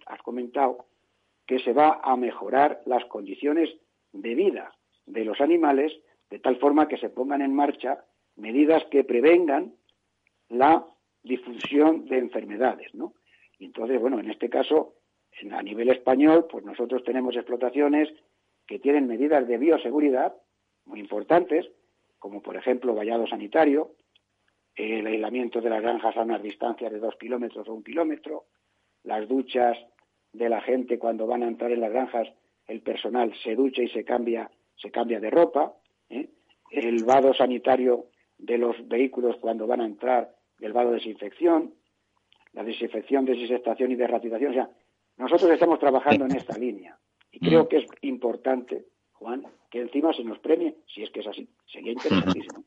has 0.08 0.22
comentado, 0.22 0.86
que 1.46 1.60
se 1.60 1.74
va 1.74 2.02
a 2.04 2.16
mejorar 2.16 2.82
las 2.86 3.06
condiciones 3.06 3.70
de 4.14 4.36
vida 4.36 4.74
de 5.06 5.26
los 5.26 5.42
animales 5.42 5.92
de 6.30 6.40
tal 6.40 6.58
forma 6.58 6.88
que 6.88 6.98
se 6.98 7.10
pongan 7.10 7.42
en 7.42 7.54
marcha 7.54 8.06
medidas 8.36 8.84
que 8.86 9.04
prevengan 9.04 9.74
la 10.50 10.86
difusión 11.24 12.06
de 12.06 12.18
enfermedades, 12.18 12.94
¿no? 12.94 13.14
Y 13.60 13.66
entonces, 13.66 14.00
bueno, 14.00 14.20
en 14.20 14.32
este 14.32 14.50
caso 14.50 14.96
a 15.52 15.64
nivel 15.64 15.90
español, 15.90 16.48
pues 16.50 16.64
nosotros 16.64 17.04
tenemos 17.04 17.36
explotaciones 17.36 18.10
que 18.68 18.80
tienen 18.80 19.08
medidas 19.08 19.48
de 19.48 19.58
bioseguridad 19.58 20.36
muy 20.86 21.00
importantes, 21.00 21.68
como 22.20 22.42
por 22.42 22.56
ejemplo 22.56 22.94
vallado 22.94 23.28
sanitario, 23.28 23.96
el 24.76 25.06
aislamiento 25.06 25.62
de 25.62 25.70
las 25.70 25.82
granjas 25.82 26.16
a 26.16 26.22
unas 26.22 26.42
distancias 26.42 26.92
de 26.92 27.00
dos 27.00 27.16
kilómetros 27.18 27.68
o 27.68 27.74
un 27.74 27.84
kilómetro, 27.84 28.46
las 29.04 29.28
duchas 29.28 29.78
de 30.32 30.50
la 30.50 30.62
gente 30.62 30.98
cuando 30.98 31.28
van 31.28 31.44
a 31.44 31.48
entrar 31.48 31.72
en 31.72 31.82
las 31.82 31.92
granjas, 31.92 32.28
el 32.68 32.82
personal 32.82 33.34
se 33.44 33.56
ducha 33.56 33.82
y 33.82 33.90
se 33.90 34.06
cambia, 34.06 34.50
se 34.76 34.92
cambia 34.92 35.20
de 35.20 35.30
ropa, 35.30 35.74
¿eh? 36.10 36.30
el 36.72 37.04
vado 37.04 37.34
sanitario 37.34 38.06
de 38.38 38.58
los 38.58 38.88
vehículos 38.88 39.36
cuando 39.38 39.68
van 39.68 39.82
a 39.82 39.86
entrar, 39.86 40.34
el 40.60 40.74
vado 40.74 40.92
de 40.92 40.98
desinfección, 40.98 41.74
la 42.54 42.64
desinfección, 42.64 43.26
desinfectación 43.26 43.92
y 43.92 43.96
derratización, 43.96 44.52
o 44.52 44.54
sea, 44.54 44.70
nosotros 45.22 45.52
estamos 45.52 45.80
trabajando 45.80 46.26
en 46.26 46.36
esta 46.36 46.58
línea 46.58 46.98
y 47.32 47.40
creo 47.40 47.64
mm. 47.64 47.68
que 47.68 47.78
es 47.78 47.86
importante, 48.02 48.86
Juan, 49.14 49.46
que 49.70 49.82
encima 49.82 50.14
se 50.14 50.24
nos 50.24 50.40
premie, 50.40 50.76
si 50.94 51.04
es 51.04 51.12
que 51.12 51.22
es 51.22 51.28
así. 51.28 51.48
Sería 51.72 51.94
interesantísimo. 51.94 52.64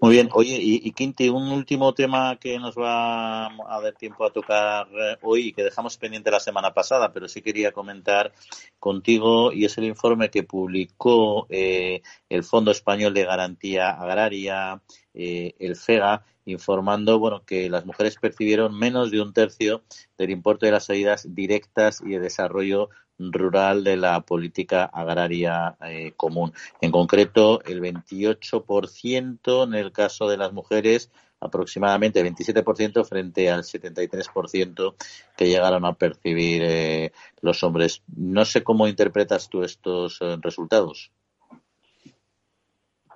Muy 0.00 0.12
bien. 0.12 0.28
Oye, 0.32 0.58
y, 0.60 0.90
Quinti, 0.92 1.28
un 1.28 1.50
último 1.50 1.94
tema 1.94 2.36
que 2.38 2.58
nos 2.58 2.76
va 2.76 3.46
a 3.46 3.80
dar 3.82 3.94
tiempo 3.94 4.24
a 4.24 4.32
tocar 4.32 4.86
eh, 4.92 5.16
hoy 5.22 5.48
y 5.48 5.52
que 5.52 5.64
dejamos 5.64 5.96
pendiente 5.96 6.30
la 6.30 6.40
semana 6.40 6.72
pasada, 6.72 7.12
pero 7.12 7.28
sí 7.28 7.42
quería 7.42 7.72
comentar 7.72 8.32
contigo 8.78 9.52
y 9.52 9.64
es 9.64 9.76
el 9.78 9.84
informe 9.84 10.30
que 10.30 10.42
publicó 10.42 11.46
eh, 11.48 12.02
el 12.28 12.44
Fondo 12.44 12.70
Español 12.70 13.14
de 13.14 13.24
Garantía 13.24 13.90
Agraria, 13.90 14.82
eh, 15.14 15.54
el 15.58 15.76
FEGA, 15.76 16.24
informando 16.46 17.18
bueno 17.18 17.44
que 17.44 17.70
las 17.70 17.86
mujeres 17.86 18.16
percibieron 18.20 18.78
menos 18.78 19.10
de 19.10 19.20
un 19.20 19.32
tercio 19.32 19.82
del 20.18 20.30
importe 20.30 20.66
de 20.66 20.72
las 20.72 20.90
ayudas 20.90 21.34
directas 21.34 22.02
y 22.04 22.10
de 22.10 22.20
desarrollo 22.20 22.90
rural 23.18 23.84
de 23.84 23.96
la 23.96 24.20
política 24.22 24.84
agraria 24.84 25.76
eh, 25.86 26.12
común. 26.16 26.52
En 26.80 26.90
concreto, 26.90 27.62
el 27.64 27.80
28% 27.80 29.64
en 29.64 29.74
el 29.74 29.92
caso 29.92 30.28
de 30.28 30.36
las 30.36 30.52
mujeres, 30.52 31.10
aproximadamente 31.40 32.20
el 32.20 32.26
27% 32.34 33.04
frente 33.04 33.50
al 33.50 33.62
73% 33.62 34.94
que 35.36 35.46
llegaron 35.46 35.84
a 35.84 35.94
percibir 35.94 36.62
eh, 36.64 37.12
los 37.40 37.62
hombres. 37.62 38.02
No 38.16 38.44
sé 38.44 38.64
cómo 38.64 38.88
interpretas 38.88 39.48
tú 39.48 39.62
estos 39.62 40.20
eh, 40.20 40.36
resultados. 40.40 41.12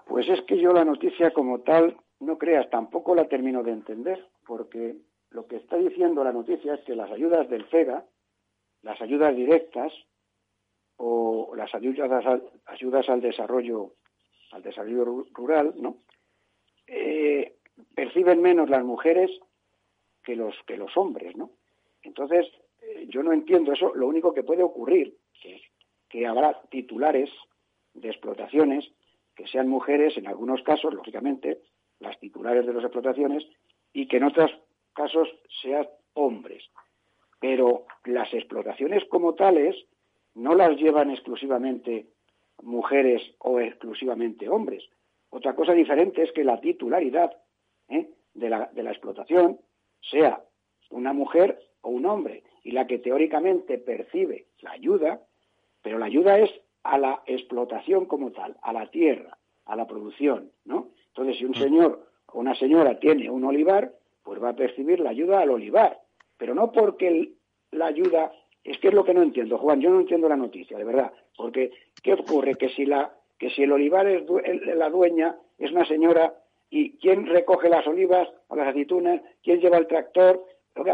Pues 0.06 0.28
es 0.28 0.40
que 0.46 0.60
yo 0.60 0.72
la 0.72 0.84
noticia 0.84 1.32
como 1.32 1.60
tal 1.60 1.96
no 2.20 2.38
creas, 2.38 2.68
tampoco 2.70 3.14
la 3.14 3.28
termino 3.28 3.62
de 3.62 3.72
entender, 3.72 4.26
porque 4.46 4.96
lo 5.30 5.46
que 5.46 5.56
está 5.56 5.76
diciendo 5.76 6.24
la 6.24 6.32
noticia 6.32 6.74
es 6.74 6.80
que 6.80 6.96
las 6.96 7.10
ayudas 7.10 7.48
del 7.48 7.64
FEGA, 7.66 8.04
las 8.88 9.02
ayudas 9.02 9.36
directas 9.36 9.92
o 10.96 11.52
las 11.54 11.74
ayudas 11.74 12.10
al, 13.10 13.20
desarrollo 13.20 13.92
al 14.50 14.62
desarrollo 14.62 15.26
rural, 15.34 15.74
¿no? 15.76 15.98
Eh, 16.86 17.58
perciben 17.94 18.40
menos 18.40 18.70
las 18.70 18.82
mujeres 18.82 19.30
que 20.24 20.34
los 20.34 20.54
que 20.66 20.78
los 20.78 20.96
hombres. 20.96 21.34
Entonces 22.02 22.46
eh, 22.80 23.06
yo 23.10 23.22
no 23.22 23.34
entiendo 23.34 23.72
eso. 23.74 23.94
Lo 23.94 24.08
único 24.08 24.32
que 24.32 24.42
puede 24.42 24.62
ocurrir 24.62 25.18
es 25.44 25.60
que 26.08 26.26
habrá 26.26 26.58
titulares 26.70 27.28
de 27.92 28.08
explotaciones 28.08 28.90
que 29.36 29.46
sean 29.48 29.68
mujeres, 29.68 30.16
en 30.16 30.26
algunos 30.26 30.62
casos, 30.62 30.94
lógicamente, 30.94 31.60
las 32.00 32.18
titulares 32.18 32.66
de 32.66 32.72
las 32.72 32.84
explotaciones, 32.84 33.44
y 33.92 34.08
que 34.08 34.16
en 34.16 34.24
otros 34.24 34.50
casos 34.94 35.28
sean 35.60 35.86
hombres. 36.14 36.64
Pero 37.40 37.86
las 38.04 38.32
explotaciones 38.34 39.04
como 39.06 39.34
tales 39.34 39.76
no 40.34 40.54
las 40.54 40.76
llevan 40.76 41.10
exclusivamente 41.10 42.06
mujeres 42.62 43.22
o 43.38 43.60
exclusivamente 43.60 44.48
hombres. 44.48 44.84
Otra 45.30 45.54
cosa 45.54 45.72
diferente 45.72 46.22
es 46.22 46.32
que 46.32 46.44
la 46.44 46.60
titularidad 46.60 47.36
¿eh? 47.88 48.08
de, 48.34 48.50
la, 48.50 48.70
de 48.72 48.82
la 48.82 48.90
explotación 48.90 49.58
sea 50.10 50.42
una 50.90 51.12
mujer 51.12 51.60
o 51.82 51.90
un 51.90 52.06
hombre 52.06 52.44
y 52.64 52.72
la 52.72 52.86
que 52.86 52.98
teóricamente 52.98 53.78
percibe 53.78 54.46
la 54.60 54.72
ayuda, 54.72 55.20
pero 55.82 55.98
la 55.98 56.06
ayuda 56.06 56.38
es 56.38 56.50
a 56.82 56.98
la 56.98 57.22
explotación 57.26 58.06
como 58.06 58.32
tal, 58.32 58.56
a 58.62 58.72
la 58.72 58.90
tierra, 58.90 59.38
a 59.66 59.76
la 59.76 59.86
producción, 59.86 60.50
¿no? 60.64 60.88
Entonces, 61.08 61.38
si 61.38 61.44
un 61.44 61.52
mm. 61.52 61.54
señor 61.54 62.06
o 62.26 62.40
una 62.40 62.54
señora 62.54 62.98
tiene 62.98 63.30
un 63.30 63.44
olivar, 63.44 63.92
pues 64.22 64.42
va 64.42 64.50
a 64.50 64.56
percibir 64.56 65.00
la 65.00 65.10
ayuda 65.10 65.40
al 65.40 65.50
olivar, 65.50 66.00
pero 66.38 66.54
no 66.54 66.72
porque 66.72 67.34
la 67.72 67.86
ayuda 67.86 68.32
es 68.64 68.78
que 68.78 68.88
es 68.88 68.94
lo 68.94 69.04
que 69.04 69.14
no 69.14 69.22
entiendo, 69.22 69.58
Juan, 69.58 69.80
yo 69.80 69.90
no 69.90 70.00
entiendo 70.00 70.28
la 70.28 70.36
noticia, 70.36 70.78
de 70.78 70.84
verdad, 70.84 71.12
porque 71.36 71.72
¿qué 72.02 72.14
ocurre? 72.14 72.54
Que 72.54 72.70
si 72.70 72.86
la 72.86 73.14
que 73.38 73.50
si 73.50 73.62
el 73.62 73.72
olivar 73.72 74.06
es 74.06 74.24
la 74.76 74.90
dueña 74.90 75.36
es 75.58 75.70
una 75.70 75.86
señora 75.86 76.34
y 76.70 76.98
quién 76.98 77.26
recoge 77.26 77.68
las 77.68 77.86
olivas 77.86 78.28
o 78.48 78.56
las 78.56 78.68
aceitunas, 78.68 79.20
quién 79.42 79.60
lleva 79.60 79.78
el 79.78 79.86
tractor, 79.86 80.44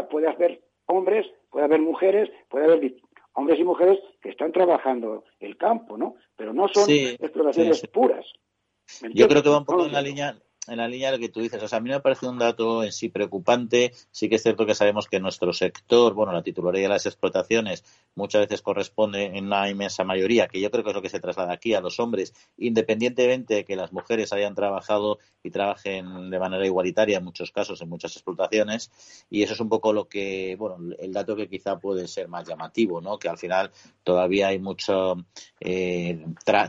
puede 0.09 0.27
haber 0.27 0.61
hombres, 0.85 1.25
puede 1.49 1.65
haber 1.65 1.81
mujeres, 1.81 2.29
puede 2.49 2.65
haber 2.65 2.93
hombres 3.33 3.59
y 3.59 3.63
mujeres 3.63 3.99
que 4.21 4.29
están 4.29 4.51
trabajando 4.51 5.25
el 5.39 5.57
campo, 5.57 5.97
¿no? 5.97 6.15
Pero 6.35 6.53
no 6.53 6.67
son 6.67 6.89
explotaciones 6.89 7.85
puras. 7.87 8.25
Yo 9.13 9.27
creo 9.27 9.41
que 9.41 9.49
va 9.49 9.57
un 9.57 9.65
poco 9.65 9.85
en 9.85 9.91
la 9.91 10.01
línea 10.01 10.35
en 10.67 10.77
la 10.77 10.87
línea 10.87 11.11
de 11.11 11.17
lo 11.17 11.21
que 11.21 11.29
tú 11.29 11.39
dices. 11.41 11.61
O 11.61 11.67
sea, 11.67 11.77
a 11.77 11.81
mí 11.81 11.89
me 11.89 11.99
parece 11.99 12.27
un 12.27 12.37
dato 12.37 12.83
en 12.83 12.91
sí 12.91 13.09
preocupante. 13.09 13.93
Sí 14.11 14.29
que 14.29 14.35
es 14.35 14.43
cierto 14.43 14.65
que 14.65 14.75
sabemos 14.75 15.07
que 15.07 15.19
nuestro 15.19 15.53
sector, 15.53 16.13
bueno, 16.13 16.31
la 16.33 16.43
titularidad 16.43 16.85
de 16.85 16.89
las 16.89 17.05
explotaciones 17.05 17.83
muchas 18.15 18.41
veces 18.41 18.61
corresponde 18.61 19.25
en 19.25 19.45
una 19.45 19.69
inmensa 19.69 20.03
mayoría, 20.03 20.47
que 20.47 20.59
yo 20.59 20.71
creo 20.71 20.83
que 20.83 20.89
es 20.91 20.95
lo 20.95 21.01
que 21.01 21.09
se 21.09 21.19
traslada 21.19 21.53
aquí 21.53 21.73
a 21.73 21.81
los 21.81 21.99
hombres, 21.99 22.33
independientemente 22.57 23.55
de 23.55 23.65
que 23.65 23.75
las 23.75 23.91
mujeres 23.91 24.33
hayan 24.33 24.55
trabajado 24.55 25.19
y 25.43 25.51
trabajen 25.51 26.29
de 26.29 26.39
manera 26.39 26.65
igualitaria 26.65 27.17
en 27.17 27.23
muchos 27.23 27.51
casos, 27.51 27.81
en 27.81 27.89
muchas 27.89 28.15
explotaciones. 28.15 28.91
Y 29.29 29.43
eso 29.43 29.53
es 29.53 29.59
un 29.59 29.69
poco 29.69 29.93
lo 29.93 30.07
que, 30.07 30.55
bueno, 30.57 30.77
el 30.97 31.13
dato 31.13 31.35
que 31.35 31.49
quizá 31.49 31.77
puede 31.77 32.07
ser 32.07 32.27
más 32.27 32.47
llamativo, 32.47 33.01
¿no? 33.01 33.19
Que 33.19 33.29
al 33.29 33.37
final 33.37 33.71
todavía 34.03 34.47
hay 34.47 34.59
mucho 34.59 35.17
eh, 35.59 36.25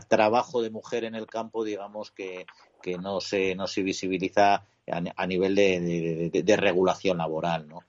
trabajo 0.07 0.61
de 0.61 0.69
mujer 0.69 1.05
en 1.05 1.15
el 1.15 1.27
campo, 1.27 1.63
digamos, 1.63 2.11
que 2.11 2.45
que 2.87 2.97
no 2.97 3.19
se, 3.19 3.53
no 3.53 3.67
se 3.67 3.83
visibiliza 3.83 4.63
a, 4.89 5.27
nivel 5.27 5.55
de, 5.55 6.55
regulación 6.57 7.17
laboral, 7.17 7.67
¿no? 7.67 7.79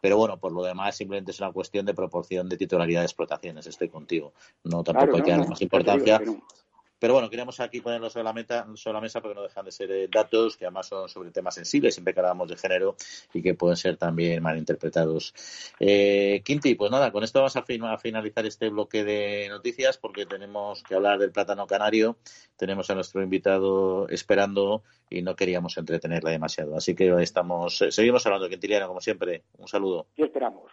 Pero 0.00 0.16
bueno, 0.16 0.38
por 0.38 0.52
lo 0.52 0.62
demás 0.62 0.96
simplemente 0.96 1.32
es 1.32 1.40
una 1.40 1.52
cuestión 1.52 1.84
de 1.84 1.92
proporción 1.92 2.48
de 2.48 2.56
titularidad 2.56 3.00
de 3.00 3.06
explotaciones, 3.06 3.66
estoy 3.66 3.90
contigo. 3.90 4.32
No 4.64 4.82
tampoco 4.82 5.16
hay 5.16 5.22
que 5.22 5.30
darle 5.32 5.48
más 5.48 5.60
importancia. 5.60 6.22
Pero 6.98 7.12
bueno, 7.12 7.28
queríamos 7.28 7.60
aquí 7.60 7.80
ponerlo 7.80 8.08
sobre 8.08 8.24
la, 8.24 8.32
meta, 8.32 8.66
sobre 8.74 8.94
la 8.94 9.00
mesa 9.00 9.20
porque 9.20 9.34
no 9.34 9.42
dejan 9.42 9.64
de 9.64 9.72
ser 9.72 9.90
eh, 9.90 10.08
datos 10.10 10.56
que 10.56 10.64
además 10.64 10.86
son 10.86 11.08
sobre 11.08 11.30
temas 11.30 11.54
sensibles, 11.54 11.94
siempre 11.94 12.14
que 12.14 12.20
hablamos 12.20 12.48
de 12.48 12.56
género 12.56 12.96
y 13.34 13.42
que 13.42 13.54
pueden 13.54 13.76
ser 13.76 13.96
también 13.96 14.42
malinterpretados. 14.42 15.34
Eh, 15.78 16.42
Quinti, 16.44 16.74
pues 16.74 16.90
nada, 16.90 17.12
con 17.12 17.22
esto 17.22 17.40
vamos 17.40 17.56
a, 17.56 17.60
a, 17.60 17.98
finalizar 17.98 18.46
este 18.46 18.70
bloque 18.70 19.04
de 19.04 19.48
noticias 19.48 19.98
porque 19.98 20.26
tenemos 20.26 20.82
que 20.82 20.94
hablar 20.94 21.18
del 21.18 21.32
plátano 21.32 21.66
canario. 21.66 22.16
Tenemos 22.56 22.88
a 22.90 22.94
nuestro 22.94 23.22
invitado 23.22 24.08
esperando 24.08 24.82
y 25.10 25.22
no 25.22 25.36
queríamos 25.36 25.76
entretenerla 25.76 26.30
demasiado. 26.30 26.76
Así 26.76 26.94
que 26.94 27.14
estamos, 27.22 27.82
eh, 27.82 27.92
seguimos 27.92 28.24
hablando, 28.26 28.48
Quintiliano, 28.48 28.88
como 28.88 29.00
siempre. 29.00 29.44
Un 29.58 29.68
saludo. 29.68 30.06
Y 30.16 30.22
esperamos. 30.22 30.72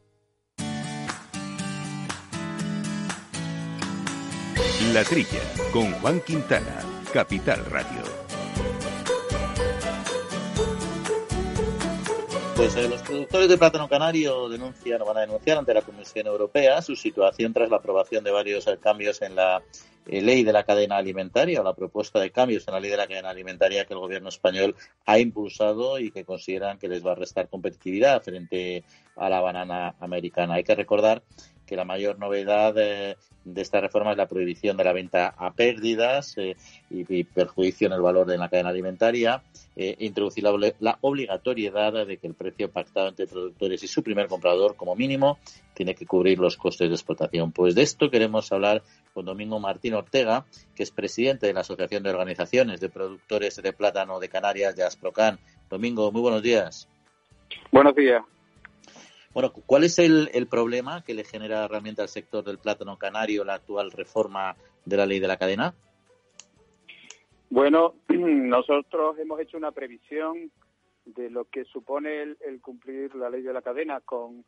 La 4.93 5.03
Trilla, 5.03 5.39
con 5.71 5.91
Juan 6.01 6.19
Quintana, 6.21 6.81
Capital 7.13 7.63
Radio. 7.65 8.01
Pues 12.55 12.75
eh, 12.75 12.89
los 12.89 13.01
productores 13.01 13.47
de 13.47 13.57
plátano 13.57 13.87
canario 13.87 14.49
denuncian 14.49 15.01
o 15.01 15.05
van 15.05 15.17
a 15.17 15.21
denunciar 15.21 15.57
ante 15.57 15.73
la 15.73 15.81
Comisión 15.81 16.27
Europea 16.27 16.81
su 16.81 16.95
situación 16.95 17.53
tras 17.53 17.69
la 17.69 17.77
aprobación 17.77 18.23
de 18.23 18.31
varios 18.31 18.67
eh, 18.67 18.77
cambios 18.81 19.21
en 19.21 19.35
la 19.35 19.63
eh, 20.07 20.21
ley 20.21 20.43
de 20.43 20.51
la 20.51 20.63
cadena 20.63 20.97
alimentaria 20.97 21.61
o 21.61 21.63
la 21.63 21.73
propuesta 21.73 22.19
de 22.19 22.31
cambios 22.31 22.67
en 22.67 22.73
la 22.73 22.79
ley 22.79 22.91
de 22.91 22.97
la 22.97 23.07
cadena 23.07 23.29
alimentaria 23.29 23.85
que 23.85 23.93
el 23.93 23.99
gobierno 23.99 24.29
español 24.29 24.75
ha 25.05 25.17
impulsado 25.17 25.99
y 25.99 26.11
que 26.11 26.25
consideran 26.25 26.77
que 26.77 26.87
les 26.87 27.05
va 27.05 27.13
a 27.13 27.15
restar 27.15 27.47
competitividad 27.47 28.21
frente 28.21 28.83
a 29.15 29.29
la 29.29 29.41
banana 29.41 29.95
americana. 29.99 30.55
Hay 30.55 30.63
que 30.63 30.75
recordar 30.75 31.23
que 31.71 31.77
la 31.77 31.85
mayor 31.85 32.19
novedad 32.19 32.73
de, 32.73 33.15
esta 33.55 33.79
reforma 33.79 34.11
es 34.11 34.17
la 34.17 34.27
prohibición 34.27 34.75
de 34.75 34.83
la 34.83 34.91
venta 34.91 35.33
a 35.37 35.53
pérdidas 35.53 36.37
eh, 36.37 36.57
y, 36.89 37.23
perjuicio 37.23 37.87
en 37.87 37.93
el 37.93 38.01
valor 38.01 38.27
de 38.27 38.37
la 38.37 38.49
cadena 38.49 38.71
alimentaria, 38.71 39.41
eh, 39.77 39.95
introducir 39.99 40.43
la, 40.43 40.97
obligatoriedad 40.99 42.05
de 42.05 42.17
que 42.17 42.27
el 42.27 42.33
precio 42.33 42.69
pactado 42.69 43.07
entre 43.07 43.25
productores 43.25 43.81
y 43.83 43.87
su 43.87 44.03
primer 44.03 44.27
comprador, 44.27 44.75
como 44.75 44.97
mínimo, 44.97 45.39
tiene 45.73 45.95
que 45.95 46.05
cubrir 46.05 46.39
los 46.39 46.57
costes 46.57 46.89
de 46.89 46.95
explotación. 46.95 47.53
Pues 47.53 47.73
de 47.73 47.83
esto 47.83 48.11
queremos 48.11 48.51
hablar 48.51 48.83
con 49.13 49.23
Domingo 49.23 49.57
Martín 49.61 49.93
Ortega, 49.93 50.43
que 50.75 50.83
es 50.83 50.91
presidente 50.91 51.47
de 51.47 51.53
la 51.53 51.61
Asociación 51.61 52.03
de 52.03 52.09
Organizaciones 52.09 52.81
de 52.81 52.89
Productores 52.89 53.55
de 53.55 53.71
Plátano 53.71 54.19
de 54.19 54.27
Canarias 54.27 54.75
de 54.75 54.83
Asprocan. 54.83 55.39
Domingo, 55.69 56.11
muy 56.11 56.19
buenos 56.19 56.43
días. 56.43 56.89
Buenos 57.71 57.95
días. 57.95 58.21
Bueno, 59.33 59.53
¿cuál 59.65 59.85
es 59.85 59.97
el, 59.97 60.29
problema 60.49 61.03
que 61.05 61.13
le 61.13 61.23
genera 61.23 61.65
realmente 61.67 62.01
al 62.01 62.09
sector 62.09 62.43
del 62.43 62.57
plátano 62.57 62.97
canario 62.97 63.45
la 63.45 63.53
actual 63.53 63.91
reforma 63.91 64.57
de 64.83 64.97
la 64.97 65.05
ley 65.05 65.19
de 65.19 65.27
la 65.27 65.37
cadena? 65.37 65.73
Bueno, 67.49 67.93
nosotros 68.09 69.17
hemos 69.19 69.39
hecho 69.39 69.55
una 69.55 69.71
previsión 69.71 70.51
de 71.05 71.29
lo 71.29 71.45
que 71.45 71.63
supone 71.63 72.21
el, 72.21 72.61
cumplir 72.61 73.15
la 73.15 73.29
ley 73.29 73.41
de 73.41 73.53
la 73.53 73.61
cadena 73.61 74.01
con, 74.01 74.43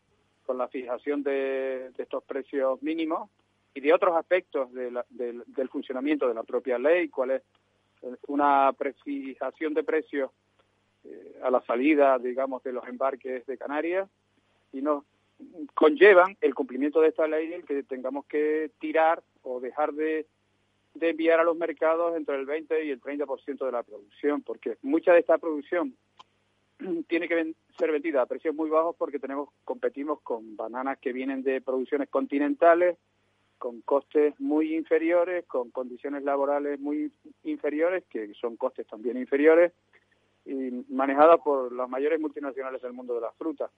la 0.53 0.67
fijación 0.67 1.23
de, 1.23 1.91
estos 1.97 2.21
precios 2.25 2.81
mínimos 2.83 3.29
y 3.73 3.79
de 3.79 3.93
otros 3.93 4.15
aspectos 4.17 4.69
del 4.73 5.69
funcionamiento 5.69 6.27
de 6.27 6.33
la 6.33 6.43
propia 6.43 6.77
ley, 6.77 7.07
cuál 7.07 7.31
es 7.31 7.43
una 8.27 8.71
prefijación 8.77 9.73
de 9.73 9.83
precios 9.83 10.29
eh, 11.05 11.39
a 11.41 11.49
la 11.49 11.61
salida, 11.61 12.19
digamos, 12.19 12.61
de 12.63 12.73
los 12.73 12.85
embarques 12.85 13.45
de 13.45 13.57
Canarias 13.57 14.09
y 14.73 14.81
nos 14.81 15.03
conllevan 15.73 16.37
el 16.41 16.53
cumplimiento 16.53 17.01
de 17.01 17.09
esta 17.09 17.27
ley 17.27 17.53
el 17.53 17.65
que 17.65 17.83
tengamos 17.83 18.25
que 18.25 18.71
tirar 18.79 19.23
o 19.41 19.59
dejar 19.59 19.93
de, 19.93 20.25
enviar 20.99 21.39
a 21.39 21.43
los 21.43 21.55
mercados 21.57 22.15
entre 22.15 22.35
el 22.35 22.45
20 22.45 22.85
y 22.85 22.89
el 22.91 23.01
30% 23.01 23.65
de 23.65 23.71
la 23.71 23.83
producción, 23.83 24.41
porque 24.41 24.77
mucha 24.81 25.13
de 25.13 25.19
esta 25.19 25.37
producción 25.37 25.95
tiene 27.07 27.27
que 27.27 27.53
ser 27.77 27.91
vendida 27.91 28.21
a 28.21 28.25
precios 28.25 28.55
muy 28.55 28.69
bajos 28.69 28.95
porque 28.97 29.19
tenemos 29.19 29.49
competimos 29.63 30.21
con 30.21 30.55
bananas 30.55 30.99
que 30.99 31.13
vienen 31.13 31.43
de 31.43 31.61
producciones 31.61 32.09
continentales 32.09 32.97
con 33.63 33.79
costes 33.79 34.37
muy 34.41 34.75
inferiores, 34.75 35.45
con 35.45 35.71
condiciones 35.71 36.23
laborales 36.23 36.81
muy 36.81 37.13
inferiores, 37.45 38.03
que 38.09 38.33
son 38.33 38.57
costes 38.57 38.85
también 38.87 39.15
inferiores, 39.15 39.71
y 40.45 40.83
manejada 40.89 41.37
por 41.37 41.71
las 41.71 41.87
mayores 41.87 42.19
multinacionales 42.19 42.81
del 42.81 42.91
mundo 42.91 43.15
de 43.15 43.21
las 43.21 43.33
frutas. 43.37 43.71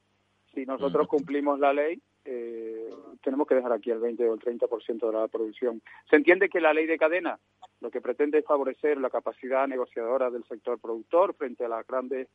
Si 0.55 0.65
nosotros 0.65 1.07
cumplimos 1.09 1.59
la 1.59 1.73
ley, 1.73 2.01
eh, 2.23 2.89
tenemos 3.21 3.45
que 3.45 3.55
dejar 3.55 3.73
aquí 3.73 3.91
el 3.91 3.99
20 3.99 4.29
o 4.29 4.33
el 4.33 4.39
30% 4.39 5.07
de 5.07 5.13
la 5.13 5.27
producción. 5.27 5.81
Se 6.09 6.15
entiende 6.15 6.47
que 6.47 6.61
la 6.61 6.73
ley 6.73 6.85
de 6.85 6.97
cadena 6.97 7.37
lo 7.81 7.91
que 7.91 7.99
pretende 7.99 8.39
es 8.39 8.45
favorecer 8.45 8.97
la 8.97 9.09
capacidad 9.09 9.67
negociadora 9.67 10.31
del 10.31 10.45
sector 10.45 10.79
productor 10.79 11.35
frente 11.35 11.65
a 11.65 11.67
la 11.67 11.83
grande 11.83 12.29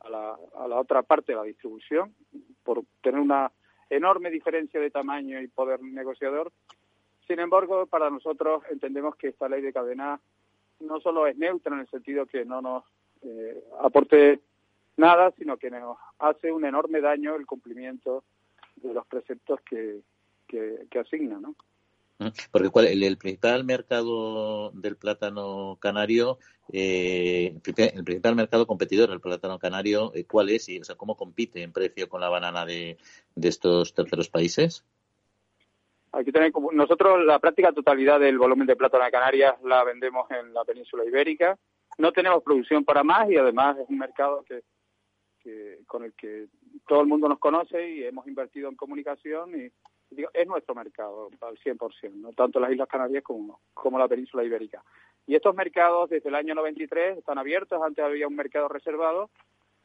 a 0.00 0.10
la, 0.10 0.36
a 0.56 0.66
la 0.66 0.80
otra 0.80 1.02
parte 1.02 1.32
de 1.32 1.36
la 1.36 1.44
distribución, 1.44 2.14
por 2.64 2.82
tener 3.02 3.20
una 3.20 3.52
enorme 3.88 4.30
diferencia 4.30 4.80
de 4.80 4.90
tamaño 4.90 5.40
y 5.40 5.48
poder 5.48 5.80
negociador. 5.82 6.50
Sin 7.28 7.38
embargo, 7.38 7.86
para 7.86 8.10
nosotros 8.10 8.62
entendemos 8.70 9.14
que 9.16 9.28
esta 9.28 9.48
ley 9.48 9.62
de 9.62 9.72
cadena 9.72 10.20
no 10.80 11.00
solo 11.00 11.26
es 11.26 11.36
neutra 11.36 11.74
en 11.74 11.82
el 11.82 11.88
sentido 11.88 12.26
que 12.26 12.44
no 12.44 12.60
nos 12.60 12.84
eh, 13.22 13.62
aporte 13.80 14.40
nada, 15.00 15.32
sino 15.36 15.56
que 15.56 15.70
nos 15.70 15.98
hace 16.18 16.52
un 16.52 16.64
enorme 16.64 17.00
daño 17.00 17.34
el 17.34 17.46
cumplimiento 17.46 18.22
de 18.76 18.94
los 18.94 19.06
preceptos 19.06 19.60
que, 19.62 20.00
que, 20.46 20.98
asigna, 20.98 21.40
¿no? 21.40 21.54
Porque 22.52 22.68
¿cuál, 22.68 22.86
el, 22.86 23.16
principal 23.16 23.64
mercado 23.64 24.70
del 24.72 24.96
plátano 24.96 25.78
canario, 25.80 26.38
eh, 26.70 27.54
el 27.64 28.04
principal 28.04 28.36
mercado 28.36 28.66
competidor 28.66 29.08
del 29.08 29.20
plátano 29.20 29.58
canario, 29.58 30.12
eh, 30.14 30.24
¿cuál 30.24 30.50
es? 30.50 30.68
Y, 30.68 30.80
o 30.80 30.84
sea, 30.84 30.96
¿Cómo 30.96 31.16
compite 31.16 31.62
en 31.62 31.72
precio 31.72 32.10
con 32.10 32.20
la 32.20 32.28
banana 32.28 32.66
de, 32.66 32.98
de 33.34 33.48
estos 33.48 33.94
terceros 33.94 34.28
países? 34.28 34.84
Aquí 36.12 36.32
tenemos, 36.32 36.74
nosotros 36.74 37.24
la 37.24 37.38
práctica 37.38 37.72
totalidad 37.72 38.20
del 38.20 38.36
volumen 38.36 38.66
de 38.66 38.76
plátano 38.76 39.04
de 39.04 39.10
Canarias 39.12 39.54
la 39.62 39.82
vendemos 39.84 40.30
en 40.30 40.52
la 40.52 40.64
península 40.64 41.04
ibérica. 41.04 41.56
No 41.98 42.12
tenemos 42.12 42.42
producción 42.42 42.84
para 42.84 43.04
más 43.04 43.30
y 43.30 43.36
además 43.36 43.78
es 43.78 43.88
un 43.88 43.98
mercado 43.98 44.44
que 44.46 44.62
con 45.86 46.04
el 46.04 46.12
que 46.14 46.46
todo 46.86 47.00
el 47.00 47.06
mundo 47.06 47.28
nos 47.28 47.38
conoce 47.38 47.90
y 47.90 48.04
hemos 48.04 48.26
invertido 48.26 48.68
en 48.68 48.76
comunicación 48.76 49.54
y 49.54 49.70
digo, 50.14 50.30
es 50.34 50.46
nuestro 50.46 50.74
mercado 50.74 51.30
al 51.40 51.56
100%, 51.58 52.12
¿no? 52.14 52.32
tanto 52.32 52.60
las 52.60 52.72
Islas 52.72 52.88
Canarias 52.88 53.22
como, 53.22 53.60
como 53.74 53.98
la 53.98 54.08
península 54.08 54.44
ibérica. 54.44 54.82
Y 55.26 55.34
estos 55.34 55.54
mercados 55.54 56.10
desde 56.10 56.28
el 56.28 56.34
año 56.34 56.54
93 56.54 57.18
están 57.18 57.38
abiertos, 57.38 57.80
antes 57.82 58.04
había 58.04 58.26
un 58.26 58.36
mercado 58.36 58.68
reservado 58.68 59.30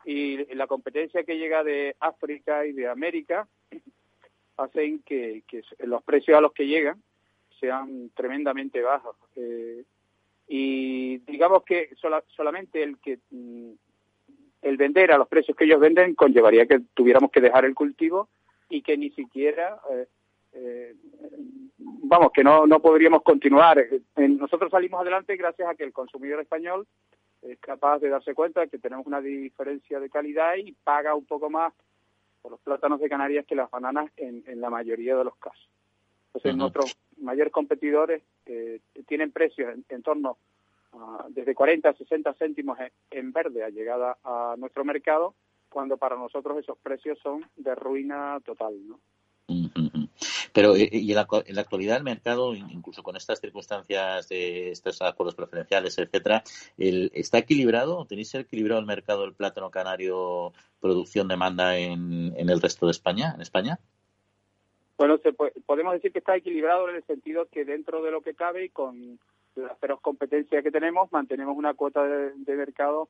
y 0.04 0.54
la 0.56 0.68
competencia 0.68 1.24
que 1.24 1.38
llega 1.38 1.64
de 1.64 1.96
África 2.00 2.66
y 2.66 2.74
de 2.74 2.88
América 2.88 3.48
hacen 4.58 5.02
que, 5.04 5.44
que 5.48 5.64
los 5.80 6.04
precios 6.04 6.38
a 6.38 6.42
los 6.42 6.54
que 6.54 6.68
llegan 6.68 7.02
sean 7.60 8.12
tremendamente 8.16 8.82
bajos. 8.82 9.16
Eh, 9.36 9.84
y 10.48 11.18
digamos 11.20 11.64
que 11.64 11.90
solamente 12.36 12.84
el 12.84 13.00
que 13.00 13.20
mm, 13.32 13.72
el 14.66 14.78
vender 14.78 15.12
a 15.12 15.18
los 15.20 15.28
precios 15.28 15.56
que 15.56 15.66
ellos 15.66 15.80
venden 15.80 16.16
conllevaría 16.16 16.66
que 16.66 16.80
tuviéramos 16.96 17.30
que 17.30 17.40
dejar 17.40 17.66
el 17.66 17.76
cultivo 17.76 18.30
y 18.68 18.82
que 18.82 18.98
ni 18.98 19.12
siquiera, 19.12 19.80
eh, 19.92 20.08
eh, 20.54 20.96
vamos, 21.78 22.32
que 22.34 22.44
no, 22.44 22.66
no 22.66 22.80
podríamos 22.80 23.22
continuar. 23.22 23.86
Nosotros 24.18 24.72
salimos 24.72 25.00
adelante 25.00 25.36
gracias 25.36 25.70
a 25.70 25.76
que 25.76 25.84
el 25.84 25.94
consumidor 25.94 26.42
español 26.42 26.88
es 27.44 27.60
capaz 27.60 28.00
de 28.00 28.10
darse 28.10 28.34
cuenta 28.34 28.62
de 28.62 28.70
que 28.70 28.80
tenemos 28.80 29.06
una 29.06 29.22
diferencia 29.22 30.00
de 30.00 30.10
calidad 30.10 30.56
y 30.56 30.72
paga 30.72 31.14
un 31.14 31.26
poco 31.26 31.52
más 31.52 31.72
por 32.42 32.54
los 32.54 32.62
plátanos 32.62 33.00
de 33.00 33.08
Canarias 33.08 33.46
que 33.46 33.54
las 33.54 33.70
bananas 33.70 34.10
en, 34.18 34.44
la 34.60 34.72
mayoría 34.72 35.16
de 35.16 35.26
los 35.26 35.36
casos. 35.36 35.70
Entonces, 36.34 36.56
nuestros 36.56 36.98
mayores 37.18 37.54
competidores 37.54 38.24
eh, 38.48 38.80
tienen 39.08 39.32
precios 39.32 39.76
en 39.90 40.02
torno 40.02 40.40
desde 41.30 41.56
40 41.56 41.90
a 41.90 41.94
60 41.94 42.34
céntimos 42.34 42.78
en 43.12 43.32
verde 43.32 43.64
a 43.64 43.70
llegada 43.70 44.18
a 44.24 44.56
nuestro 44.58 44.86
mercado, 44.86 45.36
cuando 45.70 45.98
para 45.98 46.16
nosotros 46.16 46.58
esos 46.58 46.78
precios 46.78 47.20
son 47.20 47.46
de 47.56 47.76
ruina 47.76 48.40
total, 48.46 48.76
¿no? 48.88 49.00
Pero 50.54 50.76
eh, 50.76 50.90
y 50.92 51.12
en 51.12 51.16
la, 51.16 51.62
actualidad 51.62 51.98
el 51.98 52.04
mercado, 52.04 52.56
incluso 52.56 53.04
con 53.04 53.16
estas 53.16 53.42
circunstancias 53.42 54.30
de 54.30 54.72
estos 54.72 55.02
acuerdos 55.02 55.36
preferenciales, 55.36 55.98
etcétera, 55.98 56.44
el, 56.78 57.12
¿está 57.14 57.40
equilibrado? 57.40 58.06
¿Tenéis 58.06 58.34
equilibrado 58.36 58.80
el 58.80 58.88
mercado 58.88 59.24
del 59.24 59.34
plátano 59.34 59.70
canario 59.70 60.54
producción-demanda 60.80 61.78
en, 61.78 62.34
en 62.38 62.50
el 62.50 62.62
resto 62.62 62.86
de 62.86 62.94
España, 62.94 63.34
en 63.36 63.42
España? 63.42 63.80
Bueno, 64.98 65.20
podemos 65.66 65.94
decir 65.94 66.14
que 66.14 66.20
está 66.20 66.38
equilibrado 66.38 66.90
en 66.90 66.96
el 66.96 67.04
sentido 67.04 67.48
que 67.52 67.66
dentro 67.66 68.02
de 68.02 68.12
lo 68.12 68.22
que 68.22 68.34
cabe 68.34 68.66
y 68.66 68.70
con 68.70 69.20
la 69.56 69.76
feroz 69.76 70.02
competencia 70.02 70.62
que 70.62 70.72
tenemos, 70.72 71.12
mantenemos 71.12 71.58
una 71.58 71.74
cuota 71.74 72.04
de, 72.06 72.56
mercado 72.56 73.10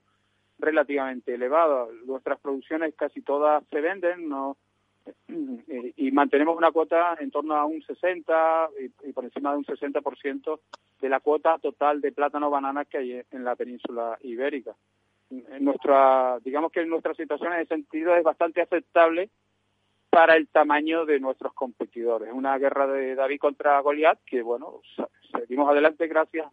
relativamente 0.59 1.33
elevada. 1.33 1.87
Nuestras 2.05 2.39
producciones 2.39 2.93
casi 2.95 3.21
todas 3.21 3.63
se 3.69 3.81
venden, 3.81 4.29
no 4.29 4.57
y 5.27 6.11
mantenemos 6.11 6.57
una 6.57 6.71
cuota 6.71 7.15
en 7.19 7.29
torno 7.29 7.55
a 7.55 7.65
un 7.65 7.81
60 7.81 8.69
y, 9.03 9.11
por 9.11 9.25
encima 9.25 9.51
de 9.51 9.57
un 9.57 9.65
60% 9.65 10.59
de 11.01 11.09
la 11.09 11.19
cuota 11.19 11.57
total 11.59 12.01
de 12.01 12.11
plátano 12.11 12.49
banana 12.49 12.85
que 12.85 12.97
hay 12.97 13.21
en 13.31 13.43
la 13.43 13.55
península 13.55 14.17
ibérica. 14.21 14.75
Nuestra, 15.59 16.39
digamos 16.43 16.71
que 16.71 16.85
nuestra 16.85 17.13
situación 17.13 17.53
en 17.53 17.61
ese 17.61 17.75
sentido 17.75 18.15
es 18.15 18.23
bastante 18.23 18.61
aceptable 18.61 19.29
para 20.15 20.37
el 20.37 20.47
tamaño 20.47 21.05
de 21.05 21.19
nuestros 21.19 21.51
competidores. 21.53 22.31
Una 22.31 22.57
guerra 22.57 22.87
de 22.87 23.15
David 23.15 23.37
contra 23.37 23.81
Goliat 23.81 24.17
que, 24.25 24.41
bueno, 24.41 24.79
seguimos 25.37 25.69
adelante 25.69 26.07
gracias 26.07 26.47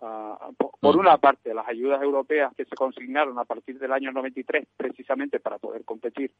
a, 0.00 0.48
por 0.80 0.96
una 0.96 1.18
parte, 1.18 1.50
a 1.50 1.54
las 1.54 1.68
ayudas 1.68 2.00
europeas 2.00 2.54
que 2.56 2.64
se 2.64 2.74
consignaron 2.74 3.38
a 3.38 3.44
partir 3.44 3.78
del 3.78 3.92
año 3.92 4.12
93 4.12 4.66
precisamente 4.78 5.40
para 5.40 5.58
poder 5.58 5.84
competir 5.84 6.32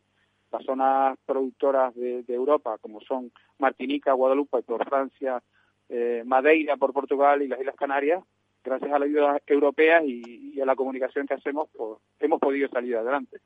las 0.51 0.65
zonas 0.65 1.19
productoras 1.27 1.95
de, 1.95 2.25
Europa, 2.27 2.79
como 2.79 3.03
son 3.03 3.31
Martinica, 3.59 4.15
Guadalupe 4.15 4.63
por 4.63 4.89
Francia, 4.89 5.43
eh, 5.91 6.23
Madeira 6.25 6.79
por 6.79 6.95
Portugal 6.95 7.43
y 7.43 7.49
las 7.49 7.61
Islas 7.61 7.77
Canarias, 7.77 8.25
gracias 8.65 8.91
a 8.91 8.99
las 8.99 9.09
ayudas 9.11 9.43
europeas 9.47 10.05
y, 10.07 10.59
a 10.59 10.65
la 10.65 10.75
comunicación 10.75 11.27
que 11.27 11.35
hacemos, 11.35 11.69
pues, 11.77 11.99
hemos 12.19 12.41
podido 12.41 12.67
salir 12.71 12.97
adelante. 12.97 13.41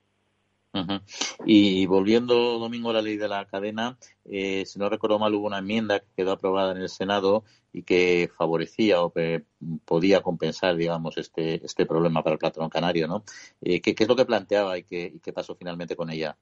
Y 1.45 1.87
volviendo, 1.87 2.59
Domingo, 2.59 2.91
a 2.91 2.95
la 2.95 3.03
ley 3.03 3.17
de 3.17 3.29
la 3.29 3.45
cadena, 3.47 3.97
eh, 4.25 4.65
si 4.67 4.79
no 4.79 4.89
recuerdo 4.89 5.19
mal, 5.19 5.35
hubo 5.35 5.47
una 5.47 5.59
enmienda 5.59 6.01
que 6.01 6.07
quedó 6.17 6.33
aprobada 6.33 6.73
en 6.73 6.79
el 6.79 6.89
Senado 6.89 7.45
y 7.73 7.83
que 7.83 8.31
favorecía 8.37 9.03
o 9.03 9.13
podía 9.85 10.23
compensar, 10.23 10.77
digamos, 10.77 11.17
este, 11.19 11.65
este 11.65 11.87
problema 11.87 12.23
para 12.23 12.35
el 12.35 12.39
plátano 12.39 12.71
canario, 12.71 13.09
¿no? 13.09 13.25
Eh, 13.61 13.81
¿qué, 13.81 13.95
es 13.99 14.09
lo 14.09 14.17
que 14.17 14.25
planteaba 14.25 14.79
y 14.79 14.85
qué, 14.85 15.15
qué 15.23 15.33
pasó 15.33 15.55
finalmente 15.57 15.97
con 15.97 16.11
ella? 16.11 16.37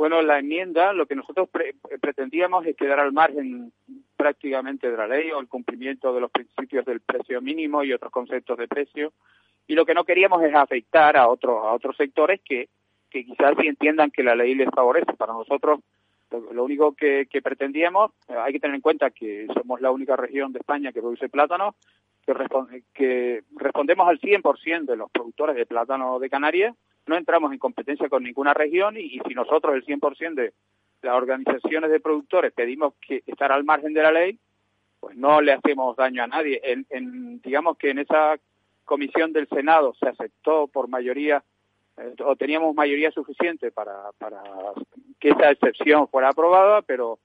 Bueno, 0.00 0.22
la 0.22 0.38
enmienda, 0.38 0.94
lo 0.94 1.04
que 1.04 1.14
nosotros 1.14 1.50
pretendíamos 2.00 2.64
es 2.64 2.74
quedar 2.74 3.00
al 3.00 3.12
margen 3.12 3.70
prácticamente 4.16 4.90
de 4.90 4.96
la 4.96 5.06
ley 5.06 5.30
o 5.30 5.40
el 5.40 5.46
cumplimiento 5.46 6.14
de 6.14 6.22
los 6.22 6.30
principios 6.30 6.86
del 6.86 7.00
precio 7.00 7.42
mínimo 7.42 7.84
y 7.84 7.92
otros 7.92 8.10
conceptos 8.10 8.56
de 8.56 8.66
precio. 8.66 9.12
Y 9.66 9.74
lo 9.74 9.84
que 9.84 9.92
no 9.92 10.04
queríamos 10.04 10.42
es 10.42 10.54
afectar 10.54 11.18
a 11.18 11.28
otros 11.28 11.62
a 11.66 11.72
otros 11.72 11.98
sectores 11.98 12.40
que 12.42 12.70
que 13.10 13.24
quizás 13.24 13.54
sí 13.60 13.66
entiendan 13.66 14.10
que 14.10 14.22
la 14.22 14.34
ley 14.34 14.54
les 14.54 14.70
favorece. 14.70 15.12
Para 15.14 15.32
nosotros, 15.32 15.80
lo, 16.30 16.64
único 16.64 16.94
que, 16.94 17.26
pretendíamos, 17.42 18.12
eh, 18.28 18.34
hay 18.38 18.52
que 18.52 18.60
tener 18.60 18.76
en 18.76 18.80
cuenta 18.80 19.10
que 19.10 19.46
somos 19.54 19.80
la 19.80 19.90
única 19.90 20.16
región 20.16 20.52
de 20.52 20.60
España 20.60 20.92
que 20.92 21.00
produce 21.00 21.28
plátano, 21.28 21.74
que, 22.24 22.34
que 22.94 23.42
respondemos 23.56 24.08
al 24.08 24.20
100% 24.20 24.84
de 24.86 24.96
los 24.96 25.10
productores 25.10 25.56
de 25.56 25.66
plátano 25.66 26.18
de 26.18 26.30
Canarias, 26.30 26.74
no 27.06 27.16
entramos 27.16 27.52
en 27.52 27.58
competencia 27.58 28.08
con 28.08 28.22
ninguna 28.22 28.54
región 28.54 28.96
y, 28.96 29.18
si 29.26 29.34
nosotros 29.34 29.74
el 29.74 29.84
100% 29.84 30.34
de 30.34 30.52
las 31.02 31.14
organizaciones 31.14 31.90
de 31.90 31.98
productores 31.98 32.52
pedimos 32.52 32.94
que 33.00 33.22
estar 33.26 33.50
al 33.50 33.64
margen 33.64 33.94
de 33.94 34.02
la 34.02 34.12
ley, 34.12 34.38
pues 35.00 35.16
no 35.16 35.40
le 35.40 35.52
hacemos 35.52 35.96
daño 35.96 36.22
a 36.22 36.26
nadie. 36.26 36.60
en, 36.62 37.40
digamos 37.40 37.76
que 37.78 37.90
en 37.90 38.00
esa 38.00 38.36
comisión 38.84 39.32
del 39.32 39.48
Senado 39.48 39.94
se 39.98 40.08
aceptó 40.08 40.68
por 40.68 40.88
mayoría 40.88 41.42
o 42.24 42.36
teníamos 42.36 42.74
mayoría 42.74 43.10
suficiente 43.10 43.70
para, 43.70 44.12
para 44.18 44.42
que 45.18 45.30
esa 45.30 45.50
excepción 45.50 46.08
fuera 46.08 46.30
aprobada, 46.30 46.82
pero 46.82 47.18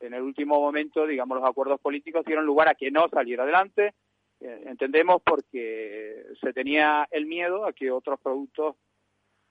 en 0.00 0.14
el 0.14 0.22
último 0.22 0.60
momento, 0.60 1.06
digamos, 1.06 1.38
los 1.38 1.48
acuerdos 1.48 1.80
políticos 1.80 2.24
dieron 2.24 2.44
lugar 2.44 2.68
a 2.68 2.74
que 2.74 2.90
no 2.90 3.08
saliera 3.08 3.42
adelante. 3.44 3.94
Eh, 4.40 4.64
entendemos 4.66 5.22
porque 5.22 6.26
se 6.40 6.52
tenía 6.52 7.08
el 7.10 7.26
miedo 7.26 7.64
a 7.64 7.72
que 7.72 7.90
otros 7.90 8.20
productos 8.20 8.76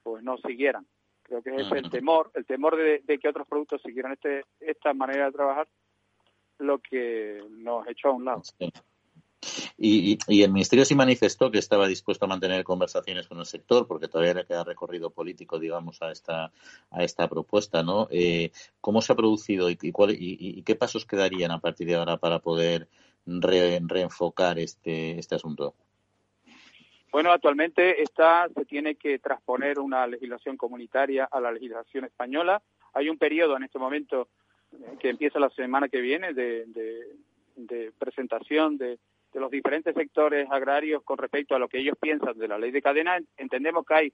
pues 0.04 0.24
no 0.24 0.38
siguieran. 0.38 0.86
Creo 1.24 1.42
que 1.42 1.56
es 1.56 1.72
el 1.72 1.90
temor, 1.90 2.32
el 2.36 2.46
temor 2.46 2.76
de, 2.76 3.02
que 3.18 3.30
otros 3.30 3.48
productos 3.48 3.82
siguieran 3.82 4.12
este, 4.12 4.44
esta 4.60 4.94
manera 4.94 5.26
de 5.26 5.32
trabajar, 5.32 5.68
lo 6.60 6.80
que 6.80 7.42
nos 7.50 7.88
echó 7.88 8.10
a 8.10 8.12
un 8.12 8.26
lado. 8.26 8.42
Y, 9.78 10.18
el 10.44 10.52
Ministerio 10.52 10.86
sí 10.86 10.96
manifestó 10.96 11.52
que 11.52 11.60
estaba 11.60 11.88
dispuesto 11.88 12.26
a 12.26 12.28
mantener 12.28 12.64
conversaciones 12.64 13.28
con 13.28 13.40
el 13.40 13.46
sector, 13.46 13.88
porque 13.88 14.08
todavía 14.08 14.44
queda 14.46 14.64
recorrido 14.64 15.10
político, 15.10 15.60
digamos, 15.60 16.02
a 16.02 16.12
esta, 16.12 16.52
a 16.92 17.04
esta 17.04 17.28
propuesta, 17.28 17.84
¿no? 17.84 18.08
Eh, 18.12 18.52
¿Cómo 18.82 19.02
se 19.02 19.14
ha 19.14 19.16
producido 19.16 19.70
y, 19.70 19.78
y, 19.82 20.62
qué 20.64 20.76
pasos 20.76 21.06
quedarían 21.06 21.52
a 21.52 21.60
partir 21.60 21.88
de 21.88 21.96
ahora 21.96 22.18
para 22.18 22.40
poder 22.40 22.88
reenfocar 23.26 24.60
este, 24.60 25.20
este 25.20 25.36
asunto? 25.36 25.74
Bueno, 27.14 27.32
actualmente 27.32 28.02
esta 28.02 28.50
se 28.50 28.66
tiene 28.66 28.96
que 28.96 29.20
transponer 29.20 29.78
una 29.78 30.08
legislación 30.08 30.58
comunitaria 30.58 31.26
a 31.26 31.40
la 31.40 31.52
legislación 31.52 32.06
española. 32.06 32.60
Hay 32.92 33.08
un 33.08 33.20
periodo 33.20 33.56
en 33.56 33.64
este 33.64 33.78
momento 33.78 34.30
eh, 34.72 34.98
que 35.00 35.10
empieza 35.10 35.40
la 35.40 35.52
semana 35.52 35.90
que 35.90 36.02
viene 36.02 36.34
de, 36.34 36.66
presentación 38.00 38.80
de, 38.80 38.98
los 39.40 39.52
diferentes 39.52 39.94
sectores 39.96 40.48
agrarios 40.50 41.04
con 41.04 41.18
respecto 41.18 41.56
a 41.56 41.60
lo 41.60 41.68
que 41.68 41.80
ellos 41.80 41.98
piensan 42.00 42.38
de 42.38 42.48
la 42.48 42.58
ley 42.58 42.72
de 42.72 42.82
cadena. 42.82 43.20
Entendemos 43.38 43.86
que 43.86 43.94
hay 43.94 44.14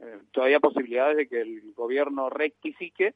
eh, 0.00 0.18
todavía 0.30 0.60
posibilidades 0.60 1.16
de 1.16 1.28
que 1.28 1.40
el 1.40 1.72
gobierno 1.74 2.30
rectifique. 2.30 3.14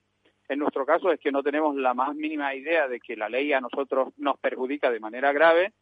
En 0.49 0.61
nuestro 0.61 0.86
caso 0.86 1.11
es 1.11 1.18
que 1.20 1.32
no 1.32 1.42
tenemos 1.42 1.74
la 1.76 1.94
más 1.94 2.14
mínima 2.14 2.55
idea 2.55 2.88
de 2.88 3.01
que 3.01 3.16
la 3.16 3.28
ley 3.28 3.53
a 3.53 3.61
nosotros 3.61 4.12
nos 4.16 4.38
perjudica 4.38 4.90
de 4.90 5.01
manera 5.01 5.32
grave 5.32 5.72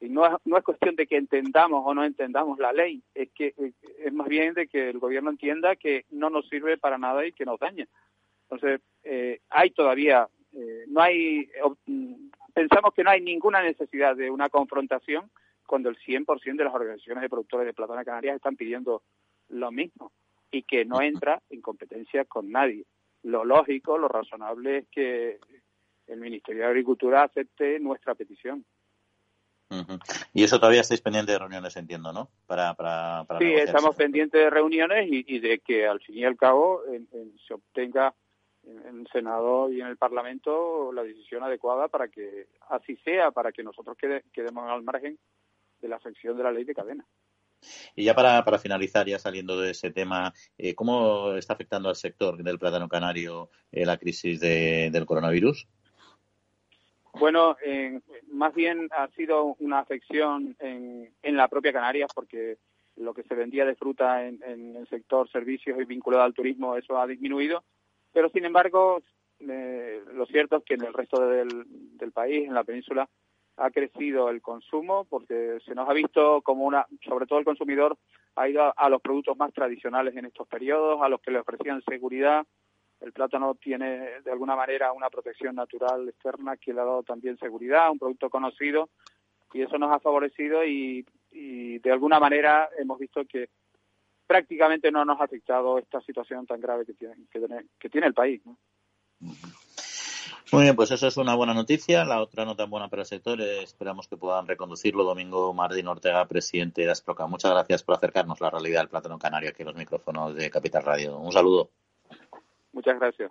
y 0.00 0.08
no 0.08 0.26
es, 0.26 0.32
no 0.44 0.58
es 0.58 0.64
cuestión 0.64 0.94
de 0.96 1.06
que 1.06 1.16
entendamos 1.16 1.82
o 1.84 1.94
no 1.94 2.04
entendamos 2.04 2.58
la 2.58 2.72
ley, 2.72 3.02
es 3.14 3.30
que 3.32 3.54
eh, 3.56 3.72
es 3.98 4.12
más 4.12 4.28
bien 4.28 4.54
de 4.54 4.66
que 4.66 4.90
el 4.90 4.98
gobierno 4.98 5.30
entienda 5.30 5.76
que 5.76 6.04
no 6.10 6.28
nos 6.30 6.48
sirve 6.48 6.76
para 6.76 6.98
nada 6.98 7.26
y 7.26 7.32
que 7.32 7.46
nos 7.46 7.58
daña. 7.58 7.86
Entonces, 8.42 8.80
eh, 9.04 9.40
hay 9.48 9.70
todavía, 9.70 10.28
eh, 10.52 10.84
no 10.88 11.00
hay, 11.00 11.48
pensamos 12.56 12.94
que 12.94 13.04
no 13.04 13.10
hay 13.10 13.20
ninguna 13.20 13.60
necesidad 13.60 14.16
de 14.16 14.30
una 14.30 14.48
confrontación 14.48 15.30
cuando 15.66 15.90
el 15.90 15.98
100% 15.98 16.56
de 16.56 16.64
las 16.64 16.74
organizaciones 16.74 17.20
de 17.20 17.28
productores 17.28 17.66
de 17.66 17.74
plátano 17.74 18.02
canarias 18.02 18.36
están 18.36 18.56
pidiendo 18.56 19.02
lo 19.50 19.70
mismo 19.70 20.10
y 20.50 20.62
que 20.62 20.86
no 20.86 21.02
entra 21.02 21.42
en 21.50 21.60
competencia 21.60 22.24
con 22.24 22.50
nadie. 22.50 22.86
Lo 23.24 23.44
lógico, 23.44 23.98
lo 23.98 24.08
razonable 24.08 24.78
es 24.78 24.88
que 24.88 25.38
el 26.06 26.18
Ministerio 26.18 26.62
de 26.62 26.68
Agricultura 26.68 27.24
acepte 27.24 27.78
nuestra 27.78 28.14
petición. 28.14 28.64
Y 30.32 30.42
eso 30.42 30.58
todavía 30.58 30.80
estáis 30.80 31.02
pendientes 31.02 31.34
de 31.34 31.38
reuniones, 31.38 31.76
entiendo, 31.76 32.10
¿no? 32.12 32.30
Para, 32.46 32.72
para, 32.72 33.24
para 33.24 33.38
sí, 33.40 33.52
estamos 33.52 33.94
pendientes 33.96 34.40
de 34.40 34.48
reuniones 34.48 35.08
y, 35.10 35.40
de 35.40 35.58
que 35.58 35.86
al 35.86 36.00
fin 36.00 36.18
y 36.18 36.24
al 36.24 36.36
cabo 36.36 36.80
se 37.46 37.52
obtenga 37.52 38.14
en 38.66 39.00
el 39.00 39.08
Senado 39.12 39.70
y 39.70 39.80
en 39.80 39.86
el 39.86 39.96
Parlamento 39.96 40.92
la 40.92 41.02
decisión 41.02 41.42
adecuada 41.42 41.88
para 41.88 42.08
que 42.08 42.48
así 42.68 42.96
sea, 43.04 43.30
para 43.30 43.52
que 43.52 43.62
nosotros 43.62 43.96
quedemos 44.32 44.70
al 44.70 44.82
margen 44.82 45.18
de 45.80 45.88
la 45.88 45.96
afección 45.96 46.36
de 46.36 46.42
la 46.42 46.52
ley 46.52 46.64
de 46.64 46.74
cadena. 46.74 47.06
Y 47.94 48.04
ya 48.04 48.14
para, 48.14 48.44
para 48.44 48.58
finalizar, 48.58 49.06
ya 49.06 49.18
saliendo 49.18 49.58
de 49.60 49.70
ese 49.70 49.90
tema, 49.90 50.32
eh, 50.58 50.74
¿cómo 50.74 51.32
está 51.34 51.54
afectando 51.54 51.88
al 51.88 51.96
sector 51.96 52.42
del 52.42 52.58
plátano 52.58 52.88
canario 52.88 53.50
eh, 53.72 53.86
la 53.86 53.96
crisis 53.96 54.40
del 54.40 55.06
coronavirus? 55.06 55.66
Bueno, 57.18 57.56
más 58.30 58.54
bien 58.54 58.88
ha 58.92 59.08
sido 59.12 59.56
una 59.60 59.78
afección 59.78 60.54
en, 60.60 61.10
la 61.22 61.48
propia 61.48 61.72
Canarias 61.72 62.10
porque 62.14 62.58
lo 62.96 63.14
que 63.14 63.22
se 63.22 63.34
vendía 63.34 63.64
de 63.64 63.74
fruta 63.74 64.26
en, 64.26 64.42
el 64.76 64.86
sector 64.88 65.30
servicios 65.30 65.80
y 65.80 65.84
vinculado 65.84 66.24
al 66.24 66.34
turismo, 66.34 66.76
eso 66.76 67.00
ha 67.00 67.06
disminuido. 67.06 67.64
Pero, 68.16 68.30
sin 68.30 68.46
embargo, 68.46 69.02
eh, 69.40 70.02
lo 70.14 70.24
cierto 70.24 70.56
es 70.56 70.64
que 70.64 70.72
en 70.72 70.84
el 70.84 70.94
resto 70.94 71.20
del, 71.28 71.66
país, 72.14 72.48
en 72.48 72.54
la 72.54 72.64
península, 72.64 73.06
ha 73.58 73.70
crecido 73.70 74.30
el 74.30 74.40
consumo 74.40 75.04
porque 75.04 75.58
se 75.66 75.74
nos 75.74 75.86
ha 75.86 75.92
visto 75.92 76.40
como 76.40 76.64
una, 76.64 76.86
sobre 77.06 77.26
todo 77.26 77.40
el 77.40 77.44
consumidor, 77.44 77.98
ha 78.36 78.48
ido 78.48 78.72
a 78.74 78.88
los 78.88 79.02
productos 79.02 79.36
más 79.36 79.52
tradicionales 79.52 80.16
en 80.16 80.24
estos 80.24 80.48
periodos, 80.48 81.02
a 81.02 81.10
los 81.10 81.20
que 81.20 81.30
le 81.30 81.40
ofrecían 81.40 81.82
seguridad, 81.82 82.46
el 83.02 83.12
plátano 83.12 83.54
tiene 83.56 84.22
de 84.22 84.32
alguna 84.32 84.56
manera 84.56 84.94
una 84.94 85.10
protección 85.10 85.54
natural 85.54 86.08
externa 86.08 86.56
que 86.56 86.72
le 86.72 86.80
ha 86.80 86.84
dado 86.84 87.02
también 87.02 87.36
seguridad, 87.36 87.90
un 87.90 87.98
producto 87.98 88.30
conocido 88.30 88.88
y 89.52 89.60
eso 89.60 89.76
nos 89.76 89.92
ha 89.92 90.00
favorecido 90.00 90.64
y, 90.64 91.04
de 91.32 91.92
alguna 91.92 92.18
manera 92.18 92.70
hemos 92.78 92.98
visto 92.98 93.26
que 93.26 93.50
prácticamente 94.26 94.90
no 94.90 95.04
nos 95.04 95.20
ha 95.20 95.24
afectado 95.24 95.78
esta 95.78 96.00
situación 96.00 96.46
tan 96.46 96.60
grave 96.60 96.84
que 96.84 96.94
tiene, 96.94 97.14
que 97.78 97.88
tiene, 97.88 98.06
el 98.06 98.14
país. 98.14 98.42
Muy 100.52 100.62
bien, 100.62 100.76
pues 100.76 100.90
eso 100.90 101.06
es 101.06 101.16
una 101.16 101.34
buena 101.34 101.54
noticia. 101.54 102.04
La 102.04 102.20
otra 102.20 102.44
no 102.44 102.54
tan 102.56 102.70
buena 102.70 102.88
para 102.88 103.02
el 103.02 103.06
sector, 103.06 103.40
esperamos 103.40 104.08
que 104.08 104.16
puedan 104.16 104.46
reconducirlo. 104.46 105.04
Domingo 105.04 105.52
Martín 105.52 105.88
Ortega, 105.88 106.26
presidente 106.26 106.82
de 106.82 106.90
Asproca. 106.90 107.26
Muchas 107.26 107.50
gracias 107.50 107.82
por 107.82 107.96
acercarnos 107.96 108.40
la 108.40 108.50
realidad 108.50 108.80
del 108.80 108.88
plátano 108.88 109.18
canario 109.18 109.50
aquí 109.50 109.62
en 109.62 109.68
los 109.68 109.76
micrófonos 109.76 110.34
de 110.34 110.50
Capital 110.50 110.84
Radio. 110.84 111.18
Un 111.18 111.32
saludo. 111.32 111.70
Muchas 112.72 112.98
gracias. 112.98 113.30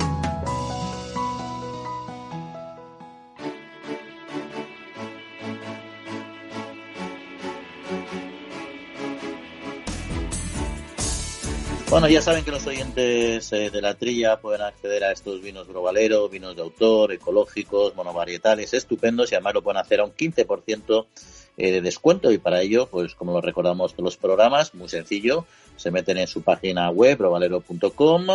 Bueno, 11.91 12.07
ya 12.07 12.21
saben 12.21 12.45
que 12.45 12.51
los 12.51 12.65
oyentes 12.65 13.51
eh, 13.51 13.69
de 13.69 13.81
la 13.81 13.95
trilla 13.95 14.39
pueden 14.39 14.61
acceder 14.61 15.03
a 15.03 15.11
estos 15.11 15.41
vinos 15.41 15.67
Grovalero, 15.67 16.29
vinos 16.29 16.55
de 16.55 16.61
autor, 16.61 17.11
ecológicos, 17.11 17.97
monovarietales, 17.97 18.73
estupendos 18.73 19.29
y 19.29 19.35
además 19.35 19.55
lo 19.55 19.61
pueden 19.61 19.81
hacer 19.81 19.99
a 19.99 20.05
un 20.05 20.13
15% 20.13 21.07
eh, 21.57 21.71
de 21.71 21.81
descuento. 21.81 22.31
Y 22.31 22.37
para 22.37 22.61
ello, 22.61 22.87
pues 22.89 23.13
como 23.13 23.33
lo 23.33 23.41
recordamos 23.41 23.91
todos 23.91 24.05
los 24.05 24.15
programas, 24.15 24.73
muy 24.73 24.87
sencillo, 24.87 25.45
se 25.75 25.91
meten 25.91 26.17
en 26.17 26.27
su 26.27 26.43
página 26.43 26.89
web, 26.91 27.17
grovalero.com, 27.17 28.25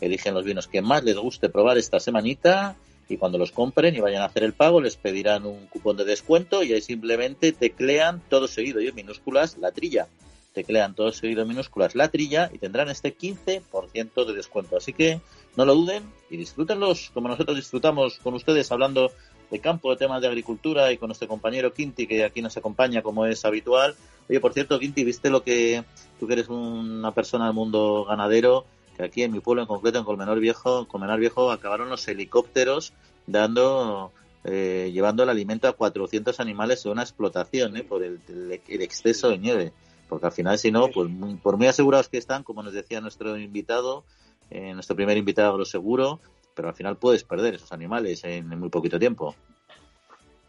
eligen 0.00 0.32
los 0.32 0.46
vinos 0.46 0.66
que 0.66 0.80
más 0.80 1.04
les 1.04 1.18
guste 1.18 1.50
probar 1.50 1.76
esta 1.76 2.00
semanita 2.00 2.76
y 3.10 3.18
cuando 3.18 3.36
los 3.36 3.52
compren 3.52 3.94
y 3.94 4.00
vayan 4.00 4.22
a 4.22 4.26
hacer 4.26 4.42
el 4.42 4.54
pago 4.54 4.80
les 4.80 4.96
pedirán 4.96 5.44
un 5.44 5.66
cupón 5.66 5.98
de 5.98 6.06
descuento 6.06 6.62
y 6.62 6.72
ahí 6.72 6.80
simplemente 6.80 7.52
teclean 7.52 8.22
todo 8.30 8.48
seguido 8.48 8.80
y 8.80 8.88
en 8.88 8.94
minúsculas 8.94 9.58
la 9.58 9.70
trilla 9.70 10.08
teclean 10.52 10.94
todo 10.94 11.12
seguido 11.12 11.46
minúsculas 11.46 11.94
la 11.94 12.08
trilla 12.08 12.50
y 12.52 12.58
tendrán 12.58 12.88
este 12.88 13.16
15% 13.16 14.24
de 14.24 14.32
descuento. 14.34 14.76
Así 14.76 14.92
que 14.92 15.20
no 15.56 15.64
lo 15.64 15.74
duden 15.74 16.04
y 16.30 16.36
disfrútenlos 16.36 17.10
como 17.12 17.28
nosotros 17.28 17.56
disfrutamos 17.56 18.18
con 18.18 18.34
ustedes 18.34 18.70
hablando 18.70 19.10
de 19.50 19.60
campo, 19.60 19.90
de 19.90 19.96
temas 19.96 20.22
de 20.22 20.28
agricultura 20.28 20.92
y 20.92 20.98
con 20.98 21.08
nuestro 21.08 21.28
compañero 21.28 21.72
Quinti 21.74 22.06
que 22.06 22.24
aquí 22.24 22.40
nos 22.40 22.56
acompaña 22.56 23.02
como 23.02 23.26
es 23.26 23.44
habitual. 23.44 23.94
Oye, 24.28 24.40
por 24.40 24.52
cierto, 24.52 24.78
Quinti, 24.78 25.04
¿viste 25.04 25.30
lo 25.30 25.42
que 25.42 25.84
tú 26.18 26.26
que 26.26 26.34
eres 26.34 26.48
una 26.48 27.12
persona 27.12 27.46
del 27.46 27.54
mundo 27.54 28.06
ganadero? 28.08 28.64
Que 28.96 29.04
aquí 29.04 29.22
en 29.22 29.32
mi 29.32 29.40
pueblo 29.40 29.62
en 29.62 29.68
concreto, 29.68 29.98
en 29.98 30.04
Colmenar 30.04 30.38
Viejo, 30.38 30.86
Colmenar 30.86 31.18
Viejo 31.18 31.50
acabaron 31.50 31.88
los 31.88 32.06
helicópteros 32.08 32.92
dando 33.26 34.12
eh, 34.44 34.90
llevando 34.92 35.22
el 35.22 35.28
alimento 35.28 35.68
a 35.68 35.72
400 35.72 36.40
animales 36.40 36.84
en 36.84 36.92
una 36.92 37.02
explotación 37.02 37.76
¿eh? 37.76 37.84
por 37.84 38.02
el 38.02 38.20
exceso 38.68 39.28
de 39.28 39.38
nieve 39.38 39.72
porque 40.12 40.26
al 40.26 40.32
final 40.32 40.58
si 40.58 40.70
no, 40.70 40.88
pues 40.88 41.08
por 41.42 41.56
muy 41.56 41.68
asegurados 41.68 42.10
que 42.10 42.18
están, 42.18 42.42
como 42.42 42.62
nos 42.62 42.74
decía 42.74 43.00
nuestro 43.00 43.38
invitado, 43.38 44.04
eh, 44.50 44.74
nuestro 44.74 44.94
primer 44.94 45.16
invitado 45.16 45.56
lo 45.56 45.64
seguro, 45.64 46.20
pero 46.54 46.68
al 46.68 46.74
final 46.74 46.98
puedes 46.98 47.24
perder 47.24 47.54
esos 47.54 47.72
animales 47.72 48.22
en, 48.24 48.46
muy 48.58 48.68
poquito 48.68 48.98
tiempo. 48.98 49.34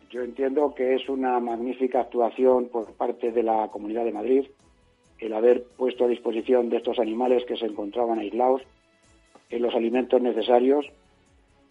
Yo 0.09 0.21
entiendo 0.21 0.75
que 0.75 0.95
es 0.95 1.07
una 1.07 1.39
magnífica 1.39 2.01
actuación 2.01 2.67
por 2.67 2.91
parte 2.95 3.31
de 3.31 3.41
la 3.41 3.69
Comunidad 3.69 4.03
de 4.03 4.11
Madrid 4.11 4.45
el 5.19 5.33
haber 5.33 5.63
puesto 5.63 6.03
a 6.03 6.09
disposición 6.09 6.67
de 6.67 6.75
estos 6.75 6.99
animales 6.99 7.45
que 7.45 7.55
se 7.55 7.67
encontraban 7.67 8.19
aislados 8.19 8.63
en 9.49 9.61
los 9.61 9.73
alimentos 9.73 10.21
necesarios 10.21 10.85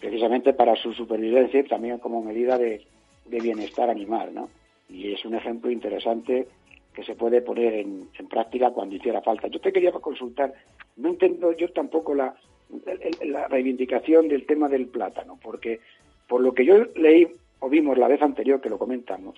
precisamente 0.00 0.54
para 0.54 0.76
su 0.76 0.94
supervivencia 0.94 1.60
y 1.60 1.68
también 1.68 1.98
como 1.98 2.22
medida 2.22 2.56
de, 2.56 2.86
de 3.26 3.38
bienestar 3.38 3.90
animal, 3.90 4.32
¿no? 4.32 4.48
Y 4.88 5.12
es 5.12 5.22
un 5.26 5.34
ejemplo 5.34 5.70
interesante 5.70 6.48
que 6.94 7.04
se 7.04 7.14
puede 7.14 7.40
poner 7.40 7.74
en, 7.74 8.08
práctica 8.28 8.70
cuando 8.70 8.96
hiciera 8.96 9.20
falta. 9.22 9.48
Yo 9.48 9.60
te 9.60 9.72
quería 9.72 9.92
consultar, 9.92 10.52
no 10.96 11.10
entiendo 11.10 11.52
yo 11.52 11.70
tampoco 11.72 12.14
la, 12.14 12.34
la 13.24 13.48
reivindicación 13.48 14.28
del 14.28 14.46
tema 14.46 14.68
del 14.68 14.86
plátano, 14.86 15.38
porque 15.42 15.80
por 16.28 16.40
lo 16.40 16.52
que 16.52 16.64
yo 16.64 16.84
leí 16.96 17.28
o 17.60 17.68
vimos 17.68 17.98
la 17.98 18.08
vez 18.08 18.22
anterior 18.22 18.60
que 18.60 18.70
lo 18.70 18.78
comentamos, 18.78 19.36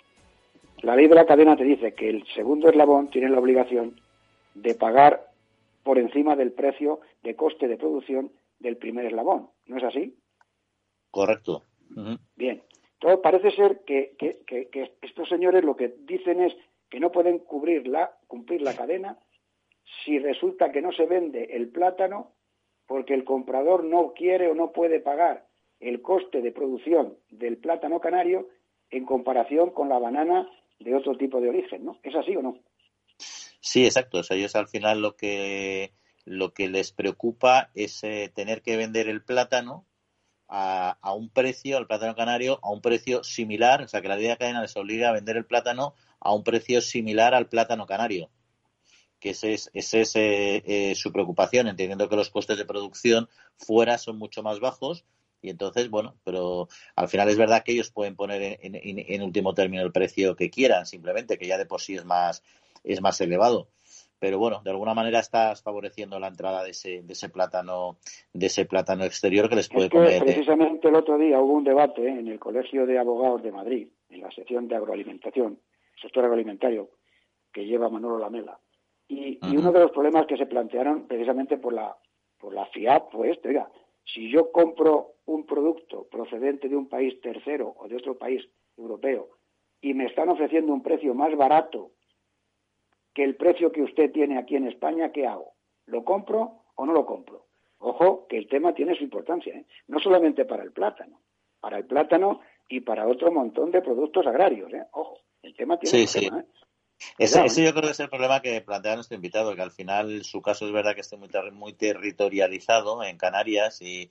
la 0.83 0.97
ley 0.97 1.09
de 1.09 1.15
la 1.15 1.27
cadena 1.27 1.57
te 1.57 1.65
dice 1.65 1.95
que 1.95 2.09
el 2.09 2.27
segundo 2.35 2.69
eslabón 2.69 3.09
tiene 3.09 3.29
la 3.29 3.39
obligación 3.39 4.01
de 4.55 4.75
pagar 4.75 5.29
por 5.83 5.99
encima 5.99 6.37
del 6.37 6.53
precio 6.53 7.01
de 7.23 7.35
coste 7.35 7.69
de 7.69 7.77
producción 7.77 8.31
del 8.59 8.77
primer 8.77 9.07
eslabón. 9.07 9.49
¿No 9.67 9.79
es 9.79 9.85
así? 9.85 10.17
Correcto. 11.11 11.63
Bien. 12.37 12.63
Entonces 12.95 13.21
parece 13.23 13.51
ser 13.53 13.81
que, 13.85 14.15
que 14.19 14.93
estos 15.03 15.29
señores 15.29 15.65
lo 15.65 15.77
que 15.77 15.95
dicen 16.07 16.43
es 16.43 16.55
que 16.95 17.01
no 17.01 17.11
pueden 17.11 17.41
cubrir 17.41 17.89
la, 17.89 18.17
cumplir 18.29 18.63
la 18.63 18.77
cadena 18.77 19.19
si 20.05 20.21
resulta 20.21 20.71
que 20.71 20.81
no 20.81 20.93
se 20.93 21.07
vende 21.07 21.43
el 21.51 21.71
plátano 21.71 22.37
porque 22.87 23.15
el 23.15 23.25
comprador 23.25 23.83
no 23.83 24.13
quiere 24.13 24.49
o 24.49 24.55
no 24.55 24.71
puede 24.71 25.01
pagar 25.01 25.45
el 25.81 26.03
coste 26.03 26.41
de 26.41 26.53
producción 26.53 27.19
del 27.31 27.57
plátano 27.57 27.99
canario 27.99 28.49
en 28.91 29.07
comparación 29.07 29.71
con 29.71 29.89
la 29.89 29.99
banana 29.99 30.49
de 30.79 30.95
otro 30.95 31.17
tipo 31.17 31.41
de 31.41 31.49
origen, 31.49 31.85
¿no? 31.85 31.99
¿Es 32.05 32.15
así 32.15 32.37
o 32.37 32.43
no? 32.43 32.61
Sí, 33.19 33.85
exacto. 33.85 34.19
O 34.19 34.23
sea, 34.23 34.37
ellos 34.37 34.55
al 34.55 34.69
final 34.69 35.03
lo 35.03 35.17
que 35.17 35.91
les 36.69 36.93
preocupa 36.93 37.73
es 37.75 38.05
eh, 38.05 38.31
tener 38.33 38.63
que 38.63 38.77
vender 38.77 39.09
el 39.09 39.25
plátano 39.25 39.85
a, 40.47 40.97
a, 41.01 41.13
un 41.13 41.29
precio, 41.29 41.77
el 41.79 41.89
plátano 41.89 42.15
canario, 42.15 42.61
a 42.63 42.71
un 42.71 42.81
precio 42.81 43.25
similar, 43.25 43.83
o 43.83 43.89
sea, 43.89 44.01
que 44.01 44.07
la 44.09 44.17
de 44.17 44.37
cadena 44.37 44.63
les 44.63 44.77
obliga 44.77 45.09
a 45.09 45.13
vender 45.13 45.37
el 45.37 45.47
plátano 45.47 45.95
a 46.25 46.35
un 46.35 46.43
precio 46.43 46.81
similar 46.81 47.35
al 47.35 47.49
plátano 47.49 47.87
canario 47.87 48.31
que 49.25 49.31
ese 49.31 49.55
es, 49.55 49.71
ese 49.73 50.03
es 50.03 50.17
eh, 50.17 50.63
eh, 50.67 50.95
su 50.95 51.11
preocupación, 51.11 51.67
entendiendo 51.67 52.11
que 52.11 52.17
los 52.17 52.29
costes 52.29 52.59
de 52.59 52.67
producción 52.67 53.27
fuera 53.57 53.97
son 53.97 54.19
mucho 54.19 54.43
más 54.43 54.61
bajos. 54.61 55.07
Y 55.41 55.49
entonces, 55.49 55.89
bueno, 55.89 56.15
pero 56.25 56.69
al 56.95 57.09
final 57.09 57.31
es 57.31 57.39
verdad 57.39 57.63
que 57.65 57.73
ellos 57.73 57.91
pueden 57.91 58.17
poner 58.17 58.59
en, 58.61 58.75
en, 58.75 59.23
último 59.23 59.55
término 59.55 59.83
el 59.83 59.93
precio 59.93 60.37
que 60.37 60.51
quieran, 60.51 60.85
simplemente, 60.85 61.39
que 61.39 61.47
ya 61.47 61.57
de 61.57 61.65
por 61.65 61.81
sí 61.81 61.95
es 61.95 62.05
más, 62.05 62.43
es 62.83 63.01
más 63.01 63.19
elevado 63.23 63.69
pero 64.25 64.39
bueno, 64.39 64.63
de 64.65 64.71
alguna 64.71 64.95
manera 64.95 65.19
estás 65.19 65.63
favoreciendo 65.63 66.19
la 66.19 66.29
entrada 66.29 66.65
de 66.65 66.71
ese, 66.71 67.03
de 67.03 67.13
ese 67.13 67.29
plátano, 67.29 67.99
de 68.33 68.47
ese 68.47 68.65
plátano 68.65 69.05
exterior 69.05 69.51
que 69.51 69.57
les 69.57 69.69
puede 69.69 69.91
comer. 69.91 70.23
Precisamente 70.23 70.89
el 70.89 70.95
otro 70.95 71.19
día 71.19 71.39
hubo 71.41 71.53
un 71.53 71.65
debate 71.65 72.09
en 72.09 72.29
el 72.29 72.39
Colegio 72.39 72.87
de 72.87 72.99
Abogados 72.99 73.43
de 73.43 73.53
Madrid, 73.53 73.89
en 74.09 74.23
la 74.23 74.31
sección 74.31 74.67
de 74.67 74.77
agroalimentación, 74.77 75.59
sector 76.05 76.25
agroalimentario, 76.25 76.91
que 77.53 77.67
lleva 77.67 77.89
Manolo 77.89 78.19
Lamela. 78.19 78.59
Y, 79.09 79.39
uno 79.43 79.73
de 79.73 79.81
los 79.81 79.91
problemas 79.91 80.27
que 80.27 80.37
se 80.37 80.47
plantearon 80.47 81.07
precisamente 81.07 81.59
por 81.59 81.73
la, 81.73 81.97
por 82.39 82.55
la 82.55 82.67
FIAP 82.67 83.13
fue 83.13 83.31
este, 83.31 83.49
oiga, 83.49 83.71
si 84.05 84.31
yo 84.31 84.51
compro 84.53 85.15
un 85.27 85.47
producto 85.47 86.07
procedente 86.11 86.69
de 86.69 86.77
un 86.77 86.89
país 86.89 87.21
tercero 87.21 87.75
o 87.77 87.89
de 87.89 87.97
otro 87.97 88.17
país 88.17 88.43
europeo 88.77 89.31
y 89.81 89.95
me 89.95 90.07
están 90.07 90.29
ofreciendo 90.29 90.73
un 90.73 90.83
precio 90.83 91.15
más 91.15 91.35
barato 91.37 91.93
que 93.13 93.25
el 93.25 93.37
precio 93.37 93.71
que 93.73 93.83
usted 93.83 94.11
tiene 94.13 94.39
aquí 94.39 94.57
en 94.57 94.67
España, 94.67 95.13
¿qué 95.13 95.27
hago? 95.27 95.55
¿Lo 95.87 96.05
compro 96.05 96.65
o 96.75 96.87
no 96.87 96.93
lo 96.93 97.07
compro? 97.07 97.47
Ojo, 97.79 98.27
que 98.27 98.39
el 98.39 98.49
tema 98.49 98.75
tiene 98.75 98.97
su 98.97 99.05
importancia, 99.05 99.55
¿eh? 99.55 99.67
no 99.89 100.01
solamente 100.01 100.45
para 100.45 100.63
el 100.63 100.73
plátano, 100.73 101.21
para 101.61 101.79
el 101.79 101.87
plátano 101.87 102.41
y 102.69 102.81
para 102.81 103.07
otro 103.07 103.31
montón 103.31 103.71
de 103.71 103.83
productos 103.83 104.27
agrarios. 104.27 104.73
¿eh? 104.73 104.85
Ojo, 104.93 105.19
el 105.45 105.55
tema 105.55 105.79
tiene 105.79 106.07
sí, 106.07 106.21
tema, 106.21 106.41
¿eh? 106.41 106.45
Ese, 107.19 107.65
yo 107.65 107.73
creo 107.73 107.85
que 107.85 107.91
es 107.91 108.01
el 108.01 108.09
problema 108.09 108.41
que 108.41 108.61
plantea 108.61 108.95
nuestro 108.95 109.17
invitado, 109.17 109.55
que 109.55 109.63
al 109.63 109.73
final 109.73 110.25
su 110.25 110.41
caso 110.41 110.67
es 110.67 110.73
verdad 110.73 110.95
que 110.95 111.01
esté 111.01 111.17
muy, 111.17 111.29
muy 111.53 111.73
territorializado 111.73 113.03
en 113.03 113.19
Canarias 113.19 113.83
y, 113.83 114.11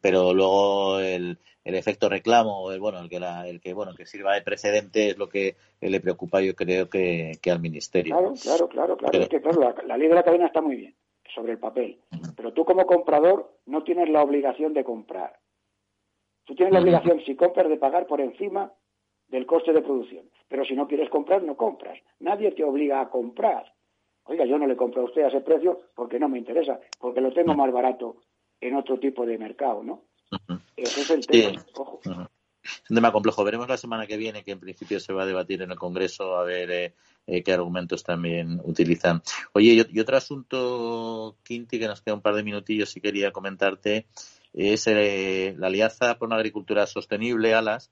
pero 0.00 0.32
luego 0.32 0.98
el, 1.00 1.38
el 1.64 1.74
efecto 1.74 2.08
reclamo 2.08 2.72
el 2.72 2.80
bueno 2.80 3.00
el 3.00 3.10
que 3.10 3.20
la, 3.20 3.46
el 3.46 3.60
que 3.60 3.74
bueno 3.74 3.94
que 3.94 4.06
sirva 4.06 4.34
de 4.34 4.40
precedente 4.40 5.10
es 5.10 5.18
lo 5.18 5.28
que 5.28 5.56
le 5.82 6.00
preocupa 6.00 6.40
yo 6.40 6.54
creo 6.54 6.88
que, 6.88 7.32
que 7.42 7.50
al 7.50 7.60
ministerio. 7.60 8.16
Claro 8.16 8.34
claro 8.34 8.68
claro 8.68 8.96
claro. 8.96 9.18
Es 9.18 9.28
que 9.28 9.42
claro 9.42 9.74
la, 9.86 9.96
ley 9.98 10.08
de 10.08 10.14
la 10.14 10.22
cadena 10.22 10.46
está 10.46 10.62
muy 10.62 10.76
bien 10.76 10.94
sobre 11.34 11.52
el 11.52 11.58
papel. 11.58 12.00
Pero 12.36 12.52
tú 12.54 12.64
como 12.64 12.86
comprador 12.86 13.58
no 13.66 13.84
tienes 13.84 14.08
la 14.08 14.22
obligación 14.22 14.72
de 14.72 14.84
comprar. 14.84 15.38
Tú 16.44 16.54
tienes 16.54 16.72
la 16.72 16.80
obligación 16.80 17.20
si 17.26 17.36
compras 17.36 17.68
de 17.68 17.76
pagar 17.76 18.06
por 18.06 18.22
encima 18.22 18.72
del 19.28 19.46
coste 19.46 19.72
de 19.72 19.82
producción 19.82 20.28
pero 20.48 20.64
si 20.64 20.74
no 20.74 20.88
quieres 20.88 21.10
comprar, 21.10 21.42
no 21.42 21.56
compras. 21.56 21.98
Nadie 22.20 22.52
te 22.52 22.64
obliga 22.64 23.00
a 23.00 23.10
comprar. 23.10 23.72
Oiga, 24.24 24.44
yo 24.46 24.58
no 24.58 24.66
le 24.66 24.76
compro 24.76 25.02
a 25.02 25.04
usted 25.04 25.22
a 25.22 25.28
ese 25.28 25.40
precio 25.40 25.80
porque 25.94 26.18
no 26.18 26.28
me 26.28 26.38
interesa, 26.38 26.80
porque 26.98 27.20
lo 27.20 27.32
tengo 27.32 27.54
más 27.54 27.70
barato 27.72 28.16
en 28.60 28.74
otro 28.74 28.98
tipo 28.98 29.24
de 29.24 29.38
mercado, 29.38 29.82
¿no? 29.82 30.04
Ese 30.76 31.00
es 31.02 31.10
el 31.10 31.26
tema. 31.26 31.64
Ojo. 31.74 32.00
Es 32.62 32.90
un 32.90 32.96
tema 32.96 33.12
complejo. 33.12 33.44
Veremos 33.44 33.68
la 33.68 33.78
semana 33.78 34.06
que 34.06 34.16
viene, 34.16 34.42
que 34.42 34.50
en 34.50 34.60
principio 34.60 35.00
se 35.00 35.12
va 35.12 35.22
a 35.22 35.26
debatir 35.26 35.62
en 35.62 35.70
el 35.70 35.78
Congreso, 35.78 36.36
a 36.36 36.44
ver 36.44 36.70
eh, 36.70 36.94
eh, 37.26 37.42
qué 37.42 37.52
argumentos 37.52 38.02
también 38.04 38.60
utilizan. 38.64 39.22
Oye, 39.52 39.86
y, 39.90 40.00
otro 40.00 40.16
asunto, 40.16 41.36
Quinti, 41.44 41.78
que 41.78 41.86
nos 41.86 42.02
queda 42.02 42.14
un 42.14 42.20
par 42.20 42.34
de 42.34 42.42
minutillos 42.42 42.94
y 42.96 43.00
quería 43.00 43.30
comentarte, 43.30 44.06
es 44.52 44.86
eh, 44.86 45.54
la 45.56 45.68
Alianza 45.68 46.18
por 46.18 46.28
una 46.28 46.36
Agricultura 46.36 46.86
Sostenible, 46.86 47.54
ALAS, 47.54 47.90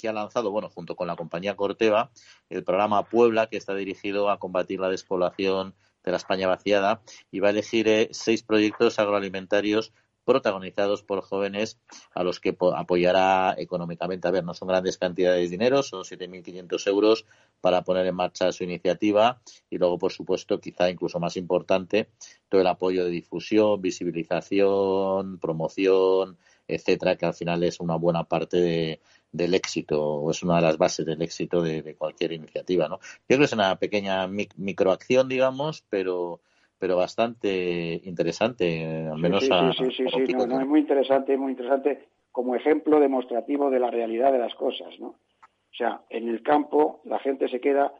que 0.00 0.08
ha 0.08 0.12
lanzado, 0.12 0.50
bueno, 0.50 0.68
junto 0.68 0.96
con 0.96 1.06
la 1.06 1.16
compañía 1.16 1.56
Corteva, 1.56 2.10
el 2.48 2.64
programa 2.64 3.04
Puebla, 3.04 3.48
que 3.48 3.56
está 3.56 3.74
dirigido 3.74 4.30
a 4.30 4.38
combatir 4.38 4.80
la 4.80 4.88
despoblación 4.88 5.74
de 6.04 6.10
la 6.10 6.16
España 6.16 6.46
vaciada 6.46 7.02
y 7.30 7.40
va 7.40 7.48
a 7.48 7.50
elegir 7.50 7.88
eh, 7.88 8.08
seis 8.12 8.42
proyectos 8.42 8.98
agroalimentarios 8.98 9.92
protagonizados 10.24 11.02
por 11.02 11.22
jóvenes 11.22 11.80
a 12.14 12.22
los 12.22 12.40
que 12.40 12.56
apoyará 12.76 13.54
económicamente. 13.58 14.28
A 14.28 14.30
ver, 14.30 14.44
no 14.44 14.54
son 14.54 14.68
grandes 14.68 14.98
cantidades 14.98 15.42
de 15.42 15.56
dinero, 15.56 15.82
son 15.82 16.04
7.500 16.04 16.86
euros 16.86 17.26
para 17.60 17.82
poner 17.82 18.06
en 18.06 18.14
marcha 18.14 18.52
su 18.52 18.64
iniciativa 18.64 19.40
y 19.70 19.78
luego, 19.78 19.98
por 19.98 20.12
supuesto, 20.12 20.60
quizá 20.60 20.88
incluso 20.90 21.18
más 21.18 21.36
importante, 21.36 22.10
todo 22.48 22.60
el 22.60 22.66
apoyo 22.66 23.04
de 23.04 23.10
difusión, 23.10 23.80
visibilización, 23.80 25.38
promoción, 25.38 26.38
etcétera, 26.74 27.16
que 27.16 27.26
al 27.26 27.34
final 27.34 27.62
es 27.62 27.80
una 27.80 27.96
buena 27.96 28.24
parte 28.24 28.58
de, 28.58 29.00
del 29.32 29.54
éxito 29.54 30.02
o 30.02 30.30
es 30.30 30.42
una 30.42 30.56
de 30.56 30.62
las 30.62 30.78
bases 30.78 31.06
del 31.06 31.22
éxito 31.22 31.62
de, 31.62 31.94
cualquier 31.96 32.32
iniciativa, 32.32 32.88
¿no? 32.88 32.98
Yo 33.00 33.26
creo 33.26 33.38
que 33.40 33.44
es 33.44 33.52
una 33.52 33.76
pequeña 33.76 34.26
microacción, 34.26 35.28
digamos, 35.28 35.84
pero 35.88 36.40
pero 36.78 36.96
bastante 36.96 38.00
interesante, 38.04 39.06
al 39.06 39.18
menos 39.18 39.44
sí, 39.44 39.50
sí, 39.76 39.90
sí, 39.98 40.04
sí, 40.26 40.32
no, 40.32 40.60
es 40.60 40.66
muy 40.66 40.80
interesante, 40.80 41.36
muy 41.36 41.52
interesante 41.52 42.08
como 42.32 42.56
ejemplo 42.56 42.98
demostrativo 42.98 43.68
de 43.68 43.80
la 43.80 43.90
realidad 43.90 44.32
de 44.32 44.38
las 44.38 44.54
cosas, 44.54 44.98
¿no? 44.98 45.08
O 45.08 45.74
sea, 45.76 46.00
en 46.08 46.28
el 46.28 46.42
campo 46.42 47.02
la 47.04 47.18
gente 47.18 47.48
se 47.48 47.60
queda 47.60 47.92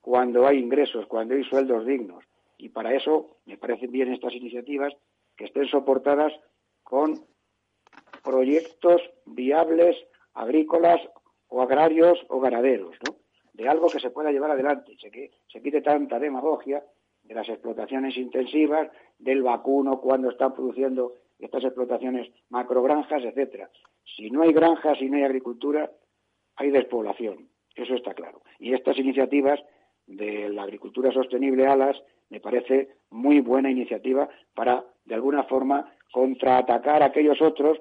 cuando 0.00 0.46
hay 0.46 0.58
ingresos, 0.58 1.06
cuando 1.06 1.34
hay 1.34 1.42
sueldos 1.44 1.84
dignos. 1.84 2.24
Y 2.56 2.68
para 2.68 2.94
eso 2.94 3.38
me 3.46 3.56
parecen 3.56 3.90
bien 3.90 4.12
estas 4.12 4.32
iniciativas 4.32 4.94
que 5.36 5.46
estén 5.46 5.66
soportadas 5.66 6.32
con 6.82 7.14
proyectos 8.22 9.02
viables 9.26 9.96
agrícolas 10.34 11.00
o 11.48 11.62
agrarios 11.62 12.18
o 12.28 12.40
ganaderos, 12.40 12.96
¿no? 13.06 13.16
De 13.52 13.68
algo 13.68 13.88
que 13.88 14.00
se 14.00 14.10
pueda 14.10 14.30
llevar 14.30 14.52
adelante, 14.52 14.96
se, 14.98 15.30
se 15.48 15.62
quite 15.62 15.82
tanta 15.82 16.18
demagogia 16.18 16.82
de 17.22 17.34
las 17.34 17.48
explotaciones 17.48 18.16
intensivas, 18.16 18.90
del 19.18 19.42
vacuno 19.42 20.00
cuando 20.00 20.30
están 20.30 20.54
produciendo 20.54 21.14
estas 21.38 21.64
explotaciones 21.64 22.30
macrogranjas, 22.48 23.22
etcétera. 23.24 23.70
Si 24.16 24.30
no 24.30 24.42
hay 24.42 24.52
granjas 24.52 25.00
y 25.00 25.08
no 25.08 25.16
hay 25.16 25.24
agricultura, 25.24 25.90
hay 26.56 26.70
despoblación, 26.70 27.48
eso 27.74 27.94
está 27.94 28.14
claro. 28.14 28.42
Y 28.58 28.74
estas 28.74 28.98
iniciativas 28.98 29.60
de 30.06 30.48
la 30.48 30.64
agricultura 30.64 31.12
sostenible 31.12 31.66
ALAS 31.66 32.02
me 32.30 32.40
parece 32.40 32.96
muy 33.10 33.40
buena 33.40 33.70
iniciativa 33.70 34.28
para, 34.54 34.84
de 35.04 35.14
alguna 35.14 35.44
forma, 35.44 35.92
contraatacar 36.12 37.02
a 37.02 37.06
aquellos 37.06 37.40
otros 37.40 37.80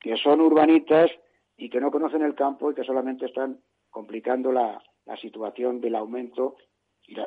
que 0.00 0.16
son 0.16 0.40
urbanitas 0.40 1.10
y 1.56 1.68
que 1.68 1.80
no 1.80 1.90
conocen 1.90 2.22
el 2.22 2.34
campo 2.34 2.70
y 2.70 2.74
que 2.74 2.84
solamente 2.84 3.26
están 3.26 3.60
complicando 3.90 4.52
la, 4.52 4.82
situación 5.20 5.80
del 5.80 5.96
aumento 5.96 6.56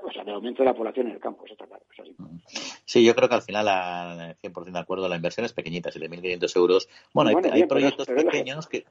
o 0.03 0.11
sea, 0.11 0.23
del 0.23 0.35
aumento 0.35 0.61
de 0.61 0.69
la 0.69 0.75
población 0.75 1.07
en 1.07 1.13
el 1.13 1.19
campo, 1.19 1.43
eso 1.43 1.53
está 1.53 1.65
claro. 1.65 1.83
Sí, 2.85 3.03
yo 3.03 3.15
creo 3.15 3.27
que 3.27 3.35
al 3.35 3.41
final, 3.41 3.67
a 3.67 4.35
100% 4.39 4.71
de 4.71 4.79
acuerdo, 4.79 5.09
la 5.09 5.15
inversión 5.15 5.43
es 5.43 5.53
pequeñita, 5.53 5.89
7.500 5.89 6.55
euros. 6.57 6.89
Bueno, 7.13 7.31
hay, 7.51 7.65
proyectos 7.65 8.05
pequeños 8.05 8.67
que... 8.67 8.85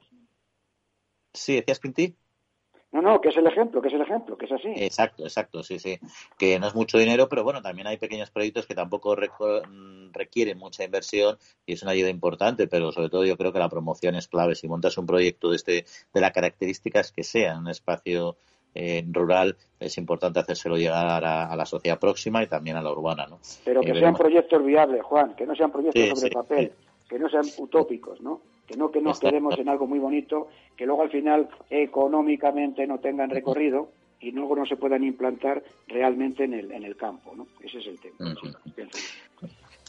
Sí, 1.33 1.55
¿decías, 1.55 1.79
Quinti? 1.79 2.13
No, 2.91 3.01
no, 3.01 3.21
que 3.21 3.29
es 3.29 3.37
el 3.37 3.47
ejemplo, 3.47 3.81
que 3.81 3.87
es 3.87 3.93
el 3.93 4.01
ejemplo, 4.01 4.37
que 4.37 4.45
es 4.45 4.51
así. 4.51 4.67
Exacto, 4.75 5.23
exacto, 5.23 5.63
sí, 5.63 5.79
sí. 5.79 5.97
Que 6.37 6.59
no 6.59 6.67
es 6.67 6.75
mucho 6.75 6.97
dinero, 6.97 7.29
pero 7.29 7.43
bueno, 7.43 7.61
también 7.61 7.87
hay 7.87 7.97
pequeños 7.97 8.31
proyectos 8.31 8.67
que 8.67 8.75
tampoco 8.75 9.15
mm, 9.15 10.11
requieren 10.11 10.57
mucha 10.57 10.83
inversión 10.83 11.37
y 11.65 11.73
es 11.73 11.83
una 11.83 11.91
ayuda 11.91 12.09
importante, 12.09 12.67
pero 12.67 12.91
sobre 12.91 13.09
todo 13.09 13.23
yo 13.23 13.37
creo 13.37 13.53
que 13.53 13.59
la 13.59 13.69
promoción 13.69 14.15
es 14.15 14.27
clave. 14.27 14.55
Si 14.55 14.67
montas 14.67 14.97
un 14.97 15.05
proyecto 15.05 15.51
de, 15.51 15.55
este, 15.55 15.85
de 16.13 16.21
las 16.21 16.31
características 16.31 17.13
que 17.13 17.23
sea 17.23 17.57
un 17.57 17.69
espacio 17.69 18.35
eh, 18.75 19.05
rural, 19.09 19.55
es 19.79 19.97
importante 19.97 20.39
hacérselo 20.41 20.75
llegar 20.75 21.23
a, 21.23 21.55
la 21.55 21.65
sociedad 21.65 21.97
próxima 21.97 22.43
y 22.43 22.47
también 22.47 22.75
a 22.75 22.81
la 22.81 22.91
urbana, 22.91 23.25
¿no? 23.25 23.39
Pero 23.63 23.81
que 23.81 23.93
sean 23.93 24.15
proyectos 24.15 24.65
viables, 24.65 25.01
Juan, 25.03 25.33
que 25.35 25.45
no 25.45 25.55
sean 25.55 25.71
proyectos 25.71 26.19
sobre 26.19 26.31
papel, 26.31 26.73
que 27.07 27.19
no 27.19 27.29
sean 27.29 27.45
utópicos, 27.57 28.19
¿no? 28.19 28.41
Que 28.71 28.77
no 28.77 28.91
que 28.91 29.01
nos 29.01 29.19
quedemos 29.19 29.57
en 29.59 29.69
algo 29.69 29.87
muy 29.87 29.99
bonito, 29.99 30.47
que 30.77 30.85
luego 30.85 31.01
al 31.01 31.09
final 31.09 31.49
económicamente 31.69 32.87
no 32.87 32.99
tengan 32.99 33.29
recorrido 33.29 33.89
y 34.19 34.31
luego 34.31 34.55
no 34.55 34.65
se 34.65 34.77
puedan 34.77 35.03
implantar 35.03 35.63
realmente 35.87 36.45
en 36.45 36.53
el, 36.53 36.71
en 36.71 36.83
el 36.83 36.95
campo, 36.95 37.33
¿no? 37.35 37.47
Ese 37.61 37.79
es 37.79 37.87
el 37.87 37.99
tema. 37.99 38.35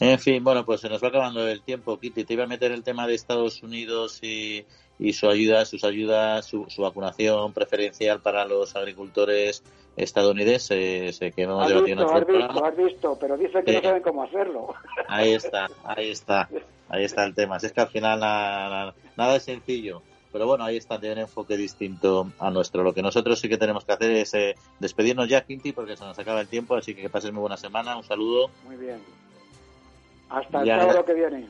En 0.00 0.18
fin, 0.18 0.42
bueno, 0.42 0.64
pues 0.64 0.80
se 0.80 0.88
nos 0.88 1.02
va 1.02 1.08
acabando 1.08 1.46
el 1.46 1.62
tiempo, 1.62 1.98
Kitty. 1.98 2.24
Te 2.24 2.32
iba 2.32 2.44
a 2.44 2.48
meter 2.48 2.72
el 2.72 2.82
tema 2.82 3.06
de 3.06 3.14
Estados 3.14 3.62
Unidos 3.62 4.18
y, 4.22 4.64
y 4.98 5.12
su 5.12 5.28
ayuda, 5.28 5.64
sus 5.64 5.84
ayudas, 5.84 6.46
su, 6.46 6.66
vacunación 6.78 7.52
preferencial 7.52 8.20
para 8.20 8.44
los 8.46 8.74
agricultores 8.74 9.62
estadounidense 9.94 11.12
que 11.36 11.42
hemos 11.42 11.70
has 11.70 11.84
visto, 11.84 12.10
has 12.10 12.26
visto, 12.26 12.64
has 12.64 12.76
visto, 12.76 13.18
pero 13.20 13.36
dice 13.36 13.62
que 13.62 13.74
no 13.74 13.82
saben 13.82 14.02
cómo 14.02 14.22
hacerlo. 14.22 14.74
Ahí 15.06 15.32
está, 15.32 15.68
ahí 15.84 16.08
está, 16.10 16.48
ahí 16.92 17.04
está 17.04 17.24
el 17.24 17.34
tema. 17.34 17.56
es 17.56 17.72
que 17.72 17.80
al 17.80 17.88
final 17.88 18.20
nada, 18.20 18.94
nada 19.16 19.36
es 19.36 19.42
sencillo. 19.42 20.02
Pero 20.30 20.46
bueno, 20.46 20.64
ahí 20.64 20.76
está, 20.78 20.98
tiene 20.98 21.16
un 21.16 21.20
enfoque 21.22 21.56
distinto 21.56 22.32
a 22.38 22.50
nuestro. 22.50 22.82
Lo 22.82 22.94
que 22.94 23.02
nosotros 23.02 23.38
sí 23.38 23.48
que 23.48 23.58
tenemos 23.58 23.84
que 23.84 23.92
hacer 23.92 24.12
es 24.12 24.32
eh, 24.32 24.54
despedirnos 24.78 25.28
ya, 25.28 25.44
Quinti, 25.44 25.72
porque 25.72 25.96
se 25.96 26.04
nos 26.04 26.18
acaba 26.18 26.40
el 26.40 26.48
tiempo. 26.48 26.74
Así 26.74 26.94
que 26.94 27.02
que 27.02 27.10
pases 27.10 27.32
muy 27.32 27.40
buena 27.40 27.58
semana. 27.58 27.96
Un 27.96 28.04
saludo. 28.04 28.50
Muy 28.64 28.76
bien. 28.76 28.98
Hasta 30.30 30.62
el 30.62 30.68
sábado 30.68 31.04
que 31.04 31.14
viene. 31.14 31.46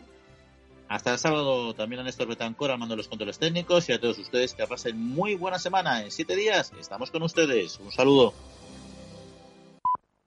Hasta 0.89 1.13
el 1.13 1.19
sábado 1.19 1.75
también 1.75 2.01
a 2.01 2.05
Néstor 2.05 2.27
Betancor 2.27 2.73
al 2.73 2.79
mando 2.79 2.95
de 2.95 2.99
los 2.99 3.09
controles 3.09 3.39
técnicos 3.39 3.89
y 3.89 3.93
a 3.93 4.01
todos 4.01 4.19
ustedes 4.19 4.53
que 4.53 4.67
pasen 4.67 4.99
muy 4.99 5.37
buena 5.37 5.61
semana. 5.61 6.03
En 6.03 6.11
siete 6.11 6.35
días 6.35 6.73
estamos 6.79 7.13
con 7.13 7.23
ustedes. 7.23 7.79
Un 7.79 7.93
saludo. 7.93 8.35